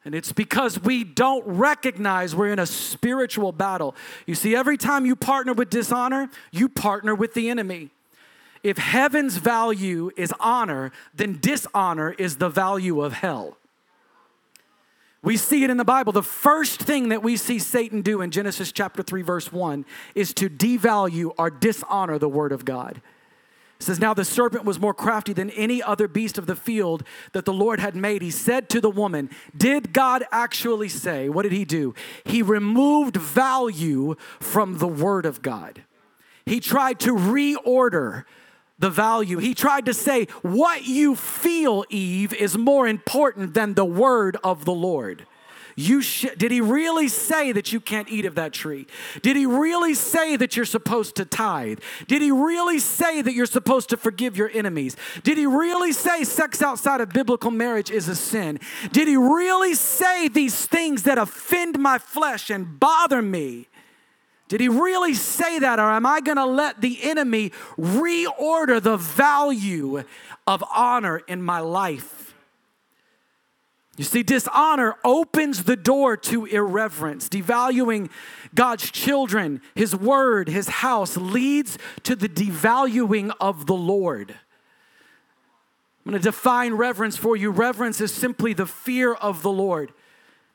And 0.04 0.14
it's 0.14 0.30
because 0.30 0.78
we 0.78 1.04
don't 1.04 1.46
recognize 1.46 2.36
we're 2.36 2.52
in 2.52 2.58
a 2.58 2.66
spiritual 2.66 3.50
battle. 3.50 3.94
You 4.26 4.34
see, 4.34 4.54
every 4.54 4.76
time 4.76 5.06
you 5.06 5.16
partner 5.16 5.54
with 5.54 5.70
dishonor, 5.70 6.28
you 6.52 6.68
partner 6.68 7.14
with 7.14 7.32
the 7.32 7.48
enemy. 7.48 7.92
If 8.64 8.78
heaven's 8.78 9.36
value 9.36 10.10
is 10.16 10.32
honor, 10.40 10.90
then 11.14 11.38
dishonor 11.38 12.12
is 12.12 12.38
the 12.38 12.48
value 12.48 13.02
of 13.02 13.12
hell. 13.12 13.58
We 15.22 15.36
see 15.36 15.64
it 15.64 15.70
in 15.70 15.76
the 15.76 15.84
Bible. 15.84 16.12
The 16.12 16.22
first 16.22 16.80
thing 16.80 17.10
that 17.10 17.22
we 17.22 17.36
see 17.36 17.58
Satan 17.58 18.00
do 18.00 18.22
in 18.22 18.30
Genesis 18.30 18.72
chapter 18.72 19.02
3, 19.02 19.20
verse 19.20 19.52
1 19.52 19.84
is 20.14 20.32
to 20.34 20.48
devalue 20.48 21.32
or 21.38 21.50
dishonor 21.50 22.18
the 22.18 22.28
word 22.28 22.52
of 22.52 22.64
God. 22.64 23.02
It 23.80 23.84
says, 23.84 24.00
Now 24.00 24.14
the 24.14 24.24
serpent 24.24 24.64
was 24.64 24.80
more 24.80 24.94
crafty 24.94 25.34
than 25.34 25.50
any 25.50 25.82
other 25.82 26.08
beast 26.08 26.38
of 26.38 26.46
the 26.46 26.56
field 26.56 27.04
that 27.32 27.44
the 27.44 27.52
Lord 27.52 27.80
had 27.80 27.94
made. 27.94 28.22
He 28.22 28.30
said 28.30 28.70
to 28.70 28.80
the 28.80 28.90
woman, 28.90 29.28
Did 29.54 29.92
God 29.92 30.24
actually 30.32 30.88
say? 30.88 31.28
What 31.28 31.42
did 31.42 31.52
he 31.52 31.66
do? 31.66 31.94
He 32.24 32.40
removed 32.40 33.16
value 33.16 34.16
from 34.40 34.78
the 34.78 34.88
word 34.88 35.26
of 35.26 35.42
God. 35.42 35.82
He 36.46 36.60
tried 36.60 37.00
to 37.00 37.14
reorder 37.14 38.24
the 38.84 38.90
value. 38.90 39.38
He 39.38 39.54
tried 39.54 39.86
to 39.86 39.94
say, 39.94 40.26
What 40.42 40.84
you 40.84 41.16
feel, 41.16 41.86
Eve, 41.88 42.34
is 42.34 42.58
more 42.58 42.86
important 42.86 43.54
than 43.54 43.72
the 43.72 43.84
word 43.84 44.36
of 44.44 44.66
the 44.66 44.74
Lord. 44.74 45.26
You 45.74 46.02
sh- 46.02 46.26
did 46.36 46.50
he 46.52 46.60
really 46.60 47.08
say 47.08 47.50
that 47.52 47.72
you 47.72 47.80
can't 47.80 48.10
eat 48.10 48.26
of 48.26 48.34
that 48.34 48.52
tree? 48.52 48.86
Did 49.22 49.36
he 49.36 49.46
really 49.46 49.94
say 49.94 50.36
that 50.36 50.54
you're 50.54 50.66
supposed 50.66 51.16
to 51.16 51.24
tithe? 51.24 51.80
Did 52.06 52.20
he 52.20 52.30
really 52.30 52.78
say 52.78 53.22
that 53.22 53.32
you're 53.32 53.46
supposed 53.46 53.88
to 53.88 53.96
forgive 53.96 54.36
your 54.36 54.50
enemies? 54.52 54.98
Did 55.22 55.38
he 55.38 55.46
really 55.46 55.92
say 55.92 56.22
sex 56.22 56.60
outside 56.60 57.00
of 57.00 57.08
biblical 57.08 57.50
marriage 57.50 57.90
is 57.90 58.06
a 58.10 58.14
sin? 58.14 58.60
Did 58.92 59.08
he 59.08 59.16
really 59.16 59.74
say 59.74 60.28
these 60.28 60.66
things 60.66 61.04
that 61.04 61.16
offend 61.16 61.78
my 61.78 61.96
flesh 61.96 62.50
and 62.50 62.78
bother 62.78 63.22
me? 63.22 63.66
Did 64.48 64.60
he 64.60 64.68
really 64.68 65.14
say 65.14 65.58
that, 65.58 65.78
or 65.78 65.90
am 65.90 66.04
I 66.04 66.20
going 66.20 66.36
to 66.36 66.44
let 66.44 66.80
the 66.80 67.02
enemy 67.02 67.50
reorder 67.78 68.82
the 68.82 68.96
value 68.96 70.04
of 70.46 70.62
honor 70.74 71.22
in 71.26 71.42
my 71.42 71.60
life? 71.60 72.34
You 73.96 74.04
see, 74.04 74.22
dishonor 74.22 74.96
opens 75.04 75.64
the 75.64 75.76
door 75.76 76.16
to 76.16 76.46
irreverence. 76.46 77.28
Devaluing 77.28 78.10
God's 78.54 78.90
children, 78.90 79.62
His 79.74 79.94
word, 79.94 80.48
His 80.48 80.68
house 80.68 81.16
leads 81.16 81.78
to 82.02 82.16
the 82.16 82.28
devaluing 82.28 83.32
of 83.40 83.66
the 83.66 83.74
Lord. 83.74 84.34
I'm 86.04 86.10
going 86.10 86.20
to 86.20 86.28
define 86.28 86.74
reverence 86.74 87.16
for 87.16 87.36
you. 87.36 87.50
Reverence 87.50 88.00
is 88.00 88.12
simply 88.12 88.52
the 88.52 88.66
fear 88.66 89.14
of 89.14 89.42
the 89.42 89.50
Lord. 89.50 89.92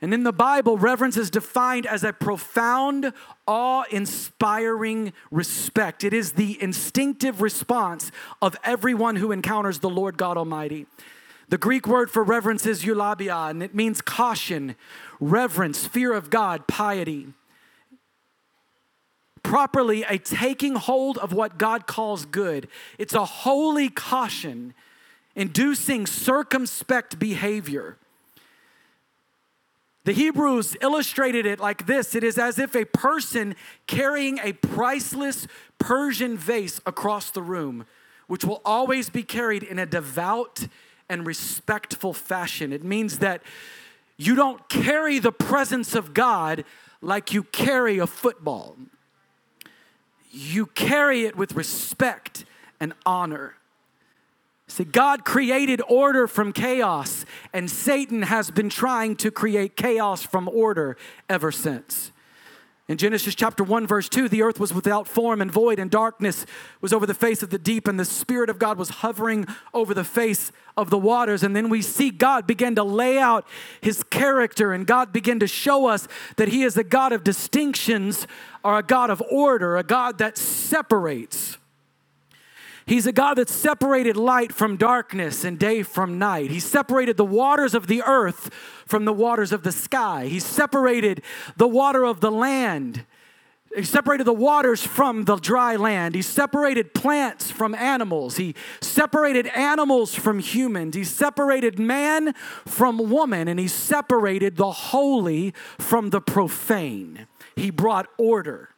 And 0.01 0.13
in 0.13 0.23
the 0.23 0.31
Bible, 0.31 0.77
reverence 0.77 1.17
is 1.17 1.29
defined 1.29 1.85
as 1.85 2.05
a 2.05 2.13
profound, 2.13 3.11
awe 3.45 3.83
inspiring 3.91 5.11
respect. 5.29 6.05
It 6.05 6.13
is 6.13 6.33
the 6.33 6.61
instinctive 6.61 7.41
response 7.41 8.11
of 8.41 8.55
everyone 8.63 9.17
who 9.17 9.33
encounters 9.33 9.79
the 9.79 9.89
Lord 9.89 10.17
God 10.17 10.37
Almighty. 10.37 10.85
The 11.49 11.57
Greek 11.57 11.85
word 11.85 12.09
for 12.11 12.23
reverence 12.23 12.65
is 12.65 12.83
eulabeia, 12.83 13.49
and 13.49 13.61
it 13.61 13.75
means 13.75 14.01
caution, 14.01 14.75
reverence, 15.19 15.85
fear 15.85 16.13
of 16.13 16.29
God, 16.29 16.67
piety. 16.67 17.33
Properly, 19.43 20.03
a 20.03 20.17
taking 20.17 20.75
hold 20.75 21.17
of 21.17 21.33
what 21.33 21.57
God 21.57 21.87
calls 21.87 22.23
good. 22.23 22.69
It's 22.97 23.15
a 23.15 23.25
holy 23.25 23.89
caution, 23.89 24.73
inducing 25.35 26.05
circumspect 26.05 27.19
behavior. 27.19 27.97
The 30.05 30.13
Hebrews 30.13 30.77
illustrated 30.81 31.45
it 31.45 31.59
like 31.59 31.85
this 31.85 32.15
it 32.15 32.23
is 32.23 32.37
as 32.37 32.57
if 32.57 32.75
a 32.75 32.85
person 32.85 33.55
carrying 33.85 34.39
a 34.39 34.53
priceless 34.53 35.47
Persian 35.77 36.37
vase 36.37 36.79
across 36.85 37.31
the 37.31 37.41
room, 37.41 37.85
which 38.27 38.45
will 38.45 38.61
always 38.63 39.09
be 39.09 39.23
carried 39.23 39.63
in 39.63 39.77
a 39.77 39.85
devout 39.85 40.67
and 41.09 41.25
respectful 41.25 42.13
fashion. 42.13 42.71
It 42.71 42.83
means 42.83 43.19
that 43.19 43.41
you 44.17 44.35
don't 44.35 44.67
carry 44.69 45.19
the 45.19 45.31
presence 45.31 45.95
of 45.95 46.13
God 46.13 46.63
like 47.01 47.33
you 47.33 47.43
carry 47.43 47.97
a 47.97 48.07
football, 48.07 48.77
you 50.31 50.67
carry 50.67 51.23
it 51.23 51.35
with 51.35 51.55
respect 51.55 52.45
and 52.79 52.93
honor. 53.05 53.55
See, 54.69 54.83
God 54.83 55.25
created 55.25 55.81
order 55.89 56.27
from 56.27 56.53
chaos, 56.53 57.25
and 57.53 57.69
Satan 57.69 58.21
has 58.21 58.51
been 58.51 58.69
trying 58.69 59.15
to 59.17 59.31
create 59.31 59.75
chaos 59.75 60.21
from 60.21 60.47
order 60.47 60.95
ever 61.27 61.51
since. 61.51 62.11
In 62.87 62.97
Genesis 62.97 63.35
chapter 63.35 63.63
1, 63.63 63.87
verse 63.87 64.09
2, 64.09 64.29
the 64.29 64.43
earth 64.43 64.59
was 64.59 64.73
without 64.73 65.07
form 65.07 65.41
and 65.41 65.51
void, 65.51 65.79
and 65.79 65.89
darkness 65.89 66.45
was 66.81 66.93
over 66.93 67.07
the 67.07 67.15
face 67.15 67.41
of 67.41 67.49
the 67.49 67.57
deep, 67.57 67.87
and 67.87 67.99
the 67.99 68.05
Spirit 68.05 68.49
of 68.49 68.59
God 68.59 68.77
was 68.77 68.89
hovering 68.89 69.47
over 69.73 69.93
the 69.93 70.03
face 70.03 70.51
of 70.77 70.91
the 70.91 70.97
waters. 70.97 71.41
And 71.41 71.55
then 71.55 71.69
we 71.69 71.81
see 71.81 72.11
God 72.11 72.45
begin 72.47 72.75
to 72.75 72.83
lay 72.83 73.17
out 73.17 73.47
his 73.81 74.03
character, 74.03 74.71
and 74.71 74.85
God 74.85 75.11
begin 75.11 75.39
to 75.39 75.47
show 75.47 75.87
us 75.87 76.07
that 76.37 76.47
he 76.47 76.63
is 76.63 76.77
a 76.77 76.83
God 76.83 77.11
of 77.11 77.23
distinctions 77.23 78.27
or 78.63 78.77
a 78.77 78.83
God 78.83 79.09
of 79.09 79.21
order, 79.31 79.77
a 79.77 79.83
God 79.83 80.19
that 80.19 80.37
separates. 80.37 81.57
He's 82.89 83.05
a 83.05 83.11
God 83.11 83.35
that 83.35 83.49
separated 83.49 84.17
light 84.17 84.51
from 84.51 84.75
darkness 84.75 85.43
and 85.43 85.59
day 85.59 85.83
from 85.83 86.17
night. 86.17 86.49
He 86.49 86.59
separated 86.59 87.17
the 87.17 87.23
waters 87.23 87.75
of 87.75 87.85
the 87.85 88.01
earth 88.01 88.51
from 88.87 89.05
the 89.05 89.13
waters 89.13 89.51
of 89.51 89.61
the 89.61 89.71
sky. 89.71 90.25
He 90.25 90.39
separated 90.39 91.21
the 91.55 91.67
water 91.67 92.03
of 92.03 92.19
the 92.19 92.31
land. 92.31 93.05
He 93.75 93.83
separated 93.83 94.23
the 94.23 94.33
waters 94.33 94.81
from 94.81 95.25
the 95.25 95.35
dry 95.35 95.75
land. 95.75 96.15
He 96.15 96.23
separated 96.23 96.95
plants 96.95 97.51
from 97.51 97.75
animals. 97.75 98.37
He 98.37 98.55
separated 98.81 99.45
animals 99.49 100.15
from 100.15 100.39
humans. 100.39 100.95
He 100.95 101.03
separated 101.03 101.77
man 101.77 102.33
from 102.65 102.97
woman. 103.11 103.47
And 103.47 103.59
he 103.59 103.67
separated 103.67 104.55
the 104.55 104.71
holy 104.71 105.53
from 105.77 106.09
the 106.09 106.21
profane. 106.21 107.27
He 107.55 107.69
brought 107.69 108.07
order. 108.17 108.69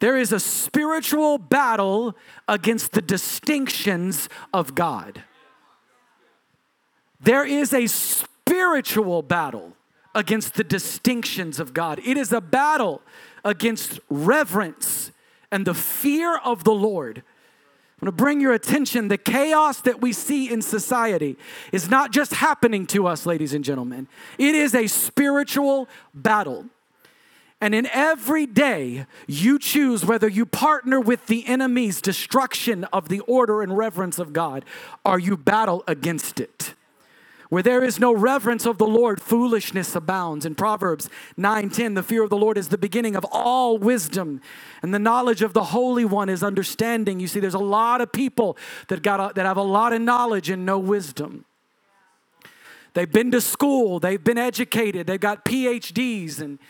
There 0.00 0.16
is 0.16 0.32
a 0.32 0.40
spiritual 0.40 1.38
battle 1.38 2.16
against 2.48 2.92
the 2.92 3.02
distinctions 3.02 4.28
of 4.52 4.74
God. 4.74 5.22
There 7.20 7.44
is 7.44 7.74
a 7.74 7.86
spiritual 7.86 9.22
battle 9.22 9.76
against 10.14 10.54
the 10.54 10.64
distinctions 10.64 11.60
of 11.60 11.74
God. 11.74 12.00
It 12.04 12.16
is 12.16 12.32
a 12.32 12.40
battle 12.40 13.02
against 13.44 14.00
reverence 14.08 15.12
and 15.52 15.66
the 15.66 15.74
fear 15.74 16.38
of 16.38 16.64
the 16.64 16.72
Lord. 16.72 17.18
I'm 17.18 18.06
going 18.06 18.16
to 18.16 18.22
bring 18.22 18.40
your 18.40 18.54
attention 18.54 19.08
the 19.08 19.18
chaos 19.18 19.82
that 19.82 20.00
we 20.00 20.14
see 20.14 20.50
in 20.50 20.62
society 20.62 21.36
is 21.72 21.90
not 21.90 22.10
just 22.10 22.32
happening 22.32 22.86
to 22.86 23.06
us, 23.06 23.26
ladies 23.26 23.52
and 23.52 23.62
gentlemen. 23.62 24.08
It 24.38 24.54
is 24.54 24.74
a 24.74 24.86
spiritual 24.86 25.86
battle. 26.14 26.64
And 27.60 27.74
in 27.74 27.86
every 27.92 28.46
day, 28.46 29.06
you 29.26 29.58
choose 29.58 30.04
whether 30.04 30.28
you 30.28 30.46
partner 30.46 30.98
with 30.98 31.26
the 31.26 31.46
enemy's 31.46 32.00
destruction 32.00 32.84
of 32.84 33.08
the 33.08 33.20
order 33.20 33.60
and 33.60 33.76
reverence 33.76 34.18
of 34.18 34.32
God 34.32 34.64
or 35.04 35.18
you 35.18 35.36
battle 35.36 35.84
against 35.86 36.40
it. 36.40 36.74
Where 37.50 37.62
there 37.64 37.82
is 37.82 37.98
no 37.98 38.14
reverence 38.14 38.64
of 38.64 38.78
the 38.78 38.86
Lord, 38.86 39.20
foolishness 39.20 39.94
abounds. 39.96 40.46
In 40.46 40.54
Proverbs 40.54 41.10
9:10, 41.36 41.94
the 41.94 42.02
fear 42.02 42.22
of 42.22 42.30
the 42.30 42.36
Lord 42.36 42.56
is 42.56 42.68
the 42.68 42.78
beginning 42.78 43.16
of 43.16 43.26
all 43.32 43.76
wisdom, 43.76 44.40
and 44.82 44.94
the 44.94 45.00
knowledge 45.00 45.42
of 45.42 45.52
the 45.52 45.64
Holy 45.64 46.04
One 46.04 46.28
is 46.28 46.44
understanding. 46.44 47.18
You 47.18 47.26
see, 47.26 47.40
there's 47.40 47.52
a 47.52 47.58
lot 47.58 48.00
of 48.00 48.12
people 48.12 48.56
that 48.86 49.02
got 49.02 49.18
a, 49.18 49.34
that 49.34 49.46
have 49.46 49.56
a 49.56 49.62
lot 49.62 49.92
of 49.92 50.00
knowledge 50.00 50.48
and 50.48 50.64
no 50.64 50.78
wisdom. 50.78 51.44
They've 52.94 53.10
been 53.10 53.32
to 53.32 53.40
school, 53.40 53.98
they've 53.98 54.22
been 54.22 54.38
educated, 54.38 55.08
they've 55.08 55.20
got 55.20 55.44
PhDs 55.44 56.40
and 56.40 56.60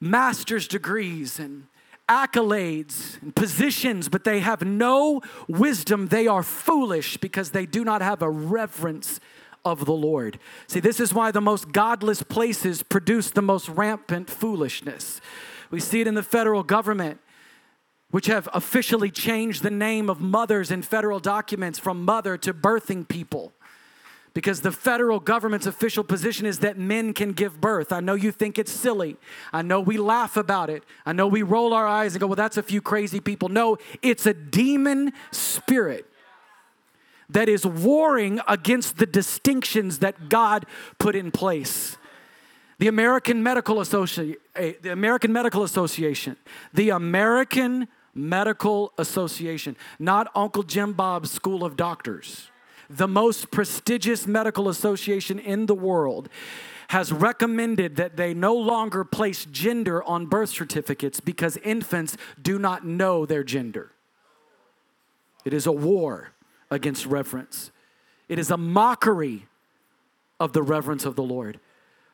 master's 0.00 0.66
degrees 0.66 1.38
and 1.38 1.66
accolades 2.08 3.20
and 3.22 3.34
positions, 3.36 4.08
but 4.08 4.24
they 4.24 4.40
have 4.40 4.62
no 4.62 5.20
wisdom. 5.46 6.08
They 6.08 6.26
are 6.26 6.42
foolish 6.42 7.16
because 7.18 7.50
they 7.50 7.66
do 7.66 7.84
not 7.84 8.02
have 8.02 8.20
a 8.20 8.30
reverence 8.30 9.20
of 9.64 9.84
the 9.84 9.92
Lord. 9.92 10.38
See, 10.66 10.80
this 10.80 11.00
is 11.00 11.14
why 11.14 11.30
the 11.30 11.40
most 11.40 11.70
godless 11.70 12.22
places 12.22 12.82
produce 12.82 13.30
the 13.30 13.42
most 13.42 13.68
rampant 13.68 14.28
foolishness. 14.28 15.20
We 15.70 15.80
see 15.80 16.00
it 16.00 16.06
in 16.06 16.14
the 16.14 16.22
federal 16.22 16.62
government, 16.62 17.20
which 18.10 18.26
have 18.26 18.48
officially 18.52 19.10
changed 19.10 19.62
the 19.62 19.70
name 19.70 20.10
of 20.10 20.20
mothers 20.20 20.70
in 20.70 20.82
federal 20.82 21.20
documents 21.20 21.78
from 21.78 22.04
mother 22.04 22.36
to 22.38 22.52
birthing 22.52 23.06
people. 23.06 23.52
Because 24.40 24.62
the 24.62 24.72
federal 24.72 25.20
government's 25.20 25.66
official 25.66 26.02
position 26.02 26.46
is 26.46 26.60
that 26.60 26.78
men 26.78 27.12
can 27.12 27.32
give 27.32 27.60
birth. 27.60 27.92
I 27.92 28.00
know 28.00 28.14
you 28.14 28.32
think 28.32 28.58
it's 28.58 28.72
silly. 28.72 29.18
I 29.52 29.60
know 29.60 29.82
we 29.82 29.98
laugh 29.98 30.34
about 30.34 30.70
it. 30.70 30.82
I 31.04 31.12
know 31.12 31.26
we 31.26 31.42
roll 31.42 31.74
our 31.74 31.86
eyes 31.86 32.14
and 32.14 32.22
go, 32.22 32.26
well, 32.26 32.36
that's 32.36 32.56
a 32.56 32.62
few 32.62 32.80
crazy 32.80 33.20
people. 33.20 33.50
No, 33.50 33.76
it's 34.00 34.24
a 34.24 34.32
demon 34.32 35.12
spirit 35.30 36.06
that 37.28 37.50
is 37.50 37.66
warring 37.66 38.40
against 38.48 38.96
the 38.96 39.04
distinctions 39.04 39.98
that 39.98 40.30
God 40.30 40.64
put 40.98 41.14
in 41.14 41.30
place. 41.30 41.98
The 42.78 42.88
American 42.88 43.42
Medical 43.42 43.76
Associ- 43.76 44.36
eh, 44.56 44.72
the 44.80 44.90
American 44.90 45.34
Medical 45.34 45.64
Association, 45.64 46.38
the 46.72 46.88
American 46.88 47.88
Medical 48.14 48.94
Association, 48.96 49.76
not 49.98 50.28
Uncle 50.34 50.62
Jim 50.62 50.94
Bob's 50.94 51.30
School 51.30 51.62
of 51.62 51.76
Doctors, 51.76 52.49
the 52.90 53.08
most 53.08 53.50
prestigious 53.50 54.26
medical 54.26 54.68
association 54.68 55.38
in 55.38 55.66
the 55.66 55.74
world, 55.74 56.28
has 56.88 57.12
recommended 57.12 57.94
that 57.94 58.16
they 58.16 58.34
no 58.34 58.52
longer 58.52 59.04
place 59.04 59.44
gender 59.44 60.02
on 60.02 60.26
birth 60.26 60.50
certificates 60.50 61.20
because 61.20 61.56
infants 61.58 62.16
do 62.42 62.58
not 62.58 62.84
know 62.84 63.24
their 63.24 63.44
gender. 63.44 63.92
It 65.44 65.54
is 65.54 65.66
a 65.66 65.72
war 65.72 66.32
against 66.68 67.06
reverence. 67.06 67.70
It 68.28 68.40
is 68.40 68.50
a 68.50 68.56
mockery 68.56 69.46
of 70.40 70.52
the 70.52 70.62
reverence 70.62 71.04
of 71.04 71.14
the 71.14 71.22
Lord. 71.22 71.60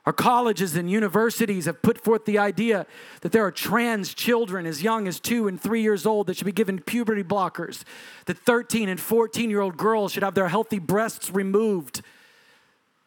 Our 0.06 0.12
colleges 0.12 0.76
and 0.76 0.88
universities 0.88 1.64
have 1.64 1.82
put 1.82 1.98
forth 1.98 2.26
the 2.26 2.38
idea 2.38 2.86
that 3.22 3.32
there 3.32 3.44
are 3.44 3.50
trans 3.50 4.14
children 4.14 4.64
as 4.64 4.80
young 4.80 5.08
as 5.08 5.18
two 5.18 5.48
and 5.48 5.60
three 5.60 5.82
years 5.82 6.06
old 6.06 6.28
that 6.28 6.36
should 6.36 6.46
be 6.46 6.52
given 6.52 6.78
puberty 6.78 7.24
blockers, 7.24 7.82
that 8.26 8.38
13 8.38 8.88
and 8.88 9.00
14 9.00 9.50
year 9.50 9.60
old 9.60 9.76
girls 9.76 10.12
should 10.12 10.22
have 10.22 10.34
their 10.34 10.48
healthy 10.48 10.78
breasts 10.78 11.30
removed 11.30 12.02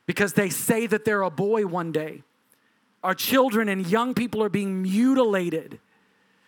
because 0.08 0.34
they 0.34 0.50
say 0.50 0.88
that 0.88 1.06
they're 1.06 1.22
a 1.22 1.30
boy 1.30 1.66
one 1.66 1.94
day. 1.94 2.22
Our 3.02 3.16
children 3.16 3.70
and 3.70 3.88
young 3.88 4.14
people 4.14 4.44
are 4.44 4.50
being 4.50 4.82
mutilated. 4.82 5.80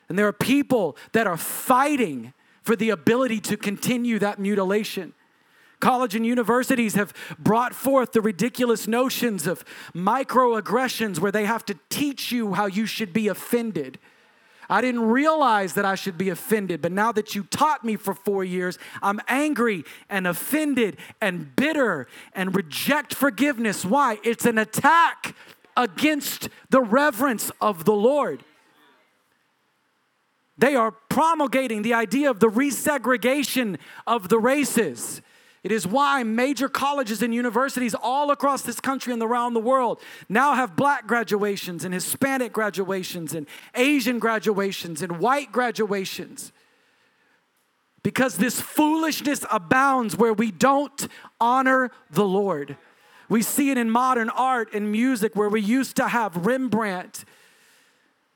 And 0.09 0.19
there 0.19 0.27
are 0.27 0.33
people 0.33 0.97
that 1.13 1.27
are 1.27 1.37
fighting 1.37 2.33
for 2.61 2.75
the 2.75 2.89
ability 2.89 3.39
to 3.39 3.55
continue 3.55 4.19
that 4.19 4.37
mutilation. 4.37 5.13
College 5.81 6.15
and 6.15 6.25
universities 6.25 6.93
have 6.93 7.13
brought 7.37 7.75
forth 7.75 8.13
the 8.13 8.21
ridiculous 8.21 8.87
notions 8.87 9.45
of 9.45 9.65
microaggressions 9.93 11.19
where 11.19 11.31
they 11.31 11.45
have 11.45 11.65
to 11.65 11.77
teach 11.89 12.31
you 12.31 12.53
how 12.53 12.67
you 12.67 12.85
should 12.85 13.11
be 13.11 13.27
offended. 13.27 13.99
I 14.69 14.79
didn't 14.79 15.01
realize 15.01 15.73
that 15.73 15.83
I 15.83 15.95
should 15.95 16.17
be 16.17 16.29
offended, 16.29 16.81
but 16.81 16.93
now 16.93 17.11
that 17.11 17.35
you 17.35 17.43
taught 17.43 17.83
me 17.83 17.97
for 17.97 18.13
four 18.13 18.45
years, 18.45 18.79
I'm 19.01 19.19
angry 19.27 19.83
and 20.09 20.25
offended 20.25 20.95
and 21.19 21.53
bitter 21.57 22.07
and 22.33 22.55
reject 22.55 23.13
forgiveness. 23.13 23.83
Why? 23.83 24.19
It's 24.23 24.45
an 24.45 24.57
attack 24.57 25.35
against 25.75 26.47
the 26.69 26.81
reverence 26.81 27.51
of 27.59 27.83
the 27.83 27.91
Lord. 27.91 28.45
They 30.57 30.75
are 30.75 30.91
promulgating 30.91 31.81
the 31.81 31.95
idea 31.95 32.29
of 32.29 32.39
the 32.39 32.47
resegregation 32.47 33.77
of 34.07 34.29
the 34.29 34.39
races. 34.39 35.21
It 35.63 35.71
is 35.71 35.85
why 35.85 36.23
major 36.23 36.67
colleges 36.67 37.21
and 37.21 37.33
universities 37.33 37.93
all 37.93 38.31
across 38.31 38.63
this 38.63 38.79
country 38.79 39.13
and 39.13 39.21
around 39.21 39.53
the 39.53 39.59
world 39.59 40.01
now 40.27 40.55
have 40.55 40.75
black 40.75 41.05
graduations 41.05 41.85
and 41.85 41.93
Hispanic 41.93 42.51
graduations 42.51 43.35
and 43.35 43.45
Asian 43.75 44.17
graduations 44.17 45.03
and 45.03 45.19
white 45.19 45.51
graduations. 45.51 46.51
Because 48.01 48.37
this 48.37 48.59
foolishness 48.59 49.45
abounds 49.51 50.17
where 50.17 50.33
we 50.33 50.49
don't 50.49 51.07
honor 51.39 51.91
the 52.09 52.25
Lord. 52.25 52.75
We 53.29 53.43
see 53.43 53.69
it 53.69 53.77
in 53.77 53.91
modern 53.91 54.29
art 54.31 54.73
and 54.73 54.91
music 54.91 55.35
where 55.35 55.47
we 55.47 55.61
used 55.61 55.95
to 55.97 56.07
have 56.07 56.35
Rembrandt 56.45 57.23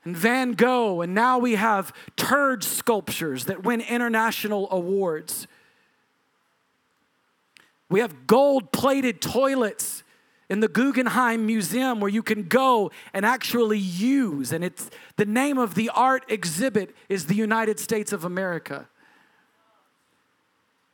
and 0.04 0.16
Van 0.16 0.52
Gogh, 0.52 1.02
and 1.02 1.12
now 1.12 1.40
we 1.40 1.56
have 1.56 1.92
turd 2.16 2.62
sculptures 2.62 3.46
that 3.46 3.64
win 3.64 3.80
international 3.80 4.68
awards. 4.70 5.48
We 7.88 8.00
have 8.00 8.26
gold 8.26 8.72
plated 8.72 9.20
toilets 9.20 10.02
in 10.48 10.60
the 10.60 10.68
Guggenheim 10.68 11.46
Museum 11.46 12.00
where 12.00 12.10
you 12.10 12.22
can 12.22 12.44
go 12.44 12.90
and 13.12 13.26
actually 13.26 13.78
use, 13.78 14.52
and 14.52 14.64
it's 14.64 14.90
the 15.16 15.26
name 15.26 15.58
of 15.58 15.74
the 15.74 15.90
art 15.90 16.24
exhibit 16.28 16.94
is 17.08 17.26
the 17.26 17.34
United 17.34 17.80
States 17.80 18.12
of 18.12 18.24
America. 18.24 18.88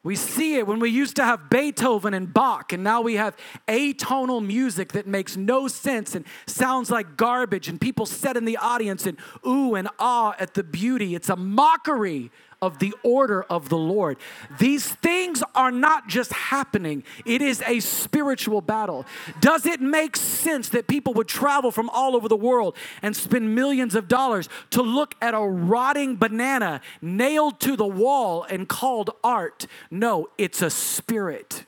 We 0.04 0.16
see 0.16 0.56
it 0.56 0.66
when 0.66 0.80
we 0.80 0.90
used 0.90 1.14
to 1.16 1.24
have 1.24 1.48
Beethoven 1.48 2.12
and 2.12 2.32
Bach, 2.32 2.72
and 2.72 2.82
now 2.82 3.02
we 3.02 3.14
have 3.14 3.36
atonal 3.68 4.44
music 4.44 4.92
that 4.92 5.06
makes 5.06 5.36
no 5.36 5.68
sense 5.68 6.16
and 6.16 6.24
sounds 6.46 6.90
like 6.90 7.16
garbage, 7.16 7.68
and 7.68 7.80
people 7.80 8.04
sit 8.04 8.36
in 8.36 8.44
the 8.44 8.56
audience 8.56 9.06
and 9.06 9.16
ooh 9.46 9.76
and 9.76 9.88
ah 9.98 10.34
at 10.40 10.54
the 10.54 10.64
beauty. 10.64 11.14
It's 11.14 11.28
a 11.28 11.36
mockery 11.36 12.32
of 12.62 12.78
the 12.78 12.94
order 13.02 13.42
of 13.42 13.68
the 13.68 13.76
Lord. 13.76 14.16
These 14.58 14.86
things 14.86 15.42
are 15.54 15.72
not 15.72 16.06
just 16.08 16.32
happening, 16.32 17.02
it 17.26 17.42
is 17.42 17.62
a 17.66 17.80
spiritual 17.80 18.60
battle. 18.60 19.04
Does 19.40 19.66
it 19.66 19.80
make 19.80 20.16
sense 20.16 20.68
that 20.70 20.86
people 20.86 21.12
would 21.14 21.28
travel 21.28 21.72
from 21.72 21.90
all 21.90 22.14
over 22.14 22.28
the 22.28 22.36
world 22.36 22.76
and 23.02 23.16
spend 23.16 23.54
millions 23.54 23.94
of 23.96 24.06
dollars 24.06 24.48
to 24.70 24.80
look 24.80 25.16
at 25.20 25.34
a 25.34 25.40
rotting 25.40 26.16
banana 26.16 26.80
nailed 27.02 27.60
to 27.60 27.76
the 27.76 27.86
wall 27.86 28.44
and 28.44 28.68
called 28.68 29.10
art? 29.24 29.66
No, 29.90 30.28
it's 30.38 30.62
a 30.62 30.70
spirit 30.70 31.66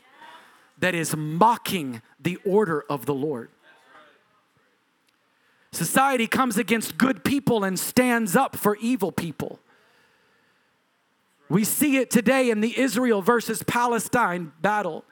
that 0.79 0.95
is 0.95 1.17
mocking 1.17 2.03
the 2.21 2.39
order 2.45 2.85
of 2.89 3.07
the 3.07 3.15
Lord. 3.15 3.51
Society 5.73 6.29
comes 6.29 6.57
against 6.57 6.97
good 6.97 7.25
people 7.25 7.65
and 7.65 7.79
stands 7.79 8.37
up 8.37 8.55
for 8.55 8.77
evil 8.77 9.11
people. 9.11 9.59
We 11.49 11.65
see 11.65 11.99
it 11.99 12.11
today 12.11 12.51
in 12.51 12.61
the 12.61 12.79
Israel 12.79 13.23
versus 13.23 13.63
Palestine 13.63 14.53
battle. 14.61 15.05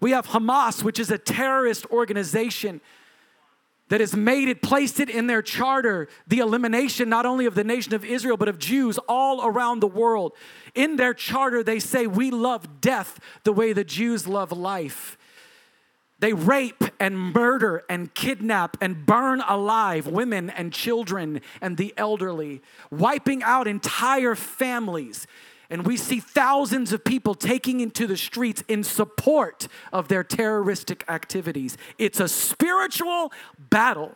We 0.00 0.10
have 0.10 0.28
Hamas, 0.28 0.82
which 0.82 0.98
is 0.98 1.10
a 1.10 1.18
terrorist 1.18 1.86
organization 1.86 2.80
that 3.88 4.00
has 4.00 4.16
made 4.16 4.48
it, 4.48 4.62
placed 4.62 5.00
it 5.00 5.10
in 5.10 5.26
their 5.26 5.42
charter, 5.42 6.08
the 6.26 6.38
elimination 6.38 7.08
not 7.08 7.26
only 7.26 7.44
of 7.46 7.54
the 7.54 7.62
nation 7.62 7.94
of 7.94 8.04
Israel, 8.04 8.36
but 8.36 8.48
of 8.48 8.58
Jews 8.58 8.98
all 9.08 9.44
around 9.44 9.80
the 9.80 9.86
world. 9.86 10.32
In 10.74 10.96
their 10.96 11.12
charter, 11.12 11.62
they 11.62 11.78
say, 11.78 12.06
We 12.06 12.30
love 12.30 12.80
death 12.80 13.20
the 13.44 13.52
way 13.52 13.72
the 13.72 13.84
Jews 13.84 14.26
love 14.26 14.50
life. 14.50 15.18
They 16.20 16.32
rape 16.32 16.84
and 16.98 17.18
murder 17.18 17.82
and 17.88 18.14
kidnap 18.14 18.76
and 18.80 19.04
burn 19.04 19.42
alive 19.46 20.06
women 20.06 20.50
and 20.50 20.72
children 20.72 21.40
and 21.60 21.76
the 21.76 21.92
elderly, 21.96 22.62
wiping 22.90 23.42
out 23.42 23.66
entire 23.66 24.34
families. 24.34 25.26
And 25.72 25.86
we 25.86 25.96
see 25.96 26.20
thousands 26.20 26.92
of 26.92 27.02
people 27.02 27.34
taking 27.34 27.80
into 27.80 28.06
the 28.06 28.18
streets 28.18 28.62
in 28.68 28.84
support 28.84 29.68
of 29.90 30.08
their 30.08 30.22
terroristic 30.22 31.02
activities. 31.08 31.78
It's 31.96 32.20
a 32.20 32.28
spiritual 32.28 33.32
battle. 33.58 34.14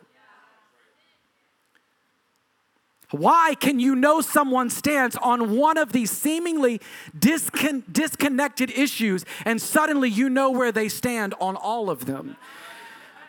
Why 3.09 3.55
can 3.59 3.79
you 3.79 3.95
know 3.95 4.21
someone's 4.21 4.77
stance 4.77 5.15
on 5.15 5.57
one 5.57 5.79
of 5.79 5.93
these 5.93 6.11
seemingly 6.11 6.79
discon- 7.17 7.91
disconnected 7.91 8.69
issues 8.69 9.25
and 9.43 9.59
suddenly 9.59 10.11
you 10.11 10.29
know 10.29 10.51
where 10.51 10.71
they 10.71 10.89
stand 10.89 11.33
on 11.41 11.55
all 11.55 11.89
of 11.89 12.05
them? 12.05 12.37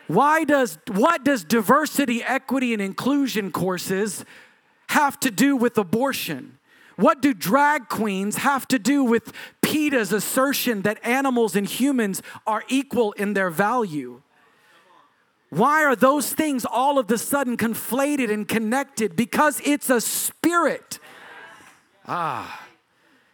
Why 0.05 0.43
does 0.43 0.77
what 0.91 1.23
does 1.23 1.43
diversity, 1.43 2.21
equity 2.21 2.73
and 2.73 2.81
inclusion 2.81 3.51
courses 3.51 4.23
have 4.89 5.19
to 5.21 5.31
do 5.31 5.55
with 5.55 5.79
abortion? 5.79 6.58
What 6.99 7.21
do 7.21 7.33
drag 7.33 7.87
queens 7.87 8.37
have 8.37 8.67
to 8.67 8.77
do 8.77 9.05
with 9.05 9.31
PETA's 9.61 10.11
assertion 10.11 10.81
that 10.81 10.99
animals 11.01 11.55
and 11.55 11.65
humans 11.65 12.21
are 12.45 12.65
equal 12.67 13.13
in 13.13 13.35
their 13.35 13.49
value? 13.49 14.21
Why 15.49 15.85
are 15.85 15.95
those 15.95 16.33
things 16.33 16.65
all 16.65 16.99
of 16.99 17.09
a 17.09 17.17
sudden 17.17 17.55
conflated 17.55 18.29
and 18.29 18.45
connected? 18.45 19.15
Because 19.15 19.61
it's 19.63 19.89
a 19.89 20.01
spirit. 20.01 20.99
Ah. 22.05 22.67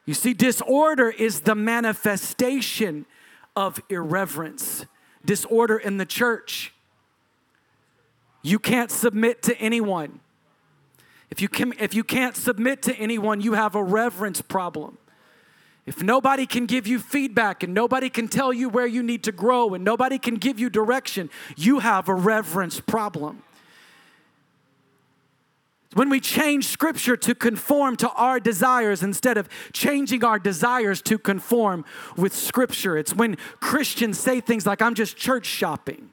You 0.06 0.14
see, 0.14 0.36
disorder 0.36 1.10
is 1.10 1.42
the 1.42 1.56
manifestation 1.56 3.08
of 3.56 3.82
irreverence, 3.90 4.86
disorder 5.26 5.78
in 5.78 5.98
the 5.98 6.06
church. 6.06 6.72
You 8.44 8.60
can't 8.60 8.92
submit 8.92 9.42
to 9.42 9.58
anyone. 9.58 10.20
If 11.30 11.42
you, 11.42 11.50
can, 11.50 11.74
if 11.80 11.94
you 11.94 12.04
can't 12.04 12.36
submit 12.36 12.82
to 12.84 12.96
anyone, 12.96 13.42
you 13.42 13.54
have 13.54 13.76
a 13.76 13.84
reverence 13.84 14.42
problem. 14.42 14.98
If 15.86 16.02
nobody 16.02 16.46
can 16.46 16.66
give 16.66 16.88
you 16.88 16.98
feedback 16.98 17.62
and 17.62 17.74
nobody 17.74 18.10
can 18.10 18.28
tell 18.28 18.52
you 18.52 18.70
where 18.70 18.88
you 18.88 19.04
need 19.04 19.24
to 19.26 19.32
grow 19.32 19.74
and 19.74 19.84
nobody 19.84 20.18
can 20.18 20.36
give 20.36 20.60
you 20.60 20.70
direction, 20.70 21.30
you 21.56 21.80
have 21.80 22.10
a 22.10 22.16
reverence 22.16 22.80
problem. 22.80 23.44
When 25.94 26.10
we 26.10 26.20
change 26.20 26.66
scripture 26.66 27.16
to 27.16 27.34
conform 27.34 27.96
to 27.98 28.10
our 28.12 28.40
desires 28.40 29.02
instead 29.02 29.38
of 29.38 29.48
changing 29.72 30.26
our 30.26 30.40
desires 30.40 31.02
to 31.04 31.18
conform 31.18 31.86
with 32.18 32.36
scripture, 32.36 32.98
it's 32.98 33.16
when 33.16 33.38
Christians 33.62 34.20
say 34.20 34.42
things 34.42 34.66
like, 34.66 34.82
I'm 34.82 34.96
just 34.96 35.16
church 35.16 35.46
shopping. 35.46 36.10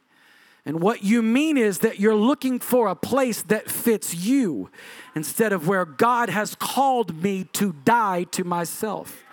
And 0.64 0.80
what 0.80 1.02
you 1.02 1.22
mean 1.22 1.56
is 1.56 1.80
that 1.80 1.98
you're 1.98 2.14
looking 2.14 2.60
for 2.60 2.86
a 2.86 2.94
place 2.94 3.42
that 3.42 3.68
fits 3.68 4.14
you 4.14 4.70
instead 5.14 5.52
of 5.52 5.66
where 5.66 5.84
God 5.84 6.28
has 6.28 6.54
called 6.54 7.20
me 7.20 7.44
to 7.54 7.72
die 7.84 8.24
to 8.32 8.44
myself. 8.44 9.24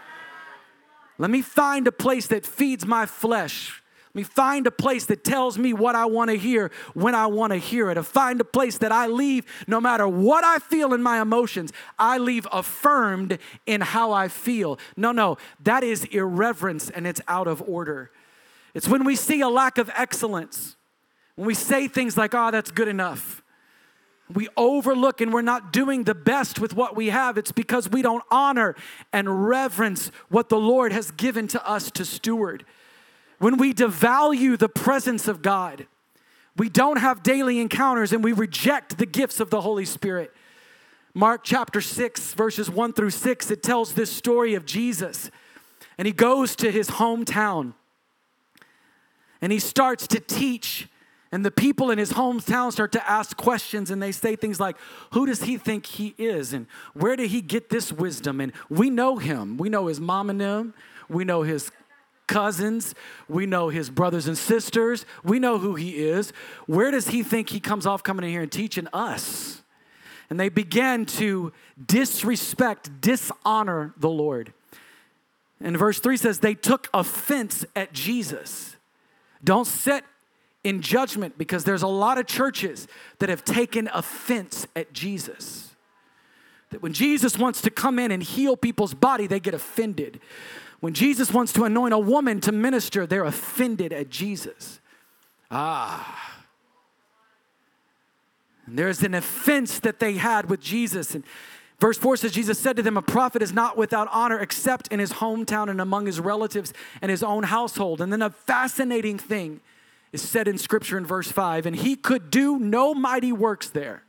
Let 1.19 1.30
me 1.30 1.41
find 1.41 1.86
a 1.86 1.91
place 1.91 2.27
that 2.27 2.45
feeds 2.45 2.86
my 2.86 3.05
flesh. 3.05 3.84
Let 4.07 4.15
me 4.15 4.23
find 4.23 4.65
a 4.65 4.71
place 4.71 5.05
that 5.05 5.23
tells 5.23 5.59
me 5.59 5.71
what 5.71 5.93
I 5.93 6.05
want 6.05 6.32
to 6.32 6.38
hear 6.38 6.71
when 6.95 7.13
I 7.13 7.27
want 7.27 7.53
to 7.53 7.59
hear 7.59 7.91
it. 7.91 7.95
To 7.95 8.03
find 8.03 8.41
a 8.41 8.45
place 8.45 8.80
that 8.80 8.91
I 8.91 9.05
leave, 9.05 9.45
no 9.67 9.80
matter 9.80 10.07
what 10.07 10.43
I 10.43 10.57
feel 10.57 10.95
in 10.95 11.03
my 11.03 11.21
emotions, 11.21 11.71
I 11.99 12.17
leave 12.17 12.47
affirmed 12.51 13.38
in 13.67 13.82
how 13.82 14.11
I 14.11 14.30
feel. 14.30 14.80
No, 14.97 15.11
no, 15.11 15.38
that 15.63 15.84
is 15.84 16.05
irreverence 16.05 16.89
and 16.89 17.05
it's 17.05 17.21
out 17.27 17.47
of 17.47 17.61
order. 17.67 18.09
It's 18.73 18.88
when 18.88 19.03
we 19.03 19.15
see 19.15 19.41
a 19.41 19.49
lack 19.49 19.77
of 19.77 19.91
excellence, 19.95 20.75
when 21.40 21.48
we 21.48 21.54
say 21.54 21.88
things 21.88 22.18
like, 22.18 22.36
oh, 22.36 22.52
that's 22.52 22.70
good 22.70 22.90
enough 22.90 23.42
we 24.34 24.48
overlook 24.56 25.22
and 25.22 25.34
we're 25.34 25.42
not 25.42 25.74
doing 25.74 26.04
the 26.04 26.14
best 26.14 26.60
with 26.60 26.76
what 26.76 26.96
we 26.96 27.08
have, 27.08 27.38
it's 27.38 27.52
because 27.52 27.90
we 27.90 28.02
don't 28.02 28.24
honor 28.30 28.76
and 29.12 29.48
reverence 29.48 30.12
what 30.30 30.50
the 30.50 30.60
Lord 30.60 30.92
has 30.92 31.12
given 31.12 31.48
to 31.50 31.68
us 31.68 31.90
to 31.92 32.06
steward. 32.06 32.64
When 33.40 33.58
we 33.58 33.74
devalue 33.74 34.58
the 34.58 34.70
presence 34.70 35.28
of 35.28 35.42
God, 35.42 35.88
we 36.56 36.70
don't 36.70 36.98
have 36.98 37.24
daily 37.24 37.60
encounters 37.60 38.14
and 38.14 38.24
we 38.24 38.34
reject 38.34 38.98
the 38.98 39.06
gifts 39.06 39.40
of 39.40 39.50
the 39.50 39.62
Holy 39.62 39.86
Spirit. 39.86 40.32
Mark 41.16 41.42
chapter 41.44 41.82
6, 41.82 42.34
verses 42.34 42.70
1 42.70 42.94
through 42.94 43.10
6, 43.10 43.50
it 43.50 43.64
tells 43.64 43.94
this 43.94 44.12
story 44.12 44.54
of 44.54 44.66
Jesus. 44.66 45.32
And 45.98 46.06
he 46.06 46.12
goes 46.12 46.56
to 46.58 46.72
his 46.72 46.90
hometown 46.92 47.74
and 49.42 49.52
he 49.52 49.60
starts 49.60 50.06
to 50.08 50.20
teach 50.20 50.88
and 51.32 51.45
the 51.45 51.51
people 51.51 51.91
in 51.91 51.99
his 51.99 52.13
hometown 52.13 52.71
start 52.71 52.91
to 52.93 53.09
ask 53.09 53.38
questions 53.38 53.91
and 53.91 54.01
they 54.01 54.11
say 54.11 54.36
things 54.36 54.59
like, 54.59 54.77
Who 55.11 55.25
does 55.25 55.43
he 55.43 55.57
think 55.57 55.86
he 55.86 56.15
is? 56.17 56.53
And 56.53 56.65
where 56.93 57.15
did 57.15 57.30
he 57.30 57.41
get 57.41 57.69
this 57.69 57.91
wisdom? 57.91 58.41
And 58.41 58.51
we 58.69 58.89
know 58.89 59.17
him. 59.17 59.57
We 59.57 59.69
know 59.69 59.88
his 59.88 59.99
mom 59.99 60.30
and 60.30 60.41
them. 60.41 60.73
We 61.07 61.23
know 61.23 61.43
his 61.43 61.71
cousins. 62.27 62.95
We 63.27 63.45
know 63.45 63.69
his 63.69 63.89
brothers 63.89 64.27
and 64.27 64.38
sisters. 64.38 65.05
We 65.23 65.39
know 65.39 65.59
who 65.59 65.75
he 65.75 65.97
is. 65.97 66.34
Where 66.65 66.89
does 66.89 67.09
he 67.09 67.21
think 67.21 67.49
he 67.49 67.59
comes 67.59 67.86
off 67.86 68.03
coming 68.03 68.25
in 68.25 68.32
here 68.32 68.41
and 68.41 68.51
teaching 68.51 68.88
us? 68.91 69.61
And 70.32 70.39
they 70.39 70.49
began 70.49 71.05
to 71.05 71.51
disrespect, 71.84 73.01
dishonor 73.01 73.93
the 73.97 74.09
Lord. 74.09 74.53
And 75.59 75.77
verse 75.77 75.99
3 75.99 76.17
says, 76.17 76.39
They 76.39 76.53
took 76.53 76.88
offense 76.93 77.65
at 77.75 77.93
Jesus. 77.93 78.77
Don't 79.43 79.65
set 79.65 80.03
in 80.64 80.82
judgment 80.82 81.38
because 81.38 81.64
there's 81.64 81.84
a 81.84 81.88
lot 81.88 82.18
of 82.18 82.28
churches 82.28 82.88
that 83.20 83.30
have 83.30 83.45
taken 83.45 83.89
offense 83.93 84.68
at 84.76 84.93
Jesus. 84.93 85.76
That 86.72 86.82
when 86.82 86.93
Jesus 86.93 87.38
wants 87.38 87.62
to 87.62 87.70
come 87.70 87.97
in 87.97 88.12
and 88.12 88.22
heal 88.22 88.55
people's 88.55 88.93
body, 88.93 89.26
they 89.26 89.39
get 89.39 89.53
offended. 89.53 90.20
When 90.82 90.93
Jesus 90.93 91.34
wants 91.34 91.51
to 91.53 91.64
anoint 91.64 91.93
a 91.93 91.99
woman 91.99 92.39
to 92.41 92.51
minister, 92.51 93.05
they're 93.05 93.26
offended 93.26 93.91
at 93.91 94.10
Jesus. 94.10 94.80
Ah. 95.49 96.43
And 98.66 98.78
there's 98.78 99.01
an 99.01 99.16
offense 99.16 99.80
that 99.80 99.99
they 99.99 100.14
had 100.14 100.49
with 100.49 100.62
Jesus. 100.62 101.16
And 101.16 101.24
verse 101.80 101.97
4 101.97 102.18
says, 102.18 102.32
Jesus 102.32 102.60
said 102.60 102.76
to 102.76 102.84
them, 102.84 102.97
A 102.97 103.01
prophet 103.01 103.41
is 103.41 103.51
not 103.51 103.78
without 103.78 104.07
honor 104.12 104.39
except 104.39 104.89
in 104.89 104.99
his 104.99 105.14
hometown 105.14 105.70
and 105.70 105.82
among 105.82 106.05
his 106.05 106.20
relatives 106.20 106.72
and 107.01 107.10
his 107.10 107.24
own 107.24 107.43
household. 107.43 107.99
And 107.99 108.14
then 108.14 108.22
a 108.22 108.30
fascinating 108.30 109.18
thing 109.18 109.62
is 110.12 110.22
said 110.22 110.47
in 110.47 110.57
Scripture 110.57 110.97
in 110.97 111.05
verse 111.05 111.32
5, 111.32 111.66
and 111.66 111.76
he 111.76 111.95
could 111.95 112.32
do 112.32 112.57
no 112.57 112.93
mighty 112.93 113.32
works 113.32 113.70
there. 113.70 114.03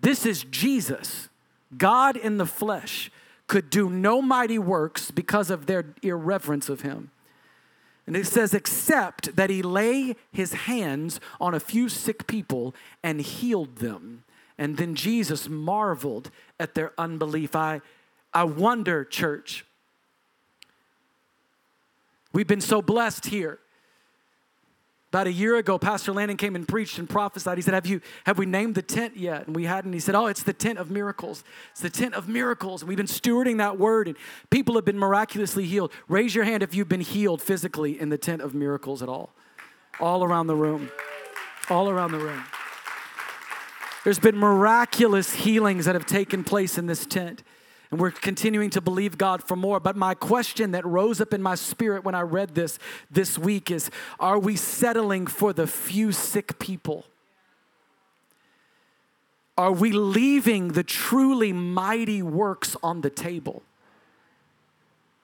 This 0.00 0.26
is 0.26 0.44
Jesus, 0.44 1.28
God 1.76 2.16
in 2.16 2.36
the 2.36 2.46
flesh, 2.46 3.10
could 3.46 3.70
do 3.70 3.88
no 3.88 4.20
mighty 4.20 4.58
works 4.58 5.10
because 5.10 5.50
of 5.50 5.66
their 5.66 5.94
irreverence 6.02 6.68
of 6.68 6.80
him. 6.80 7.10
And 8.06 8.16
it 8.16 8.26
says, 8.26 8.52
except 8.52 9.36
that 9.36 9.48
he 9.48 9.62
lay 9.62 10.16
his 10.30 10.52
hands 10.52 11.20
on 11.40 11.54
a 11.54 11.60
few 11.60 11.88
sick 11.88 12.26
people 12.26 12.74
and 13.02 13.20
healed 13.20 13.76
them. 13.76 14.24
And 14.58 14.76
then 14.76 14.94
Jesus 14.94 15.48
marveled 15.48 16.30
at 16.60 16.74
their 16.74 16.92
unbelief. 16.98 17.56
I, 17.56 17.80
I 18.32 18.44
wonder, 18.44 19.04
church, 19.04 19.64
we've 22.32 22.46
been 22.46 22.60
so 22.60 22.82
blessed 22.82 23.26
here 23.26 23.58
about 25.14 25.28
a 25.28 25.32
year 25.32 25.56
ago, 25.58 25.78
Pastor 25.78 26.12
Landon 26.12 26.36
came 26.36 26.56
and 26.56 26.66
preached 26.66 26.98
and 26.98 27.08
prophesied. 27.08 27.56
He 27.56 27.62
said, 27.62 27.72
Have 27.72 27.86
you 27.86 28.00
have 28.26 28.36
we 28.36 28.46
named 28.46 28.74
the 28.74 28.82
tent 28.82 29.16
yet? 29.16 29.46
And 29.46 29.54
we 29.54 29.62
hadn't. 29.62 29.92
He 29.92 30.00
said, 30.00 30.16
Oh, 30.16 30.26
it's 30.26 30.42
the 30.42 30.52
tent 30.52 30.76
of 30.76 30.90
miracles. 30.90 31.44
It's 31.70 31.80
the 31.82 31.88
tent 31.88 32.14
of 32.14 32.28
miracles. 32.28 32.82
And 32.82 32.88
we've 32.88 32.96
been 32.96 33.06
stewarding 33.06 33.58
that 33.58 33.78
word, 33.78 34.08
and 34.08 34.16
people 34.50 34.74
have 34.74 34.84
been 34.84 34.98
miraculously 34.98 35.66
healed. 35.66 35.92
Raise 36.08 36.34
your 36.34 36.42
hand 36.42 36.64
if 36.64 36.74
you've 36.74 36.88
been 36.88 37.00
healed 37.00 37.40
physically 37.40 38.00
in 38.00 38.08
the 38.08 38.18
tent 38.18 38.42
of 38.42 38.54
miracles 38.54 39.04
at 39.04 39.08
all. 39.08 39.32
All 40.00 40.24
around 40.24 40.48
the 40.48 40.56
room. 40.56 40.90
All 41.70 41.88
around 41.88 42.10
the 42.10 42.18
room. 42.18 42.42
There's 44.02 44.18
been 44.18 44.36
miraculous 44.36 45.32
healings 45.32 45.84
that 45.84 45.94
have 45.94 46.06
taken 46.06 46.42
place 46.42 46.76
in 46.76 46.86
this 46.86 47.06
tent. 47.06 47.44
And 47.94 48.00
we're 48.00 48.10
continuing 48.10 48.70
to 48.70 48.80
believe 48.80 49.16
God 49.16 49.40
for 49.40 49.54
more. 49.54 49.78
But 49.78 49.94
my 49.94 50.14
question 50.14 50.72
that 50.72 50.84
rose 50.84 51.20
up 51.20 51.32
in 51.32 51.40
my 51.40 51.54
spirit 51.54 52.02
when 52.02 52.16
I 52.16 52.22
read 52.22 52.56
this 52.56 52.80
this 53.08 53.38
week 53.38 53.70
is 53.70 53.88
Are 54.18 54.36
we 54.36 54.56
settling 54.56 55.28
for 55.28 55.52
the 55.52 55.68
few 55.68 56.10
sick 56.10 56.58
people? 56.58 57.04
Are 59.56 59.70
we 59.70 59.92
leaving 59.92 60.72
the 60.72 60.82
truly 60.82 61.52
mighty 61.52 62.20
works 62.20 62.74
on 62.82 63.02
the 63.02 63.10
table? 63.10 63.62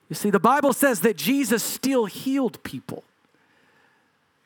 You 0.07 0.15
see, 0.15 0.29
the 0.29 0.39
Bible 0.39 0.71
says 0.71 1.01
that 1.01 1.17
Jesus 1.17 1.61
still 1.61 2.05
healed 2.05 2.63
people, 2.63 3.03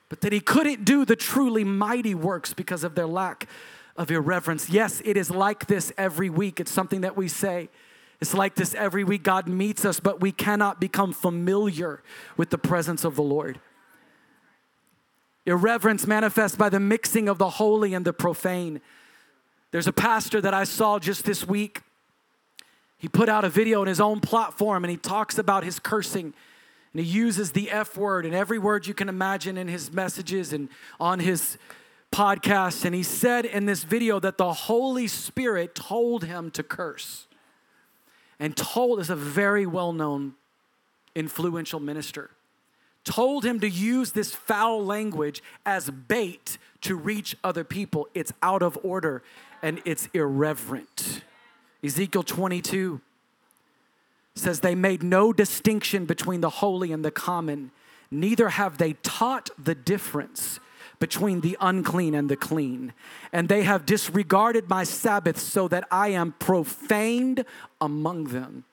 but 0.09 0.21
that 0.21 0.33
he 0.33 0.39
couldn't 0.39 0.83
do 0.83 1.05
the 1.05 1.15
truly 1.15 1.63
mighty 1.63 2.15
works 2.15 2.55
because 2.55 2.83
of 2.83 2.95
their 2.95 3.05
lack 3.05 3.47
of 3.95 4.09
irreverence. 4.09 4.67
Yes, 4.67 4.99
it 5.05 5.15
is 5.15 5.29
like 5.29 5.67
this 5.67 5.93
every 5.95 6.31
week. 6.31 6.59
It's 6.59 6.71
something 6.71 7.01
that 7.01 7.15
we 7.15 7.27
say. 7.27 7.69
It's 8.21 8.33
like 8.33 8.55
this 8.55 8.73
every 8.73 9.03
week. 9.03 9.23
God 9.23 9.47
meets 9.47 9.85
us, 9.85 9.99
but 9.99 10.21
we 10.21 10.31
cannot 10.31 10.79
become 10.79 11.13
familiar 11.13 12.01
with 12.37 12.49
the 12.49 12.57
presence 12.57 13.03
of 13.03 13.15
the 13.15 13.23
Lord. 13.23 13.59
Irreverence 15.45 16.07
manifests 16.07 16.57
by 16.57 16.69
the 16.69 16.79
mixing 16.79 17.29
of 17.29 17.37
the 17.37 17.49
holy 17.49 17.93
and 17.93 18.05
the 18.05 18.13
profane. 18.13 18.81
There's 19.71 19.87
a 19.87 19.93
pastor 19.93 20.41
that 20.41 20.53
I 20.53 20.63
saw 20.63 20.97
just 20.97 21.25
this 21.25 21.45
week. 21.45 21.81
He 22.97 23.07
put 23.07 23.29
out 23.29 23.43
a 23.43 23.49
video 23.49 23.81
on 23.81 23.87
his 23.87 23.99
own 23.99 24.21
platform 24.21 24.83
and 24.83 24.89
he 24.89 24.97
talks 24.97 25.37
about 25.37 25.63
his 25.63 25.79
cursing. 25.79 26.33
And 26.93 27.03
he 27.03 27.11
uses 27.11 27.51
the 27.51 27.69
F 27.69 27.97
word 27.97 28.25
and 28.25 28.33
every 28.33 28.57
word 28.57 28.87
you 28.87 28.93
can 28.93 29.09
imagine 29.09 29.57
in 29.57 29.67
his 29.67 29.91
messages 29.91 30.53
and 30.53 30.69
on 30.99 31.19
his 31.19 31.57
podcast. 32.11 32.85
And 32.85 32.95
he 32.95 33.03
said 33.03 33.45
in 33.45 33.65
this 33.65 33.83
video 33.83 34.19
that 34.21 34.37
the 34.37 34.53
Holy 34.53 35.07
Spirit 35.07 35.75
told 35.75 36.23
him 36.23 36.49
to 36.51 36.63
curse. 36.63 37.27
And 38.39 38.55
told 38.55 38.99
is 38.99 39.09
a 39.09 39.15
very 39.15 39.65
well 39.65 39.93
known, 39.93 40.33
influential 41.15 41.79
minister 41.79 42.31
told 43.05 43.45
him 43.45 43.59
to 43.61 43.69
use 43.69 44.11
this 44.11 44.33
foul 44.33 44.83
language 44.83 45.41
as 45.65 45.89
bait 45.89 46.57
to 46.81 46.95
reach 46.95 47.37
other 47.43 47.63
people. 47.63 48.09
It's 48.13 48.33
out 48.41 48.61
of 48.61 48.77
order 48.83 49.23
and 49.61 49.81
it's 49.85 50.09
irreverent. 50.13 51.23
Ezekiel 51.83 52.23
22 52.23 52.99
says, 54.33 54.59
They 54.59 54.75
made 54.75 55.03
no 55.03 55.31
distinction 55.31 56.05
between 56.05 56.41
the 56.41 56.49
holy 56.49 56.91
and 56.91 57.05
the 57.05 57.11
common, 57.11 57.71
neither 58.11 58.49
have 58.49 58.79
they 58.79 58.93
taught 58.93 59.49
the 59.63 59.75
difference 59.75 60.59
between 60.99 61.41
the 61.41 61.57
unclean 61.61 62.15
and 62.15 62.29
the 62.29 62.35
clean. 62.35 62.93
And 63.31 63.49
they 63.49 63.63
have 63.63 63.85
disregarded 63.85 64.69
my 64.69 64.83
Sabbath 64.83 65.39
so 65.39 65.67
that 65.67 65.87
I 65.91 66.09
am 66.09 66.33
profaned 66.39 67.45
among 67.81 68.25
them 68.25 68.65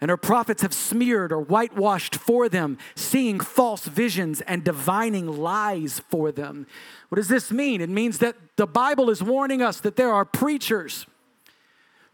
and 0.00 0.08
her 0.08 0.16
prophets 0.16 0.62
have 0.62 0.72
smeared 0.72 1.30
or 1.30 1.40
whitewashed 1.40 2.16
for 2.16 2.48
them, 2.48 2.78
seeing 2.94 3.38
false 3.38 3.84
visions 3.84 4.40
and 4.42 4.64
divining 4.64 5.26
lies 5.26 6.00
for 6.08 6.32
them. 6.32 6.66
What 7.10 7.16
does 7.16 7.28
this 7.28 7.50
mean? 7.50 7.80
It 7.80 7.90
means 7.90 8.18
that 8.18 8.36
the 8.56 8.66
Bible 8.66 9.10
is 9.10 9.22
warning 9.22 9.60
us 9.60 9.80
that 9.80 9.96
there 9.96 10.12
are 10.12 10.24
preachers 10.24 11.06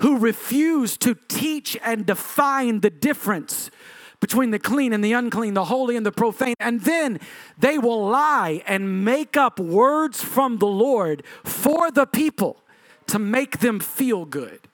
who 0.00 0.18
refuse 0.18 0.96
to 0.98 1.16
teach 1.28 1.76
and 1.82 2.04
define 2.04 2.80
the 2.80 2.90
difference 2.90 3.70
between 4.20 4.50
the 4.50 4.58
clean 4.58 4.92
and 4.92 5.04
the 5.04 5.12
unclean, 5.12 5.54
the 5.54 5.66
holy 5.66 5.96
and 5.96 6.04
the 6.04 6.12
profane. 6.12 6.54
And 6.58 6.80
then 6.82 7.20
they 7.58 7.78
will 7.78 8.08
lie 8.08 8.62
and 8.66 9.04
make 9.04 9.36
up 9.36 9.60
words 9.60 10.22
from 10.22 10.58
the 10.58 10.66
Lord 10.66 11.22
for 11.44 11.90
the 11.90 12.06
people 12.06 12.62
to 13.08 13.18
make 13.18 13.58
them 13.58 13.80
feel 13.80 14.24
good 14.24 14.66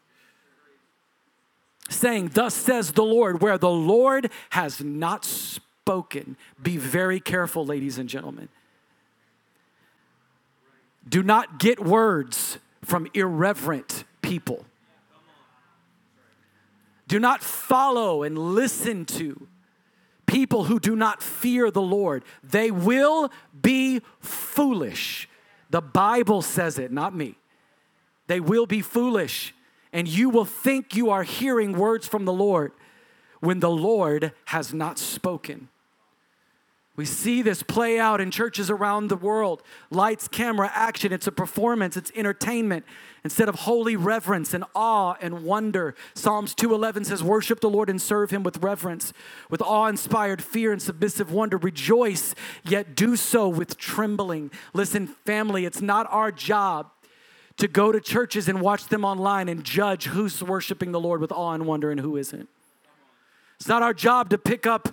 saying, 1.92 2.30
Thus 2.34 2.54
says 2.54 2.92
the 2.92 3.04
Lord, 3.04 3.40
where 3.40 3.58
the 3.58 3.70
Lord 3.70 4.30
has 4.50 4.80
not 4.80 5.24
spoken. 5.24 6.36
Be 6.62 6.76
very 6.76 7.20
careful, 7.20 7.64
ladies 7.64 7.98
and 7.98 8.08
gentlemen. 8.08 8.48
Do 11.08 11.22
not 11.22 11.58
get 11.58 11.80
words 11.80 12.58
from 12.84 13.08
irreverent 13.14 14.04
people. 14.22 14.64
Do 17.12 17.20
not 17.20 17.42
follow 17.42 18.22
and 18.22 18.38
listen 18.38 19.04
to 19.04 19.46
people 20.24 20.64
who 20.64 20.80
do 20.80 20.96
not 20.96 21.22
fear 21.22 21.70
the 21.70 21.82
Lord. 21.82 22.24
They 22.42 22.70
will 22.70 23.30
be 23.60 24.00
foolish. 24.18 25.28
The 25.68 25.82
Bible 25.82 26.40
says 26.40 26.78
it, 26.78 26.90
not 26.90 27.14
me. 27.14 27.34
They 28.28 28.40
will 28.40 28.64
be 28.64 28.80
foolish 28.80 29.54
and 29.92 30.08
you 30.08 30.30
will 30.30 30.46
think 30.46 30.96
you 30.96 31.10
are 31.10 31.22
hearing 31.22 31.72
words 31.72 32.08
from 32.08 32.24
the 32.24 32.32
Lord 32.32 32.72
when 33.40 33.60
the 33.60 33.68
Lord 33.68 34.32
has 34.46 34.72
not 34.72 34.98
spoken. 34.98 35.68
We 36.94 37.06
see 37.06 37.40
this 37.40 37.62
play 37.62 37.98
out 37.98 38.20
in 38.20 38.30
churches 38.30 38.70
around 38.70 39.08
the 39.08 39.16
world. 39.16 39.62
Lights, 39.90 40.28
camera, 40.28 40.70
action. 40.74 41.10
It's 41.10 41.26
a 41.26 41.32
performance, 41.32 41.96
it's 41.96 42.12
entertainment 42.14 42.84
instead 43.24 43.48
of 43.48 43.54
holy 43.60 43.96
reverence 43.96 44.52
and 44.52 44.64
awe 44.74 45.14
and 45.20 45.42
wonder. 45.42 45.94
Psalms 46.14 46.54
2:11 46.54 47.04
says, 47.04 47.22
"Worship 47.22 47.60
the 47.60 47.70
Lord 47.70 47.88
and 47.88 48.00
serve 48.00 48.30
him 48.30 48.42
with 48.42 48.62
reverence, 48.62 49.14
with 49.48 49.62
awe-inspired 49.62 50.42
fear 50.42 50.70
and 50.70 50.82
submissive 50.82 51.32
wonder. 51.32 51.56
Rejoice, 51.56 52.34
yet 52.62 52.94
do 52.94 53.16
so 53.16 53.48
with 53.48 53.78
trembling." 53.78 54.50
Listen, 54.74 55.06
family, 55.06 55.64
it's 55.64 55.80
not 55.80 56.06
our 56.10 56.30
job 56.30 56.90
to 57.56 57.68
go 57.68 57.90
to 57.90 58.00
churches 58.00 58.48
and 58.48 58.60
watch 58.60 58.88
them 58.88 59.04
online 59.04 59.48
and 59.48 59.64
judge 59.64 60.06
who's 60.06 60.42
worshiping 60.42 60.92
the 60.92 61.00
Lord 61.00 61.22
with 61.22 61.32
awe 61.32 61.52
and 61.52 61.64
wonder 61.64 61.90
and 61.90 62.00
who 62.00 62.16
isn't. 62.16 62.48
It's 63.56 63.68
not 63.68 63.82
our 63.82 63.94
job 63.94 64.28
to 64.30 64.38
pick 64.38 64.66
up 64.66 64.88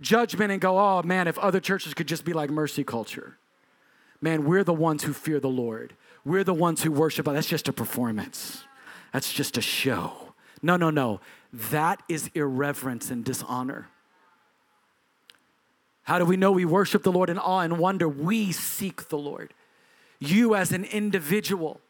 judgment 0.00 0.52
and 0.52 0.60
go, 0.60 0.78
oh 0.78 1.02
man, 1.02 1.28
if 1.28 1.38
other 1.38 1.60
churches 1.60 1.94
could 1.94 2.08
just 2.08 2.24
be 2.24 2.32
like 2.32 2.50
mercy 2.50 2.84
culture. 2.84 3.38
Man, 4.20 4.44
we're 4.44 4.64
the 4.64 4.74
ones 4.74 5.04
who 5.04 5.12
fear 5.12 5.38
the 5.40 5.48
Lord. 5.48 5.94
We're 6.24 6.44
the 6.44 6.54
ones 6.54 6.82
who 6.82 6.90
worship. 6.90 7.26
That's 7.26 7.48
just 7.48 7.68
a 7.68 7.72
performance, 7.72 8.64
that's 9.12 9.32
just 9.32 9.56
a 9.58 9.62
show. 9.62 10.34
No, 10.62 10.76
no, 10.76 10.88
no. 10.88 11.20
That 11.52 12.02
is 12.08 12.30
irreverence 12.34 13.10
and 13.10 13.24
dishonor. 13.24 13.88
How 16.04 16.18
do 16.18 16.24
we 16.24 16.36
know 16.36 16.52
we 16.52 16.64
worship 16.64 17.02
the 17.02 17.12
Lord 17.12 17.30
in 17.30 17.38
awe 17.38 17.60
and 17.60 17.78
wonder? 17.78 18.08
We 18.08 18.50
seek 18.52 19.08
the 19.08 19.18
Lord. 19.18 19.52
You, 20.18 20.54
as 20.54 20.72
an 20.72 20.84
individual, 20.84 21.80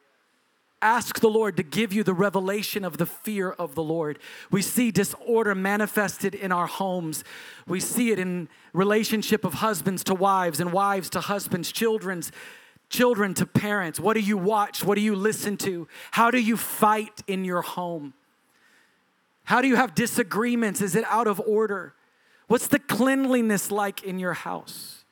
ask 0.84 1.20
the 1.20 1.30
Lord 1.30 1.56
to 1.56 1.62
give 1.62 1.92
you 1.94 2.04
the 2.04 2.12
revelation 2.12 2.84
of 2.84 2.98
the 2.98 3.06
fear 3.06 3.50
of 3.50 3.74
the 3.74 3.82
Lord. 3.82 4.18
We 4.50 4.60
see 4.60 4.90
disorder 4.90 5.54
manifested 5.54 6.34
in 6.34 6.52
our 6.52 6.66
homes. 6.66 7.24
We 7.66 7.80
see 7.80 8.10
it 8.10 8.18
in 8.18 8.48
relationship 8.74 9.44
of 9.44 9.54
husbands 9.54 10.04
to 10.04 10.14
wives 10.14 10.60
and 10.60 10.72
wives 10.72 11.08
to 11.10 11.20
husbands, 11.20 11.72
children's 11.72 12.30
children 12.90 13.32
to 13.34 13.46
parents. 13.46 13.98
What 13.98 14.12
do 14.12 14.20
you 14.20 14.36
watch? 14.36 14.84
What 14.84 14.96
do 14.96 15.00
you 15.00 15.16
listen 15.16 15.56
to? 15.58 15.88
How 16.10 16.30
do 16.30 16.38
you 16.38 16.56
fight 16.56 17.22
in 17.26 17.44
your 17.44 17.62
home? 17.62 18.12
How 19.44 19.62
do 19.62 19.68
you 19.68 19.76
have 19.76 19.94
disagreements? 19.94 20.82
Is 20.82 20.94
it 20.94 21.04
out 21.08 21.26
of 21.26 21.40
order? 21.40 21.94
What's 22.46 22.66
the 22.66 22.78
cleanliness 22.78 23.70
like 23.70 24.02
in 24.04 24.18
your 24.18 24.34
house? 24.34 25.04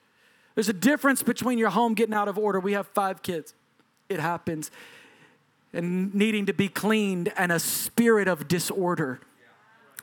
There's 0.55 0.69
a 0.69 0.75
difference 0.75 1.23
between 1.23 1.59
your 1.59 1.71
home 1.71 1.95
getting 1.95 2.15
out 2.15 2.29
of 2.29 2.39
order. 2.39 2.61
We 2.61 2.75
have 2.75 2.87
five 2.89 3.23
kids. 3.23 3.55
It 4.11 4.21
happens 4.21 4.71
and 5.73 6.15
needing 6.15 6.47
to 6.47 6.53
be 6.53 6.69
cleaned, 6.69 7.33
and 7.37 7.51
a 7.51 7.59
spirit 7.59 8.29
of 8.29 8.49
disorder 8.49 9.21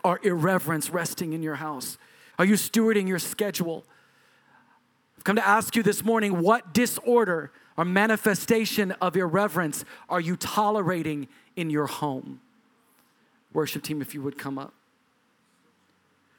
or 0.03 0.19
irreverence 0.23 0.89
resting 0.89 1.33
in 1.33 1.43
your 1.43 1.55
house? 1.55 1.97
Are 2.37 2.45
you 2.45 2.55
stewarding 2.55 3.07
your 3.07 3.19
schedule? 3.19 3.83
I've 5.17 5.23
come 5.23 5.35
to 5.35 5.47
ask 5.47 5.75
you 5.75 5.83
this 5.83 6.03
morning 6.03 6.41
what 6.41 6.73
disorder 6.73 7.51
or 7.75 7.85
manifestation 7.85 8.91
of 8.93 9.15
irreverence 9.15 9.85
are 10.07 10.21
you 10.21 10.35
tolerating 10.35 11.27
in 11.55 11.69
your 11.69 11.87
home? 11.87 12.39
Worship 13.53 13.83
team, 13.83 14.01
if 14.01 14.13
you 14.13 14.21
would 14.21 14.37
come 14.37 14.57
up. 14.57 14.73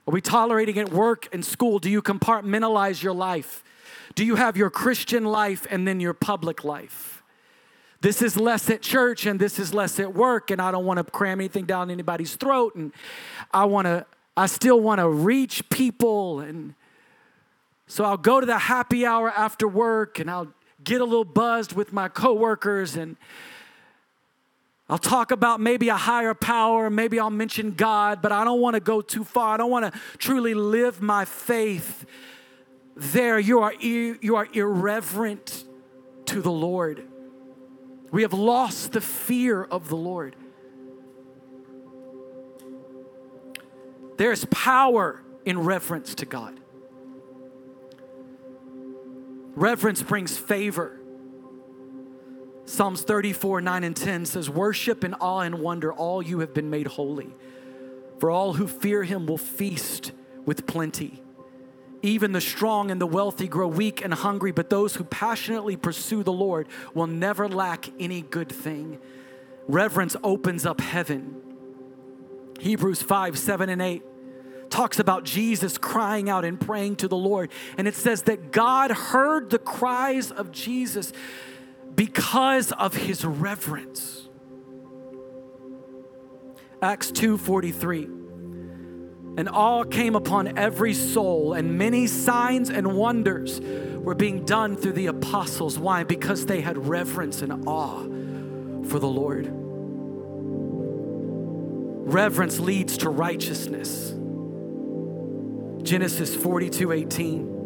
Are 0.06 0.12
we 0.12 0.20
tolerating 0.20 0.78
at 0.78 0.90
work 0.90 1.28
and 1.32 1.44
school? 1.44 1.78
Do 1.78 1.90
you 1.90 2.02
compartmentalize 2.02 3.02
your 3.02 3.12
life? 3.12 3.62
Do 4.14 4.24
you 4.24 4.36
have 4.36 4.56
your 4.56 4.70
Christian 4.70 5.24
life 5.24 5.66
and 5.70 5.86
then 5.86 6.00
your 6.00 6.14
public 6.14 6.64
life? 6.64 7.19
This 8.02 8.22
is 8.22 8.38
Les 8.38 8.70
at 8.70 8.80
church 8.80 9.26
and 9.26 9.38
this 9.38 9.58
is 9.58 9.74
Les 9.74 10.00
at 10.00 10.14
work 10.14 10.50
and 10.50 10.60
i 10.60 10.70
don't 10.70 10.86
want 10.86 10.98
to 10.98 11.04
cram 11.04 11.40
anything 11.40 11.66
down 11.66 11.90
anybody's 11.90 12.34
throat 12.34 12.74
and 12.74 12.92
i 13.52 13.64
want 13.64 13.86
to 13.86 14.06
i 14.36 14.46
still 14.46 14.80
want 14.80 15.00
to 15.00 15.08
reach 15.08 15.68
people 15.68 16.40
and 16.40 16.74
so 17.86 18.04
i'll 18.04 18.16
go 18.16 18.40
to 18.40 18.46
the 18.46 18.58
happy 18.58 19.04
hour 19.04 19.30
after 19.30 19.68
work 19.68 20.18
and 20.18 20.30
i'll 20.30 20.48
get 20.82 21.02
a 21.02 21.04
little 21.04 21.24
buzzed 21.24 21.72
with 21.74 21.92
my 21.92 22.08
coworkers 22.08 22.96
and 22.96 23.16
I'll 24.88 24.98
talk 24.98 25.30
about 25.30 25.60
maybe 25.60 25.88
a 25.88 25.96
higher 25.96 26.34
power, 26.34 26.90
maybe 26.90 27.20
I'll 27.20 27.30
mention 27.30 27.74
God, 27.74 28.20
but 28.20 28.32
I 28.32 28.42
don't 28.42 28.60
want 28.60 28.74
to 28.74 28.80
go 28.80 29.00
too 29.00 29.22
far. 29.22 29.54
I 29.54 29.56
don't 29.56 29.70
want 29.70 29.94
to 29.94 30.00
truly 30.18 30.52
live 30.52 31.00
my 31.00 31.24
faith 31.24 32.04
there. 32.96 33.38
You 33.38 33.60
are, 33.60 33.72
you 33.74 34.34
are 34.34 34.48
irreverent 34.52 35.62
to 36.26 36.42
the 36.42 36.50
Lord. 36.50 37.06
We 38.10 38.22
have 38.22 38.32
lost 38.32 38.92
the 38.92 39.00
fear 39.00 39.62
of 39.62 39.88
the 39.88 39.96
Lord. 39.96 40.34
There 44.16 44.32
is 44.32 44.44
power 44.50 45.22
in 45.44 45.60
reverence 45.60 46.14
to 46.16 46.26
God. 46.26 46.58
Reverence 49.54 50.02
brings 50.02 50.36
favor. 50.36 51.00
Psalms 52.64 53.02
34, 53.02 53.60
9 53.60 53.84
and 53.84 53.96
10 53.96 54.26
says, 54.26 54.48
Worship 54.48 55.04
in 55.04 55.14
awe 55.14 55.40
and 55.40 55.60
wonder, 55.60 55.92
all 55.92 56.22
you 56.22 56.40
have 56.40 56.54
been 56.54 56.70
made 56.70 56.86
holy. 56.86 57.34
For 58.18 58.30
all 58.30 58.52
who 58.52 58.68
fear 58.68 59.02
him 59.02 59.26
will 59.26 59.38
feast 59.38 60.12
with 60.44 60.66
plenty. 60.66 61.22
Even 62.02 62.32
the 62.32 62.40
strong 62.40 62.90
and 62.90 63.00
the 63.00 63.06
wealthy 63.06 63.46
grow 63.46 63.68
weak 63.68 64.02
and 64.02 64.14
hungry, 64.14 64.52
but 64.52 64.70
those 64.70 64.96
who 64.96 65.04
passionately 65.04 65.76
pursue 65.76 66.22
the 66.22 66.32
Lord 66.32 66.66
will 66.94 67.06
never 67.06 67.48
lack 67.48 67.88
any 67.98 68.22
good 68.22 68.48
thing. 68.50 68.98
Reverence 69.68 70.16
opens 70.24 70.64
up 70.64 70.80
heaven. 70.80 71.36
Hebrews 72.58 73.02
5, 73.02 73.38
7, 73.38 73.68
and 73.68 73.82
8 73.82 74.02
talks 74.70 74.98
about 74.98 75.24
Jesus 75.24 75.78
crying 75.78 76.30
out 76.30 76.44
and 76.44 76.60
praying 76.60 76.96
to 76.96 77.08
the 77.08 77.16
Lord. 77.16 77.50
And 77.76 77.88
it 77.88 77.94
says 77.94 78.22
that 78.22 78.52
God 78.52 78.90
heard 78.90 79.50
the 79.50 79.58
cries 79.58 80.30
of 80.30 80.52
Jesus 80.52 81.12
because 81.94 82.72
of 82.72 82.94
his 82.94 83.24
reverence. 83.24 84.28
Acts 86.80 87.10
2:43 87.10 88.19
and 89.36 89.48
all 89.48 89.84
came 89.84 90.14
upon 90.14 90.58
every 90.58 90.94
soul 90.94 91.52
and 91.54 91.78
many 91.78 92.06
signs 92.06 92.70
and 92.70 92.94
wonders 92.94 93.60
were 93.60 94.14
being 94.14 94.44
done 94.44 94.76
through 94.76 94.92
the 94.92 95.06
apostles 95.06 95.78
why 95.78 96.04
because 96.04 96.46
they 96.46 96.60
had 96.60 96.88
reverence 96.88 97.42
and 97.42 97.66
awe 97.66 98.02
for 98.88 98.98
the 98.98 99.08
Lord 99.08 99.48
reverence 102.12 102.58
leads 102.58 102.98
to 102.98 103.10
righteousness 103.10 104.14
Genesis 105.82 106.34
42 106.36 106.92
18. 106.92 107.60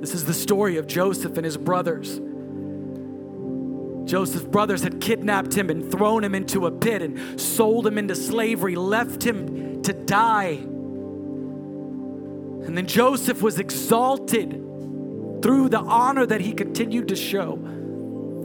This 0.00 0.14
is 0.14 0.24
the 0.24 0.34
story 0.34 0.76
of 0.76 0.86
Joseph 0.86 1.36
and 1.36 1.44
his 1.44 1.56
brothers. 1.56 2.20
Joseph's 4.12 4.44
brothers 4.44 4.82
had 4.82 5.00
kidnapped 5.00 5.54
him 5.54 5.70
and 5.70 5.90
thrown 5.90 6.22
him 6.22 6.34
into 6.34 6.66
a 6.66 6.70
pit 6.70 7.00
and 7.00 7.40
sold 7.40 7.86
him 7.86 7.96
into 7.96 8.14
slavery, 8.14 8.76
left 8.76 9.24
him 9.24 9.80
to 9.84 9.94
die. 9.94 10.58
And 12.66 12.76
then 12.76 12.86
Joseph 12.86 13.40
was 13.40 13.58
exalted 13.58 14.50
through 15.42 15.70
the 15.70 15.78
honor 15.78 16.26
that 16.26 16.42
he 16.42 16.52
continued 16.52 17.08
to 17.08 17.16
show 17.16 17.56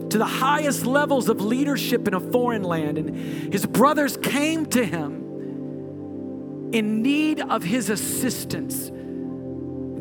to 0.08 0.16
the 0.16 0.24
highest 0.24 0.86
levels 0.86 1.28
of 1.28 1.42
leadership 1.42 2.08
in 2.08 2.14
a 2.14 2.20
foreign 2.20 2.62
land. 2.62 2.96
And 2.96 3.14
his 3.52 3.66
brothers 3.66 4.16
came 4.16 4.64
to 4.70 4.82
him 4.82 6.70
in 6.72 7.02
need 7.02 7.42
of 7.42 7.62
his 7.62 7.90
assistance. 7.90 8.90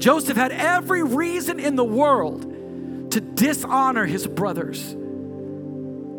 Joseph 0.02 0.38
had 0.38 0.54
every 0.54 1.04
reason 1.04 1.60
in 1.60 1.76
the 1.76 1.84
world 1.84 3.12
to 3.12 3.20
dishonor 3.20 4.06
his 4.06 4.28
brothers, 4.28 4.96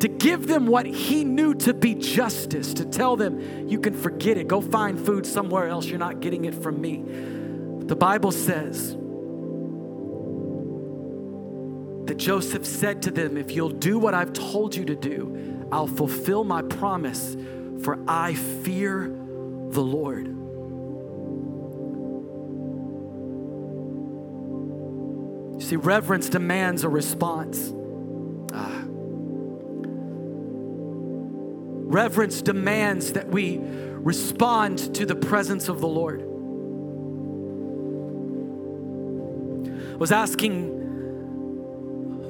to 0.00 0.08
give 0.08 0.46
them 0.46 0.66
what 0.66 0.86
he 0.86 1.24
knew 1.24 1.54
to 1.54 1.74
be 1.74 1.94
justice, 1.94 2.72
to 2.74 2.84
tell 2.84 3.16
them, 3.16 3.68
you 3.68 3.80
can 3.80 3.94
forget 3.94 4.36
it, 4.36 4.46
go 4.46 4.60
find 4.60 4.98
food 5.04 5.26
somewhere 5.26 5.68
else, 5.68 5.86
you're 5.86 5.98
not 5.98 6.20
getting 6.20 6.44
it 6.44 6.54
from 6.54 6.80
me. 6.80 7.02
The 7.86 7.96
Bible 7.96 8.30
says 8.30 8.92
that 12.06 12.16
Joseph 12.16 12.64
said 12.64 13.02
to 13.02 13.10
them, 13.10 13.36
If 13.36 13.50
you'll 13.52 13.70
do 13.70 13.98
what 13.98 14.14
I've 14.14 14.32
told 14.32 14.76
you 14.76 14.84
to 14.84 14.94
do, 14.94 15.66
I'll 15.72 15.88
fulfill 15.88 16.44
my 16.44 16.62
promise, 16.62 17.36
for 17.82 17.98
I 18.06 18.34
fear 18.34 19.08
the 19.08 19.82
Lord. 19.82 20.34
See, 25.62 25.76
reverence 25.76 26.28
demands 26.28 26.84
a 26.84 26.88
response. 26.88 27.74
Ah. 28.54 28.87
Reverence 31.88 32.42
demands 32.42 33.14
that 33.14 33.28
we 33.28 33.58
respond 33.62 34.94
to 34.96 35.06
the 35.06 35.16
presence 35.16 35.70
of 35.70 35.80
the 35.80 35.88
Lord. 35.88 36.20
I 39.92 39.96
was 39.96 40.12
asking 40.12 40.76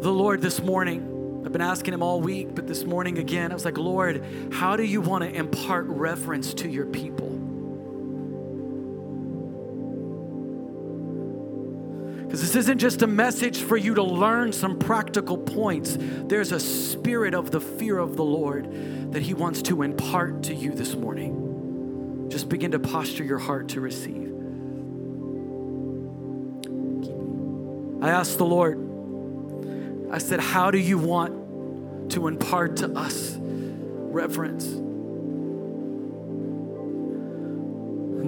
the 0.01 0.13
Lord 0.13 0.43
this 0.43 0.63
morning. 0.63 1.43
I've 1.45 1.51
been 1.51 1.61
asking 1.61 1.93
him 1.93 2.05
all 2.05 2.21
week, 2.21 2.55
but 2.55 2.69
this 2.69 2.85
morning 2.85 3.19
again, 3.19 3.51
I 3.51 3.55
was 3.55 3.65
like, 3.65 3.79
Lord, 3.79 4.25
how 4.53 4.77
do 4.77 4.85
you 4.85 5.01
want 5.01 5.25
to 5.25 5.31
impart 5.31 5.87
reverence 5.87 6.55
to 6.55 6.69
your 6.69 6.87
people? 6.87 7.38
Because 12.29 12.43
this 12.43 12.57
isn't 12.57 12.77
just 12.77 13.01
a 13.01 13.07
message 13.07 13.63
for 13.63 13.79
you 13.79 13.95
to 13.95 14.03
learn 14.03 14.53
some 14.53 14.79
practical 14.79 15.39
points. 15.39 15.97
There's 15.99 16.53
a 16.53 16.61
spirit 16.61 17.33
of 17.33 17.51
the 17.51 17.59
fear 17.59 17.97
of 17.97 18.17
the 18.17 18.23
Lord 18.23 19.13
that 19.15 19.23
He 19.23 19.33
wants 19.33 19.63
to 19.63 19.81
impart 19.81 20.43
to 20.43 20.55
you 20.55 20.73
this 20.73 20.95
morning. 20.95 22.29
Just 22.29 22.51
begin 22.51 22.73
to 22.73 22.79
posture 22.79 23.25
your 23.25 23.39
heart 23.39 23.71
to 23.71 23.81
receive. 23.81 24.27
I 28.03 28.11
asked 28.11 28.37
the 28.37 28.45
Lord, 28.45 28.79
I 30.13 30.19
said, 30.19 30.39
How 30.39 30.71
do 30.71 30.77
you 30.77 30.99
want 30.99 32.11
to 32.11 32.29
impart 32.29 32.77
to 32.77 32.93
us 32.93 33.39
reverence? 33.41 34.67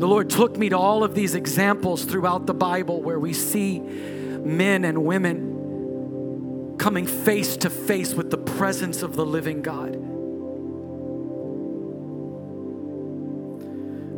And 0.01 0.05
the 0.07 0.09
Lord 0.09 0.30
took 0.30 0.57
me 0.57 0.70
to 0.70 0.78
all 0.78 1.05
of 1.05 1.14
these 1.14 1.34
examples 1.34 2.07
throughout 2.07 2.46
the 2.46 2.55
Bible 2.55 3.03
where 3.03 3.20
we 3.20 3.34
see 3.34 3.80
men 3.80 4.86
and 4.86 5.05
women 5.05 6.76
coming 6.78 7.07
face 7.07 7.59
to 7.59 7.68
face 7.68 8.14
with 8.14 8.30
the 8.30 8.38
presence 8.38 9.03
of 9.03 9.14
the 9.14 9.26
living 9.26 9.61
God. 9.61 9.94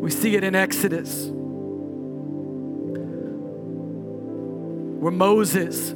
We 0.00 0.12
see 0.12 0.36
it 0.36 0.44
in 0.44 0.54
Exodus, 0.54 1.26
where 5.00 5.10
Moses 5.10 5.94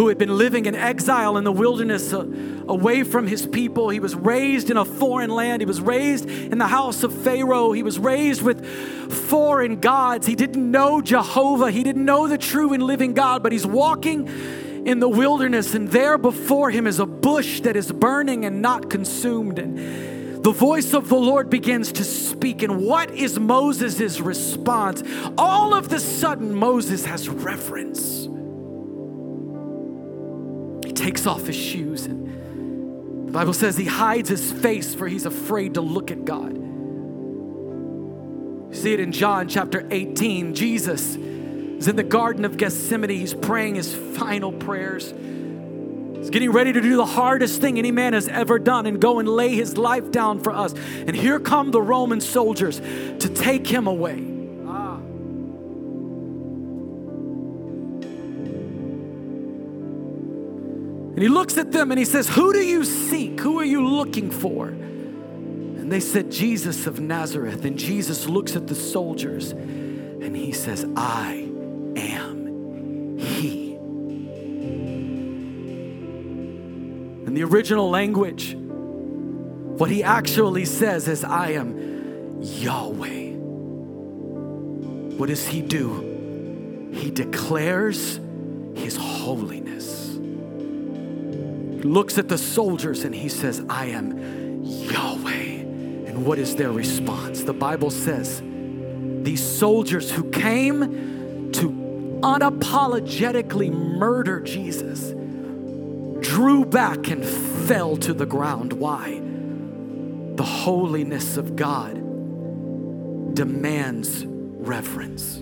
who 0.00 0.08
had 0.08 0.16
been 0.16 0.38
living 0.38 0.64
in 0.64 0.74
exile 0.74 1.36
in 1.36 1.44
the 1.44 1.52
wilderness 1.52 2.14
uh, 2.14 2.20
away 2.68 3.02
from 3.02 3.26
his 3.26 3.46
people. 3.46 3.90
He 3.90 4.00
was 4.00 4.14
raised 4.14 4.70
in 4.70 4.78
a 4.78 4.84
foreign 4.86 5.28
land. 5.28 5.60
He 5.60 5.66
was 5.66 5.78
raised 5.78 6.26
in 6.26 6.56
the 6.56 6.68
house 6.68 7.02
of 7.02 7.12
Pharaoh. 7.12 7.72
He 7.72 7.82
was 7.82 7.98
raised 7.98 8.40
with 8.40 8.64
foreign 9.12 9.78
gods. 9.78 10.26
He 10.26 10.34
didn't 10.34 10.70
know 10.70 11.02
Jehovah. 11.02 11.70
He 11.70 11.82
didn't 11.82 12.06
know 12.06 12.28
the 12.28 12.38
true 12.38 12.72
and 12.72 12.82
living 12.82 13.12
God, 13.12 13.42
but 13.42 13.52
he's 13.52 13.66
walking 13.66 14.26
in 14.86 15.00
the 15.00 15.08
wilderness, 15.08 15.74
and 15.74 15.88
there 15.88 16.16
before 16.16 16.70
him 16.70 16.86
is 16.86 16.98
a 16.98 17.04
bush 17.04 17.60
that 17.60 17.76
is 17.76 17.92
burning 17.92 18.46
and 18.46 18.62
not 18.62 18.88
consumed. 18.88 19.58
And 19.58 20.42
the 20.42 20.50
voice 20.52 20.94
of 20.94 21.10
the 21.10 21.16
Lord 21.16 21.50
begins 21.50 21.92
to 21.92 22.04
speak. 22.04 22.62
And 22.62 22.86
what 22.86 23.10
is 23.10 23.38
Moses' 23.38 24.18
response? 24.18 25.02
All 25.36 25.74
of 25.74 25.90
the 25.90 26.00
sudden, 26.00 26.54
Moses 26.54 27.04
has 27.04 27.28
reverence 27.28 28.30
takes 31.00 31.26
off 31.26 31.46
his 31.46 31.56
shoes 31.56 32.04
and 32.06 33.28
the 33.30 33.32
Bible 33.32 33.52
says 33.52 33.76
he 33.76 33.86
hides 33.86 34.28
his 34.28 34.52
face 34.52 34.94
for 34.94 35.06
he's 35.08 35.24
afraid 35.24 35.74
to 35.74 35.80
look 35.80 36.10
at 36.10 36.24
God. 36.24 36.52
You 38.68 38.74
see 38.74 38.92
it 38.92 39.00
in 39.00 39.12
John 39.12 39.48
chapter 39.48 39.86
18. 39.90 40.54
Jesus 40.54 41.14
is 41.16 41.88
in 41.88 41.96
the 41.96 42.02
Garden 42.02 42.44
of 42.44 42.56
Gethsemane. 42.56 43.08
He's 43.10 43.34
praying 43.34 43.76
his 43.76 43.94
final 43.94 44.50
prayers. 44.50 45.14
He's 46.16 46.30
getting 46.30 46.50
ready 46.50 46.72
to 46.72 46.80
do 46.80 46.96
the 46.96 47.06
hardest 47.06 47.60
thing 47.60 47.78
any 47.78 47.92
man 47.92 48.12
has 48.12 48.28
ever 48.28 48.58
done 48.58 48.86
and 48.86 49.00
go 49.00 49.20
and 49.20 49.28
lay 49.28 49.54
his 49.54 49.78
life 49.78 50.10
down 50.10 50.40
for 50.40 50.52
us. 50.52 50.74
And 50.74 51.14
here 51.14 51.40
come 51.40 51.70
the 51.70 51.80
Roman 51.80 52.20
soldiers 52.20 52.80
to 52.80 53.28
take 53.28 53.66
him 53.66 53.86
away. 53.86 54.39
And 61.20 61.28
he 61.28 61.34
looks 61.34 61.58
at 61.58 61.70
them 61.70 61.92
and 61.92 61.98
he 61.98 62.06
says, 62.06 62.30
Who 62.30 62.50
do 62.50 62.64
you 62.64 62.82
seek? 62.82 63.40
Who 63.40 63.60
are 63.60 63.64
you 63.64 63.86
looking 63.86 64.30
for? 64.30 64.68
And 64.68 65.92
they 65.92 66.00
said, 66.00 66.32
Jesus 66.32 66.86
of 66.86 66.98
Nazareth. 66.98 67.66
And 67.66 67.78
Jesus 67.78 68.26
looks 68.26 68.56
at 68.56 68.66
the 68.66 68.74
soldiers 68.74 69.50
and 69.50 70.34
he 70.34 70.52
says, 70.52 70.86
I 70.96 71.46
am 71.94 73.18
he. 73.18 73.74
In 77.26 77.34
the 77.34 77.44
original 77.44 77.90
language, 77.90 78.56
what 78.56 79.90
he 79.90 80.02
actually 80.02 80.64
says 80.64 81.06
is, 81.06 81.22
I 81.22 81.50
am 81.50 82.40
Yahweh. 82.40 83.32
What 85.18 85.28
does 85.28 85.46
he 85.46 85.60
do? 85.60 86.90
He 86.94 87.10
declares 87.10 88.18
his 88.74 88.96
holiness 88.96 89.99
looks 91.84 92.18
at 92.18 92.28
the 92.28 92.38
soldiers 92.38 93.04
and 93.04 93.14
he 93.14 93.28
says, 93.28 93.62
I 93.68 93.86
am 93.86 94.62
Yahweh. 94.64 95.60
And 96.06 96.24
what 96.24 96.38
is 96.38 96.56
their 96.56 96.72
response? 96.72 97.42
The 97.42 97.52
Bible 97.52 97.90
says, 97.90 98.42
these 99.22 99.42
soldiers 99.42 100.10
who 100.10 100.30
came 100.30 101.52
to 101.52 101.70
unapologetically 102.22 103.70
murder 103.70 104.40
Jesus 104.40 105.12
drew 106.26 106.64
back 106.64 107.08
and 107.08 107.24
fell 107.24 107.96
to 107.98 108.12
the 108.12 108.26
ground. 108.26 108.72
Why? 108.74 109.20
The 110.36 110.44
holiness 110.44 111.36
of 111.36 111.56
God 111.56 111.94
demands 113.34 114.24
reverence. 114.26 115.34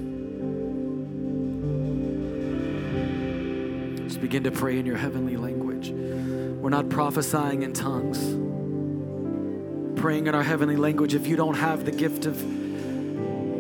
Just 4.05 4.21
begin 4.21 4.45
to 4.45 4.51
pray 4.51 4.79
in 4.79 4.87
your 4.87 4.97
heavenly 4.97 5.37
language. 5.37 5.58
We're 6.69 6.83
not 6.83 6.91
prophesying 6.91 7.63
in 7.63 7.73
tongues, 7.73 8.19
praying 9.99 10.27
in 10.27 10.35
our 10.35 10.43
heavenly 10.43 10.77
language. 10.77 11.15
If 11.15 11.27
you 11.27 11.35
don't 11.35 11.55
have 11.55 11.87
the 11.87 11.91
gift 11.91 12.27
of 12.27 12.37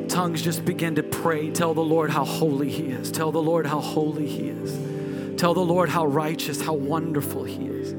tongues, 0.08 0.42
just 0.42 0.62
begin 0.66 0.96
to 0.96 1.02
pray. 1.02 1.50
Tell 1.50 1.72
the 1.72 1.80
Lord 1.80 2.10
how 2.10 2.26
holy 2.26 2.68
He 2.68 2.88
is. 2.88 3.10
Tell 3.10 3.32
the 3.32 3.40
Lord 3.40 3.64
how 3.64 3.80
holy 3.80 4.28
He 4.28 4.50
is. 4.50 5.40
Tell 5.40 5.54
the 5.54 5.64
Lord 5.64 5.88
how 5.88 6.04
righteous, 6.04 6.60
how 6.60 6.74
wonderful 6.74 7.44
He 7.44 7.64
is. 7.64 7.94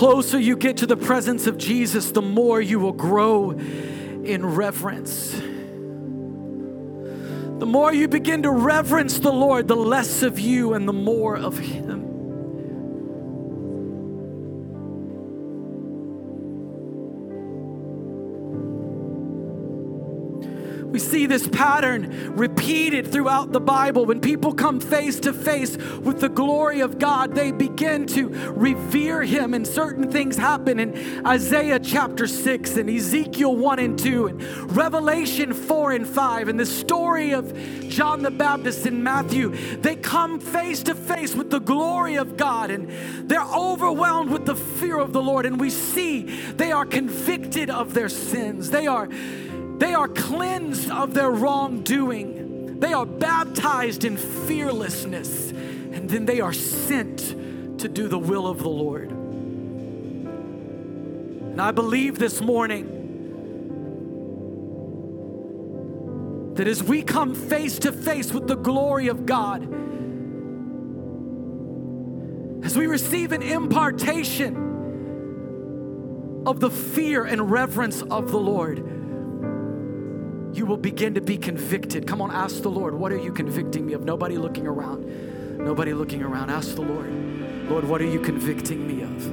Closer 0.00 0.40
you 0.40 0.56
get 0.56 0.78
to 0.78 0.86
the 0.86 0.96
presence 0.96 1.46
of 1.46 1.58
Jesus, 1.58 2.10
the 2.12 2.22
more 2.22 2.58
you 2.58 2.78
will 2.78 2.94
grow 2.94 3.50
in 3.50 4.46
reverence. 4.46 5.32
The 7.58 7.66
more 7.66 7.92
you 7.92 8.08
begin 8.08 8.44
to 8.44 8.50
reverence 8.50 9.18
the 9.18 9.30
Lord, 9.30 9.68
the 9.68 9.76
less 9.76 10.22
of 10.22 10.40
you 10.40 10.72
and 10.72 10.88
the 10.88 10.94
more 10.94 11.36
of 11.36 11.58
Him. 11.58 11.89
This 21.30 21.48
pattern 21.48 22.34
repeated 22.36 23.10
throughout 23.10 23.52
the 23.52 23.60
Bible. 23.60 24.04
When 24.04 24.20
people 24.20 24.52
come 24.52 24.80
face 24.80 25.20
to 25.20 25.32
face 25.32 25.76
with 25.76 26.20
the 26.20 26.28
glory 26.28 26.80
of 26.80 26.98
God, 26.98 27.34
they 27.34 27.52
begin 27.52 28.06
to 28.08 28.28
revere 28.50 29.22
Him, 29.22 29.54
and 29.54 29.66
certain 29.66 30.10
things 30.10 30.36
happen 30.36 30.78
in 30.80 31.26
Isaiah 31.26 31.78
chapter 31.78 32.26
6, 32.26 32.76
and 32.76 32.90
Ezekiel 32.90 33.56
1 33.56 33.78
and 33.78 33.98
2, 33.98 34.26
and 34.26 34.76
Revelation 34.76 35.54
4 35.54 35.92
and 35.92 36.06
5, 36.06 36.48
and 36.48 36.58
the 36.58 36.66
story 36.66 37.32
of 37.32 37.56
John 37.88 38.22
the 38.22 38.30
Baptist 38.30 38.86
in 38.86 39.02
Matthew. 39.02 39.50
They 39.76 39.96
come 39.96 40.40
face 40.40 40.82
to 40.84 40.94
face 40.94 41.34
with 41.34 41.50
the 41.50 41.60
glory 41.60 42.16
of 42.16 42.36
God, 42.36 42.70
and 42.70 42.90
they're 43.28 43.40
overwhelmed 43.42 44.30
with 44.30 44.46
the 44.46 44.56
fear 44.56 44.98
of 44.98 45.12
the 45.12 45.22
Lord, 45.22 45.46
and 45.46 45.60
we 45.60 45.70
see 45.70 46.22
they 46.52 46.72
are 46.72 46.86
convicted 46.86 47.70
of 47.70 47.94
their 47.94 48.08
sins. 48.08 48.70
They 48.70 48.86
are 48.86 49.08
they 49.80 49.94
are 49.94 50.06
cleansed 50.08 50.90
of 50.90 51.14
their 51.14 51.30
wrongdoing. 51.30 52.78
They 52.80 52.92
are 52.92 53.06
baptized 53.06 54.04
in 54.04 54.18
fearlessness. 54.18 55.50
And 55.52 56.08
then 56.08 56.26
they 56.26 56.40
are 56.40 56.52
sent 56.52 57.78
to 57.80 57.88
do 57.88 58.06
the 58.06 58.18
will 58.18 58.46
of 58.46 58.58
the 58.58 58.68
Lord. 58.68 59.10
And 61.50 61.58
I 61.58 61.70
believe 61.70 62.18
this 62.18 62.42
morning 62.42 62.98
that 66.56 66.68
as 66.68 66.82
we 66.82 67.02
come 67.02 67.34
face 67.34 67.78
to 67.78 67.90
face 67.90 68.34
with 68.34 68.48
the 68.48 68.56
glory 68.56 69.08
of 69.08 69.24
God, 69.24 69.62
as 72.66 72.76
we 72.76 72.86
receive 72.86 73.32
an 73.32 73.40
impartation 73.40 74.68
of 76.44 76.60
the 76.60 76.70
fear 76.70 77.24
and 77.24 77.50
reverence 77.50 78.02
of 78.02 78.30
the 78.30 78.38
Lord, 78.38 78.99
you 80.52 80.66
will 80.66 80.76
begin 80.76 81.14
to 81.14 81.20
be 81.20 81.36
convicted. 81.36 82.06
Come 82.06 82.20
on, 82.20 82.30
ask 82.30 82.62
the 82.62 82.70
Lord, 82.70 82.94
what 82.94 83.12
are 83.12 83.18
you 83.18 83.32
convicting 83.32 83.86
me 83.86 83.92
of? 83.92 84.04
Nobody 84.04 84.36
looking 84.36 84.66
around. 84.66 85.06
Nobody 85.58 85.92
looking 85.92 86.22
around. 86.22 86.50
Ask 86.50 86.74
the 86.74 86.82
Lord, 86.82 87.10
Lord, 87.68 87.84
what 87.84 88.00
are 88.00 88.06
you 88.06 88.20
convicting 88.20 88.86
me 88.86 89.02
of? 89.02 89.26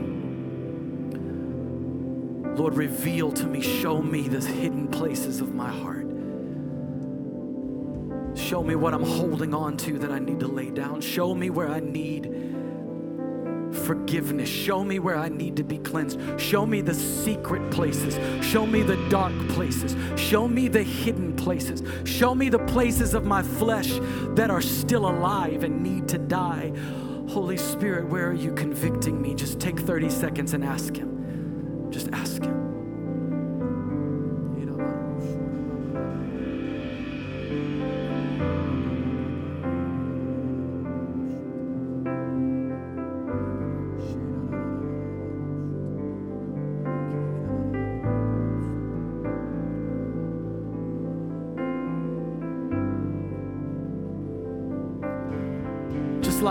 Lord, 2.60 2.76
reveal 2.76 3.32
to 3.34 3.46
me, 3.46 3.62
show 3.62 4.02
me 4.02 4.28
the 4.28 4.42
hidden 4.42 4.88
places 4.88 5.42
of 5.42 5.54
my 5.54 5.70
heart. 5.70 6.08
Show 8.36 8.64
me 8.64 8.76
what 8.76 8.94
I'm 8.94 9.04
holding 9.04 9.54
on 9.54 9.78
to 9.78 10.00
that 10.00 10.12
I 10.12 10.20
need 10.20 10.40
to 10.42 10.48
lay 10.48 10.70
down. 10.70 11.02
Show 11.02 11.34
me 11.34 11.50
where 11.50 11.70
I 11.70 11.80
need 11.80 12.26
forgiveness. 13.88 14.50
Show 14.50 14.84
me 14.84 15.00
where 15.00 15.18
I 15.18 15.30
need 15.30 15.56
to 15.56 15.64
be 15.64 15.78
cleansed. 15.78 16.20
Show 16.38 16.66
me 16.66 16.82
the 16.82 16.94
secret 16.94 17.72
places. 17.72 18.20
Show 18.46 18.66
me 18.66 18.84
the 18.84 18.98
dark 19.10 19.34
places. 19.50 19.96
Show 20.20 20.46
me 20.50 20.68
the 20.68 20.84
hidden 20.84 21.34
places. 21.38 21.82
Show 22.04 22.36
me 22.36 22.50
the 22.50 22.60
places 22.60 23.14
of 23.14 23.26
my 23.26 23.42
flesh 23.42 23.94
that 24.36 24.52
are 24.52 24.62
still 24.62 25.08
alive 25.08 25.64
and 25.64 25.82
need 25.82 26.10
to 26.10 26.18
die. 26.18 26.74
Holy 27.30 27.58
Spirit, 27.58 28.10
where 28.10 28.28
are 28.30 28.34
you 28.34 28.54
convicting 28.54 29.22
me? 29.22 29.34
Just 29.34 29.60
take 29.62 29.80
30 29.80 30.10
seconds 30.10 30.54
and 30.54 30.66
ask 30.66 30.94
Him. 30.94 31.88
Just 31.90 32.10
ask 32.12 32.44
Him. 32.44 32.57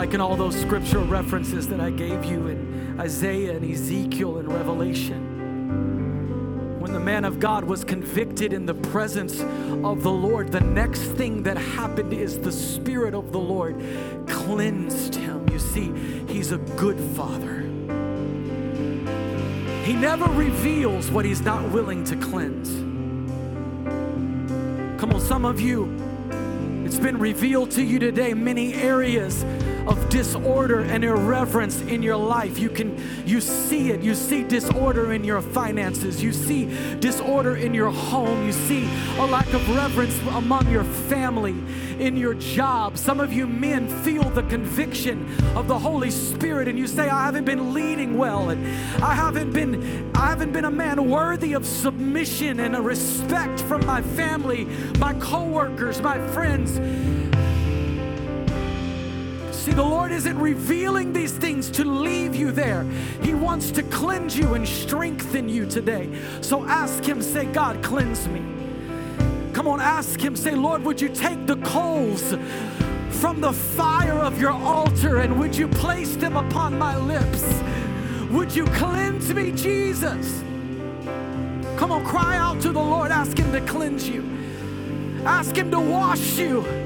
Like 0.06 0.14
in 0.14 0.20
all 0.20 0.36
those 0.36 0.54
scriptural 0.54 1.04
references 1.04 1.66
that 1.66 1.80
I 1.80 1.90
gave 1.90 2.24
you 2.24 2.46
in 2.46 3.00
Isaiah 3.00 3.56
and 3.56 3.68
Ezekiel 3.68 4.38
and 4.38 4.52
Revelation. 4.52 6.78
When 6.78 6.92
the 6.92 7.00
man 7.00 7.24
of 7.24 7.40
God 7.40 7.64
was 7.64 7.82
convicted 7.82 8.52
in 8.52 8.66
the 8.66 8.74
presence 8.74 9.40
of 9.40 10.04
the 10.04 10.12
Lord, 10.12 10.52
the 10.52 10.60
next 10.60 11.00
thing 11.00 11.42
that 11.42 11.56
happened 11.56 12.12
is 12.12 12.38
the 12.38 12.52
Spirit 12.52 13.14
of 13.14 13.32
the 13.32 13.40
Lord 13.40 13.82
cleansed 14.28 15.16
him. 15.16 15.48
You 15.48 15.58
see, 15.58 15.92
he's 16.32 16.52
a 16.52 16.58
good 16.58 17.00
father. 17.16 17.62
He 19.82 19.92
never 19.92 20.26
reveals 20.26 21.10
what 21.10 21.24
he's 21.24 21.40
not 21.40 21.68
willing 21.72 22.04
to 22.04 22.14
cleanse. 22.14 22.70
Come 25.00 25.12
on, 25.12 25.20
some 25.20 25.44
of 25.44 25.60
you, 25.60 25.92
it's 26.84 26.96
been 26.96 27.18
revealed 27.18 27.72
to 27.72 27.82
you 27.82 27.98
today 27.98 28.34
many 28.34 28.72
areas 28.74 29.44
of 29.86 30.08
disorder 30.08 30.80
and 30.80 31.04
irreverence 31.04 31.80
in 31.82 32.02
your 32.02 32.16
life. 32.16 32.58
You 32.58 32.68
can 32.68 33.00
you 33.26 33.40
see 33.40 33.90
it. 33.90 34.02
You 34.02 34.14
see 34.14 34.42
disorder 34.42 35.12
in 35.12 35.24
your 35.24 35.40
finances. 35.40 36.22
You 36.22 36.32
see 36.32 36.66
disorder 36.98 37.56
in 37.56 37.74
your 37.74 37.90
home. 37.90 38.44
You 38.46 38.52
see 38.52 38.88
a 39.18 39.26
lack 39.26 39.52
of 39.52 39.68
reverence 39.74 40.18
among 40.30 40.70
your 40.70 40.84
family, 40.84 41.54
in 41.98 42.16
your 42.16 42.34
job. 42.34 42.98
Some 42.98 43.20
of 43.20 43.32
you 43.32 43.46
men 43.46 43.88
feel 44.02 44.24
the 44.30 44.42
conviction 44.44 45.32
of 45.54 45.68
the 45.68 45.78
Holy 45.78 46.10
Spirit 46.10 46.68
and 46.68 46.78
you 46.78 46.86
say 46.86 47.08
I 47.08 47.26
haven't 47.26 47.44
been 47.44 47.72
leading 47.72 48.18
well 48.18 48.50
and 48.50 48.66
I 49.02 49.14
haven't 49.14 49.52
been 49.52 50.10
I 50.14 50.26
haven't 50.26 50.52
been 50.52 50.64
a 50.64 50.70
man 50.70 51.08
worthy 51.08 51.52
of 51.52 51.66
submission 51.66 52.60
and 52.60 52.74
a 52.74 52.80
respect 52.80 53.60
from 53.60 53.84
my 53.86 54.02
family, 54.02 54.64
my 54.98 55.14
coworkers, 55.14 56.00
my 56.00 56.18
friends. 56.28 56.78
See, 59.66 59.72
the 59.72 59.82
Lord 59.82 60.12
isn't 60.12 60.38
revealing 60.38 61.12
these 61.12 61.32
things 61.32 61.68
to 61.72 61.84
leave 61.84 62.36
you 62.36 62.52
there. 62.52 62.84
He 63.20 63.34
wants 63.34 63.72
to 63.72 63.82
cleanse 63.82 64.38
you 64.38 64.54
and 64.54 64.64
strengthen 64.66 65.48
you 65.48 65.66
today. 65.66 66.08
So 66.40 66.64
ask 66.66 67.02
Him, 67.02 67.20
say, 67.20 67.46
God, 67.46 67.82
cleanse 67.82 68.28
me. 68.28 68.42
Come 69.52 69.66
on, 69.66 69.80
ask 69.80 70.20
Him, 70.20 70.36
say, 70.36 70.52
Lord, 70.52 70.84
would 70.84 71.00
you 71.00 71.08
take 71.08 71.48
the 71.48 71.56
coals 71.56 72.36
from 73.10 73.40
the 73.40 73.52
fire 73.52 74.20
of 74.20 74.40
your 74.40 74.52
altar 74.52 75.18
and 75.18 75.36
would 75.36 75.56
you 75.56 75.66
place 75.66 76.14
them 76.14 76.36
upon 76.36 76.78
my 76.78 76.96
lips? 76.96 77.44
Would 78.30 78.54
you 78.54 78.66
cleanse 78.66 79.34
me, 79.34 79.50
Jesus? 79.50 80.44
Come 81.76 81.90
on, 81.90 82.04
cry 82.04 82.36
out 82.36 82.60
to 82.60 82.70
the 82.70 82.78
Lord. 82.78 83.10
Ask 83.10 83.36
Him 83.36 83.50
to 83.50 83.60
cleanse 83.62 84.08
you, 84.08 84.22
ask 85.24 85.56
Him 85.56 85.72
to 85.72 85.80
wash 85.80 86.38
you. 86.38 86.85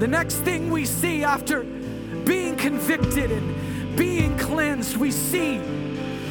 The 0.00 0.08
next 0.08 0.36
thing 0.36 0.70
we 0.70 0.86
see 0.86 1.24
after 1.24 1.62
being 1.62 2.56
convicted 2.56 3.30
and 3.30 3.96
being 3.98 4.34
cleansed, 4.38 4.96
we 4.96 5.10
see 5.10 5.58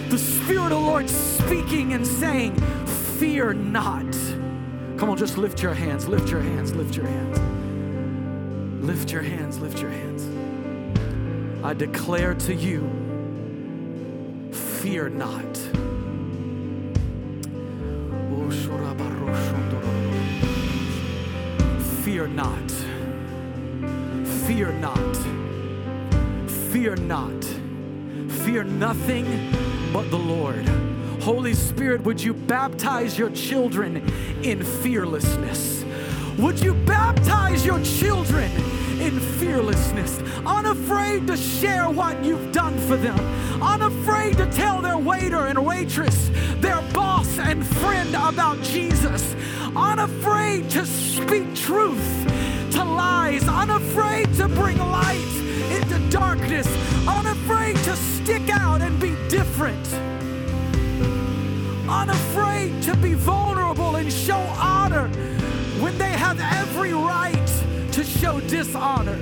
the 0.10 0.18
Spirit 0.18 0.64
of 0.64 0.70
the 0.72 0.80
Lord 0.80 1.08
speaking 1.08 1.94
and 1.94 2.06
saying, 2.06 2.56
Fear 3.20 3.54
not. 3.54 4.12
Come 4.98 5.12
on, 5.12 5.18
just 5.18 5.38
lift 5.38 5.62
your 5.62 5.76
hands, 5.76 6.08
lift 6.08 6.32
your 6.32 6.42
hands, 6.42 6.74
lift 6.74 6.96
your 6.96 7.06
hands. 7.06 7.40
Lift 8.84 9.12
your 9.12 9.22
hands, 9.22 9.60
lift 9.60 9.80
your 9.80 9.92
hands. 9.92 11.64
I 11.64 11.76
declare 11.76 12.34
to 12.34 12.56
you, 12.56 12.82
fear 14.52 15.10
not. 15.10 15.46
Oh, 18.34 18.50
fear 22.04 22.26
not. 22.26 22.69
Fear 26.80 26.96
not. 26.96 27.44
Fear 28.46 28.64
nothing 28.64 29.26
but 29.92 30.10
the 30.10 30.18
Lord. 30.18 30.66
Holy 31.22 31.54
Spirit, 31.54 32.02
would 32.06 32.24
you 32.24 32.34
baptize 32.34 33.20
your 33.20 33.30
children 33.32 33.98
in 34.44 34.64
fearlessness? 34.64 35.84
Would 36.38 36.58
you 36.62 36.74
baptize 36.74 37.66
your 37.66 37.84
children 37.84 38.50
in 39.02 39.20
fearlessness, 39.20 40.20
unafraid 40.46 41.28
to 41.28 41.36
share 41.36 41.90
what 41.90 42.24
you've 42.24 42.54
done 42.54 42.80
for 42.88 42.96
them, 42.96 43.20
unafraid 43.62 44.38
to 44.38 44.50
tell 44.50 44.82
their 44.82 44.98
waiter 44.98 45.48
and 45.48 45.66
waitress, 45.66 46.32
their 46.62 46.82
boss 46.94 47.40
and 47.40 47.68
friend 47.68 48.16
about 48.16 48.64
Jesus, 48.64 49.36
unafraid 49.76 50.70
to 50.70 50.86
speak 50.86 51.54
truth 51.56 52.26
to 52.72 52.86
lies, 52.86 53.46
unafraid 53.50 54.34
to 54.36 54.48
bring 54.48 54.78
light 54.78 55.39
darkness, 56.10 56.68
unafraid 57.07 57.76
to 57.78 57.95
stick 57.95 58.49
out 58.49 58.82
and 58.82 58.99
be 58.99 59.16
different, 59.30 59.88
unafraid 61.88 62.82
to 62.84 62.95
be 62.97 63.14
vulnerable 63.14 63.95
and 63.95 64.12
show 64.12 64.39
honor 64.57 65.07
when 65.80 65.97
they 65.97 66.12
have 66.12 66.39
every 66.39 66.93
right 66.93 67.47
to 67.91 68.03
show 68.03 68.39
dishonor. 68.41 69.18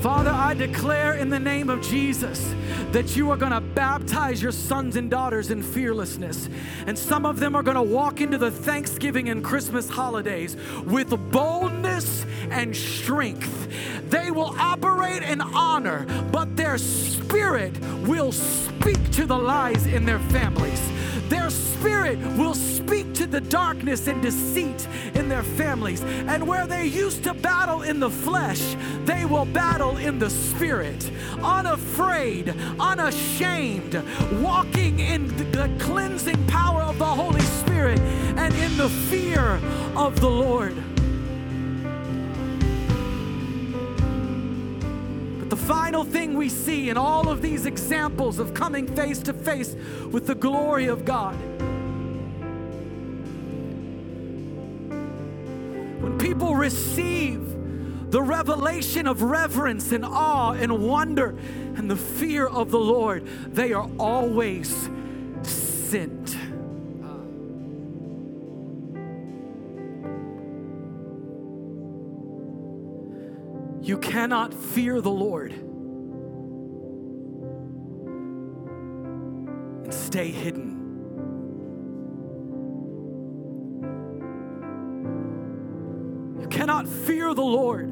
Father, 0.00 0.30
I 0.30 0.54
declare 0.54 1.16
in 1.16 1.28
the 1.28 1.38
name 1.38 1.68
of 1.68 1.82
Jesus 1.82 2.54
that 2.92 3.16
you 3.16 3.30
are 3.30 3.36
going 3.36 3.52
to 3.52 3.60
baptize 3.60 4.42
your 4.42 4.50
sons 4.50 4.96
and 4.96 5.10
daughters 5.10 5.50
in 5.50 5.62
fearlessness. 5.62 6.48
And 6.86 6.98
some 6.98 7.26
of 7.26 7.38
them 7.38 7.54
are 7.54 7.62
going 7.62 7.76
to 7.76 7.82
walk 7.82 8.22
into 8.22 8.38
the 8.38 8.50
Thanksgiving 8.50 9.28
and 9.28 9.44
Christmas 9.44 9.90
holidays 9.90 10.56
with 10.86 11.10
boldness 11.30 12.24
and 12.50 12.74
strength. 12.74 13.68
They 14.10 14.30
will 14.32 14.54
operate 14.58 15.22
in 15.22 15.40
honor, 15.40 16.04
but 16.32 16.56
their 16.56 16.78
spirit 16.78 17.78
will 18.06 18.32
speak 18.32 19.10
to 19.12 19.24
the 19.24 19.38
lies 19.38 19.86
in 19.86 20.04
their 20.04 20.18
families. 20.18 20.80
Their 21.28 21.48
spirit 21.48 22.18
will 22.36 22.54
speak 22.54 23.14
to 23.14 23.26
the 23.26 23.40
darkness 23.40 24.08
and 24.08 24.20
deceit 24.20 24.88
in 25.14 25.28
their 25.28 25.44
families. 25.44 26.02
And 26.02 26.46
where 26.46 26.66
they 26.66 26.86
used 26.86 27.22
to 27.22 27.34
battle 27.34 27.82
in 27.82 28.00
the 28.00 28.10
flesh, 28.10 28.76
they 29.04 29.24
will 29.24 29.44
battle 29.44 29.96
in 29.96 30.18
the 30.18 30.28
spirit, 30.28 31.08
unafraid, 31.40 32.52
unashamed, 32.80 34.02
walking 34.42 34.98
in 34.98 35.28
the 35.52 35.70
cleansing 35.78 36.46
power 36.48 36.82
of 36.82 36.98
the 36.98 37.04
Holy 37.04 37.42
Spirit 37.42 38.00
and 38.00 38.52
in 38.54 38.76
the 38.76 38.88
fear 38.88 39.60
of 39.94 40.20
the 40.20 40.30
Lord. 40.30 40.74
Final 45.70 46.02
thing 46.02 46.34
we 46.34 46.48
see 46.48 46.90
in 46.90 46.96
all 46.96 47.28
of 47.28 47.40
these 47.40 47.64
examples 47.64 48.40
of 48.40 48.52
coming 48.52 48.88
face 48.88 49.20
to 49.20 49.32
face 49.32 49.76
with 50.10 50.26
the 50.26 50.34
glory 50.34 50.88
of 50.88 51.04
God. 51.04 51.36
When 56.02 56.18
people 56.18 56.56
receive 56.56 58.10
the 58.10 58.20
revelation 58.20 59.06
of 59.06 59.22
reverence 59.22 59.92
and 59.92 60.04
awe 60.04 60.54
and 60.54 60.88
wonder 60.88 61.38
and 61.76 61.88
the 61.88 61.94
fear 61.94 62.48
of 62.48 62.72
the 62.72 62.80
Lord, 62.80 63.24
they 63.54 63.72
are 63.72 63.88
always 63.96 64.90
You 73.90 73.98
cannot 73.98 74.54
fear 74.54 75.00
the 75.00 75.10
Lord 75.10 75.50
and 79.82 79.92
stay 79.92 80.30
hidden. 80.30 80.76
You 86.40 86.46
cannot 86.46 86.86
fear 86.86 87.34
the 87.34 87.42
Lord 87.42 87.88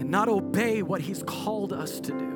and 0.00 0.08
not 0.08 0.30
obey 0.30 0.80
what 0.80 1.02
He's 1.02 1.22
called 1.24 1.74
us 1.74 2.00
to 2.00 2.12
do. 2.12 2.32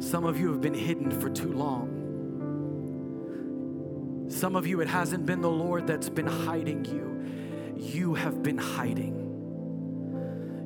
Some 0.00 0.24
of 0.24 0.40
you 0.40 0.48
have 0.48 0.60
been 0.60 0.74
hidden 0.74 1.12
for 1.12 1.30
too 1.30 1.52
long. 1.52 2.01
Some 4.32 4.56
of 4.56 4.66
you, 4.66 4.80
it 4.80 4.88
hasn't 4.88 5.26
been 5.26 5.42
the 5.42 5.50
Lord 5.50 5.86
that's 5.86 6.08
been 6.08 6.26
hiding 6.26 6.86
you, 6.86 7.76
you 7.76 8.14
have 8.14 8.42
been 8.42 8.56
hiding. 8.56 9.18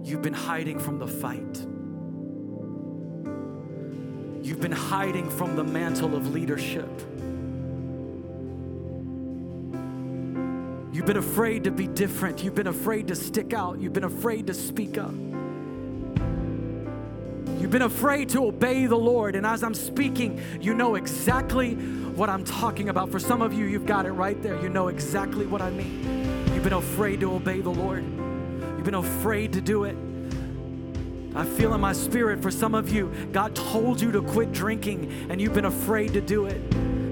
You've 0.04 0.22
been 0.22 0.32
hiding 0.32 0.78
from 0.78 1.00
the 1.00 1.06
fight. 1.08 1.66
You've 4.46 4.60
been 4.60 4.70
hiding 4.70 5.28
from 5.28 5.56
the 5.56 5.64
mantle 5.64 6.14
of 6.14 6.32
leadership. 6.32 6.88
You've 10.92 11.06
been 11.06 11.16
afraid 11.16 11.64
to 11.64 11.72
be 11.72 11.88
different. 11.88 12.44
You've 12.44 12.54
been 12.54 12.68
afraid 12.68 13.08
to 13.08 13.16
stick 13.16 13.52
out. 13.52 13.80
You've 13.80 13.92
been 13.92 14.04
afraid 14.04 14.46
to 14.46 14.54
speak 14.54 14.96
up. 14.96 15.12
You've 17.66 17.72
been 17.72 17.82
afraid 17.82 18.28
to 18.28 18.44
obey 18.44 18.86
the 18.86 18.96
Lord. 18.96 19.34
And 19.34 19.44
as 19.44 19.64
I'm 19.64 19.74
speaking, 19.74 20.40
you 20.60 20.72
know 20.72 20.94
exactly 20.94 21.74
what 21.74 22.30
I'm 22.30 22.44
talking 22.44 22.90
about. 22.90 23.10
For 23.10 23.18
some 23.18 23.42
of 23.42 23.52
you, 23.52 23.64
you've 23.64 23.86
got 23.86 24.06
it 24.06 24.12
right 24.12 24.40
there. 24.40 24.62
You 24.62 24.68
know 24.68 24.86
exactly 24.86 25.46
what 25.46 25.60
I 25.60 25.70
mean. 25.70 26.46
You've 26.54 26.62
been 26.62 26.74
afraid 26.74 27.18
to 27.22 27.34
obey 27.34 27.62
the 27.62 27.70
Lord, 27.70 28.04
you've 28.04 28.84
been 28.84 28.94
afraid 28.94 29.52
to 29.54 29.60
do 29.60 29.82
it. 29.82 29.96
I 31.34 31.44
feel 31.44 31.74
in 31.74 31.80
my 31.80 31.92
spirit 31.92 32.40
for 32.40 32.52
some 32.52 32.72
of 32.72 32.88
you, 32.88 33.12
God 33.32 33.56
told 33.56 34.00
you 34.00 34.12
to 34.12 34.22
quit 34.22 34.52
drinking 34.52 35.26
and 35.28 35.40
you've 35.40 35.52
been 35.52 35.64
afraid 35.64 36.12
to 36.12 36.20
do 36.20 36.46
it. 36.46 36.62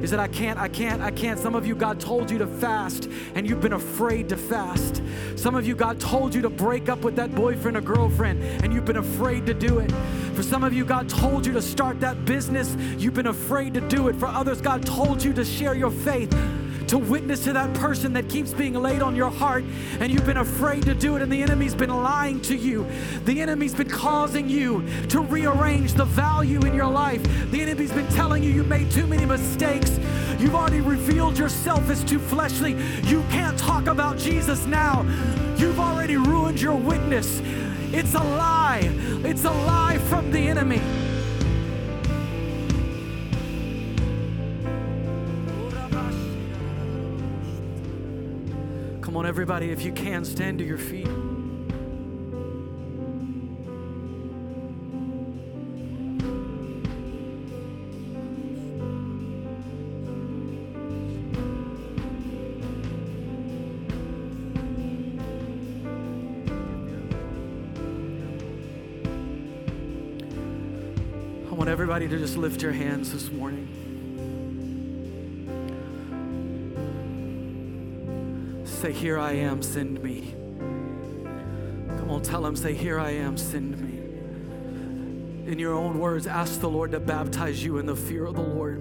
He 0.04 0.08
said, 0.08 0.18
I 0.18 0.28
can't, 0.28 0.58
I 0.58 0.68
can't, 0.68 1.02
I 1.02 1.10
can't. 1.10 1.38
Some 1.40 1.54
of 1.54 1.66
you, 1.66 1.74
God 1.74 1.98
told 1.98 2.30
you 2.30 2.38
to 2.38 2.46
fast 2.46 3.08
and 3.34 3.48
you've 3.48 3.60
been 3.60 3.72
afraid 3.72 4.28
to 4.28 4.36
fast. 4.36 5.02
Some 5.34 5.54
of 5.54 5.66
you, 5.66 5.74
God 5.74 5.98
told 5.98 6.34
you 6.34 6.42
to 6.42 6.50
break 6.50 6.88
up 6.88 7.00
with 7.00 7.16
that 7.16 7.34
boyfriend 7.34 7.76
or 7.76 7.80
girlfriend 7.80 8.42
and 8.62 8.72
you've 8.72 8.84
been 8.84 8.98
afraid 8.98 9.46
to 9.46 9.54
do 9.54 9.78
it. 9.78 9.90
For 10.34 10.42
some 10.42 10.64
of 10.64 10.72
you, 10.72 10.84
God 10.84 11.08
told 11.08 11.46
you 11.46 11.52
to 11.52 11.62
start 11.62 12.00
that 12.00 12.24
business, 12.24 12.76
you've 12.98 13.14
been 13.14 13.28
afraid 13.28 13.74
to 13.74 13.80
do 13.80 14.08
it. 14.08 14.16
For 14.16 14.26
others, 14.26 14.60
God 14.60 14.84
told 14.84 15.22
you 15.22 15.32
to 15.34 15.44
share 15.44 15.74
your 15.74 15.90
faith 15.90 16.30
to 16.88 16.98
witness 16.98 17.44
to 17.44 17.52
that 17.52 17.72
person 17.74 18.12
that 18.12 18.28
keeps 18.28 18.52
being 18.52 18.74
laid 18.74 19.02
on 19.02 19.16
your 19.16 19.30
heart 19.30 19.64
and 20.00 20.12
you've 20.12 20.26
been 20.26 20.38
afraid 20.38 20.82
to 20.84 20.94
do 20.94 21.16
it 21.16 21.22
and 21.22 21.32
the 21.32 21.42
enemy's 21.42 21.74
been 21.74 21.90
lying 21.90 22.40
to 22.42 22.54
you. 22.54 22.86
The 23.24 23.40
enemy's 23.40 23.74
been 23.74 23.88
causing 23.88 24.48
you 24.48 24.84
to 25.08 25.20
rearrange 25.20 25.94
the 25.94 26.04
value 26.04 26.60
in 26.60 26.74
your 26.74 26.88
life. 26.88 27.22
The 27.50 27.62
enemy's 27.62 27.92
been 27.92 28.08
telling 28.08 28.42
you 28.42 28.50
you 28.50 28.64
made 28.64 28.90
too 28.90 29.06
many 29.06 29.24
mistakes. 29.24 29.98
You've 30.38 30.54
already 30.54 30.80
revealed 30.80 31.38
yourself 31.38 31.88
as 31.90 32.04
too 32.04 32.18
fleshly. 32.18 32.72
You 33.04 33.24
can't 33.30 33.58
talk 33.58 33.86
about 33.86 34.18
Jesus 34.18 34.66
now. 34.66 35.02
You've 35.56 35.80
already 35.80 36.16
ruined 36.16 36.60
your 36.60 36.76
witness. 36.76 37.40
It's 37.96 38.12
a 38.14 38.18
lie. 38.18 38.90
It's 39.22 39.44
a 39.44 39.52
lie 39.52 39.98
from 39.98 40.32
the 40.32 40.40
enemy. 40.40 40.80
Come 49.00 49.16
on, 49.16 49.26
everybody, 49.26 49.70
if 49.70 49.84
you 49.84 49.92
can, 49.92 50.24
stand 50.24 50.58
to 50.58 50.64
your 50.64 50.76
feet. 50.76 51.06
To 72.08 72.18
just 72.18 72.36
lift 72.36 72.62
your 72.62 72.72
hands 72.72 73.12
this 73.12 73.30
morning. 73.30 73.68
Say, 78.64 78.92
Here 78.92 79.18
I 79.18 79.32
am, 79.32 79.62
send 79.62 80.02
me. 80.02 80.34
Come 81.98 82.10
on, 82.10 82.22
tell 82.22 82.44
him, 82.44 82.56
say, 82.56 82.74
Here 82.74 82.98
I 82.98 83.10
am, 83.10 83.36
send 83.36 83.78
me. 83.78 85.50
In 85.50 85.58
your 85.58 85.74
own 85.74 85.98
words, 85.98 86.26
ask 86.26 86.60
the 86.60 86.68
Lord 86.68 86.92
to 86.92 87.00
baptize 87.00 87.64
you 87.64 87.78
in 87.78 87.86
the 87.86 87.96
fear 87.96 88.26
of 88.26 88.34
the 88.34 88.42
Lord. 88.42 88.78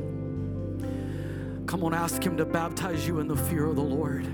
Come 1.68 1.84
on, 1.84 1.94
ask 1.94 2.24
him 2.24 2.38
to 2.38 2.46
baptize 2.46 3.08
you 3.08 3.20
in 3.20 3.28
the 3.28 3.38
fear 3.38 3.66
of 3.66 3.76
the 3.76 3.82
Lord. 3.82 4.26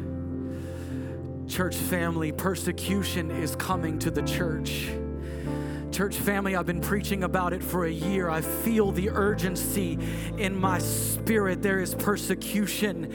Church 1.47 1.75
family, 1.75 2.31
persecution 2.31 3.31
is 3.31 3.55
coming 3.55 3.99
to 3.99 4.11
the 4.11 4.21
church 4.21 4.89
Church 5.99 6.15
family, 6.15 6.55
I've 6.55 6.65
been 6.65 6.79
preaching 6.79 7.25
about 7.25 7.51
it 7.51 7.61
for 7.61 7.83
a 7.83 7.91
year. 7.91 8.29
I 8.29 8.39
feel 8.39 8.93
the 8.93 9.09
urgency 9.09 9.99
in 10.37 10.57
my 10.57 10.79
spirit. 10.79 11.61
There 11.61 11.81
is 11.81 11.93
persecution 11.93 13.13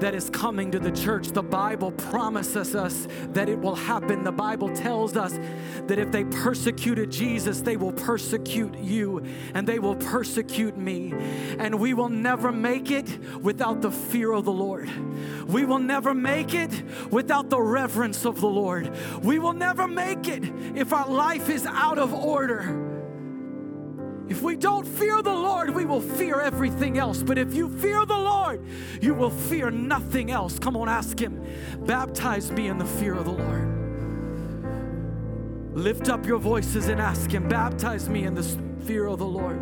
that 0.00 0.14
is 0.14 0.30
coming 0.30 0.70
to 0.70 0.78
the 0.78 0.90
church. 0.90 1.28
The 1.28 1.42
Bible 1.42 1.92
promises 1.92 2.74
us 2.74 3.06
that 3.32 3.48
it 3.48 3.58
will 3.58 3.74
happen. 3.74 4.24
The 4.24 4.32
Bible 4.32 4.68
tells 4.74 5.16
us 5.16 5.38
that 5.86 5.98
if 5.98 6.10
they 6.10 6.24
persecuted 6.24 7.10
Jesus, 7.10 7.60
they 7.60 7.76
will 7.76 7.92
persecute 7.92 8.76
you 8.78 9.24
and 9.54 9.66
they 9.66 9.78
will 9.78 9.96
persecute 9.96 10.76
me. 10.76 11.12
And 11.58 11.78
we 11.78 11.94
will 11.94 12.08
never 12.08 12.52
make 12.52 12.90
it 12.90 13.18
without 13.40 13.80
the 13.82 13.90
fear 13.90 14.32
of 14.32 14.44
the 14.44 14.52
Lord. 14.52 14.90
We 15.46 15.64
will 15.64 15.78
never 15.78 16.14
make 16.14 16.54
it 16.54 16.72
without 17.10 17.50
the 17.50 17.60
reverence 17.60 18.24
of 18.24 18.40
the 18.40 18.48
Lord. 18.48 18.94
We 19.22 19.38
will 19.38 19.52
never 19.52 19.86
make 19.86 20.28
it 20.28 20.44
if 20.74 20.92
our 20.92 21.08
life 21.08 21.48
is 21.48 21.66
out 21.66 21.98
of 21.98 22.12
order. 22.12 22.83
If 24.28 24.40
we 24.42 24.56
don't 24.56 24.86
fear 24.86 25.20
the 25.22 25.34
Lord, 25.34 25.70
we 25.70 25.84
will 25.84 26.00
fear 26.00 26.40
everything 26.40 26.98
else. 26.98 27.22
But 27.22 27.36
if 27.36 27.54
you 27.54 27.68
fear 27.68 28.06
the 28.06 28.16
Lord, 28.16 28.64
you 29.00 29.14
will 29.14 29.30
fear 29.30 29.70
nothing 29.70 30.30
else. 30.30 30.58
Come 30.58 30.76
on, 30.76 30.88
ask 30.88 31.18
Him. 31.18 31.44
Baptize 31.80 32.50
me 32.50 32.68
in 32.68 32.78
the 32.78 32.86
fear 32.86 33.14
of 33.14 33.26
the 33.26 33.32
Lord. 33.32 33.70
Lift 35.74 36.08
up 36.08 36.24
your 36.24 36.38
voices 36.38 36.88
and 36.88 37.00
ask 37.00 37.30
Him, 37.30 37.48
baptize 37.48 38.08
me 38.08 38.24
in 38.24 38.34
the 38.34 38.42
fear 38.84 39.06
of 39.06 39.18
the 39.18 39.26
Lord. 39.26 39.60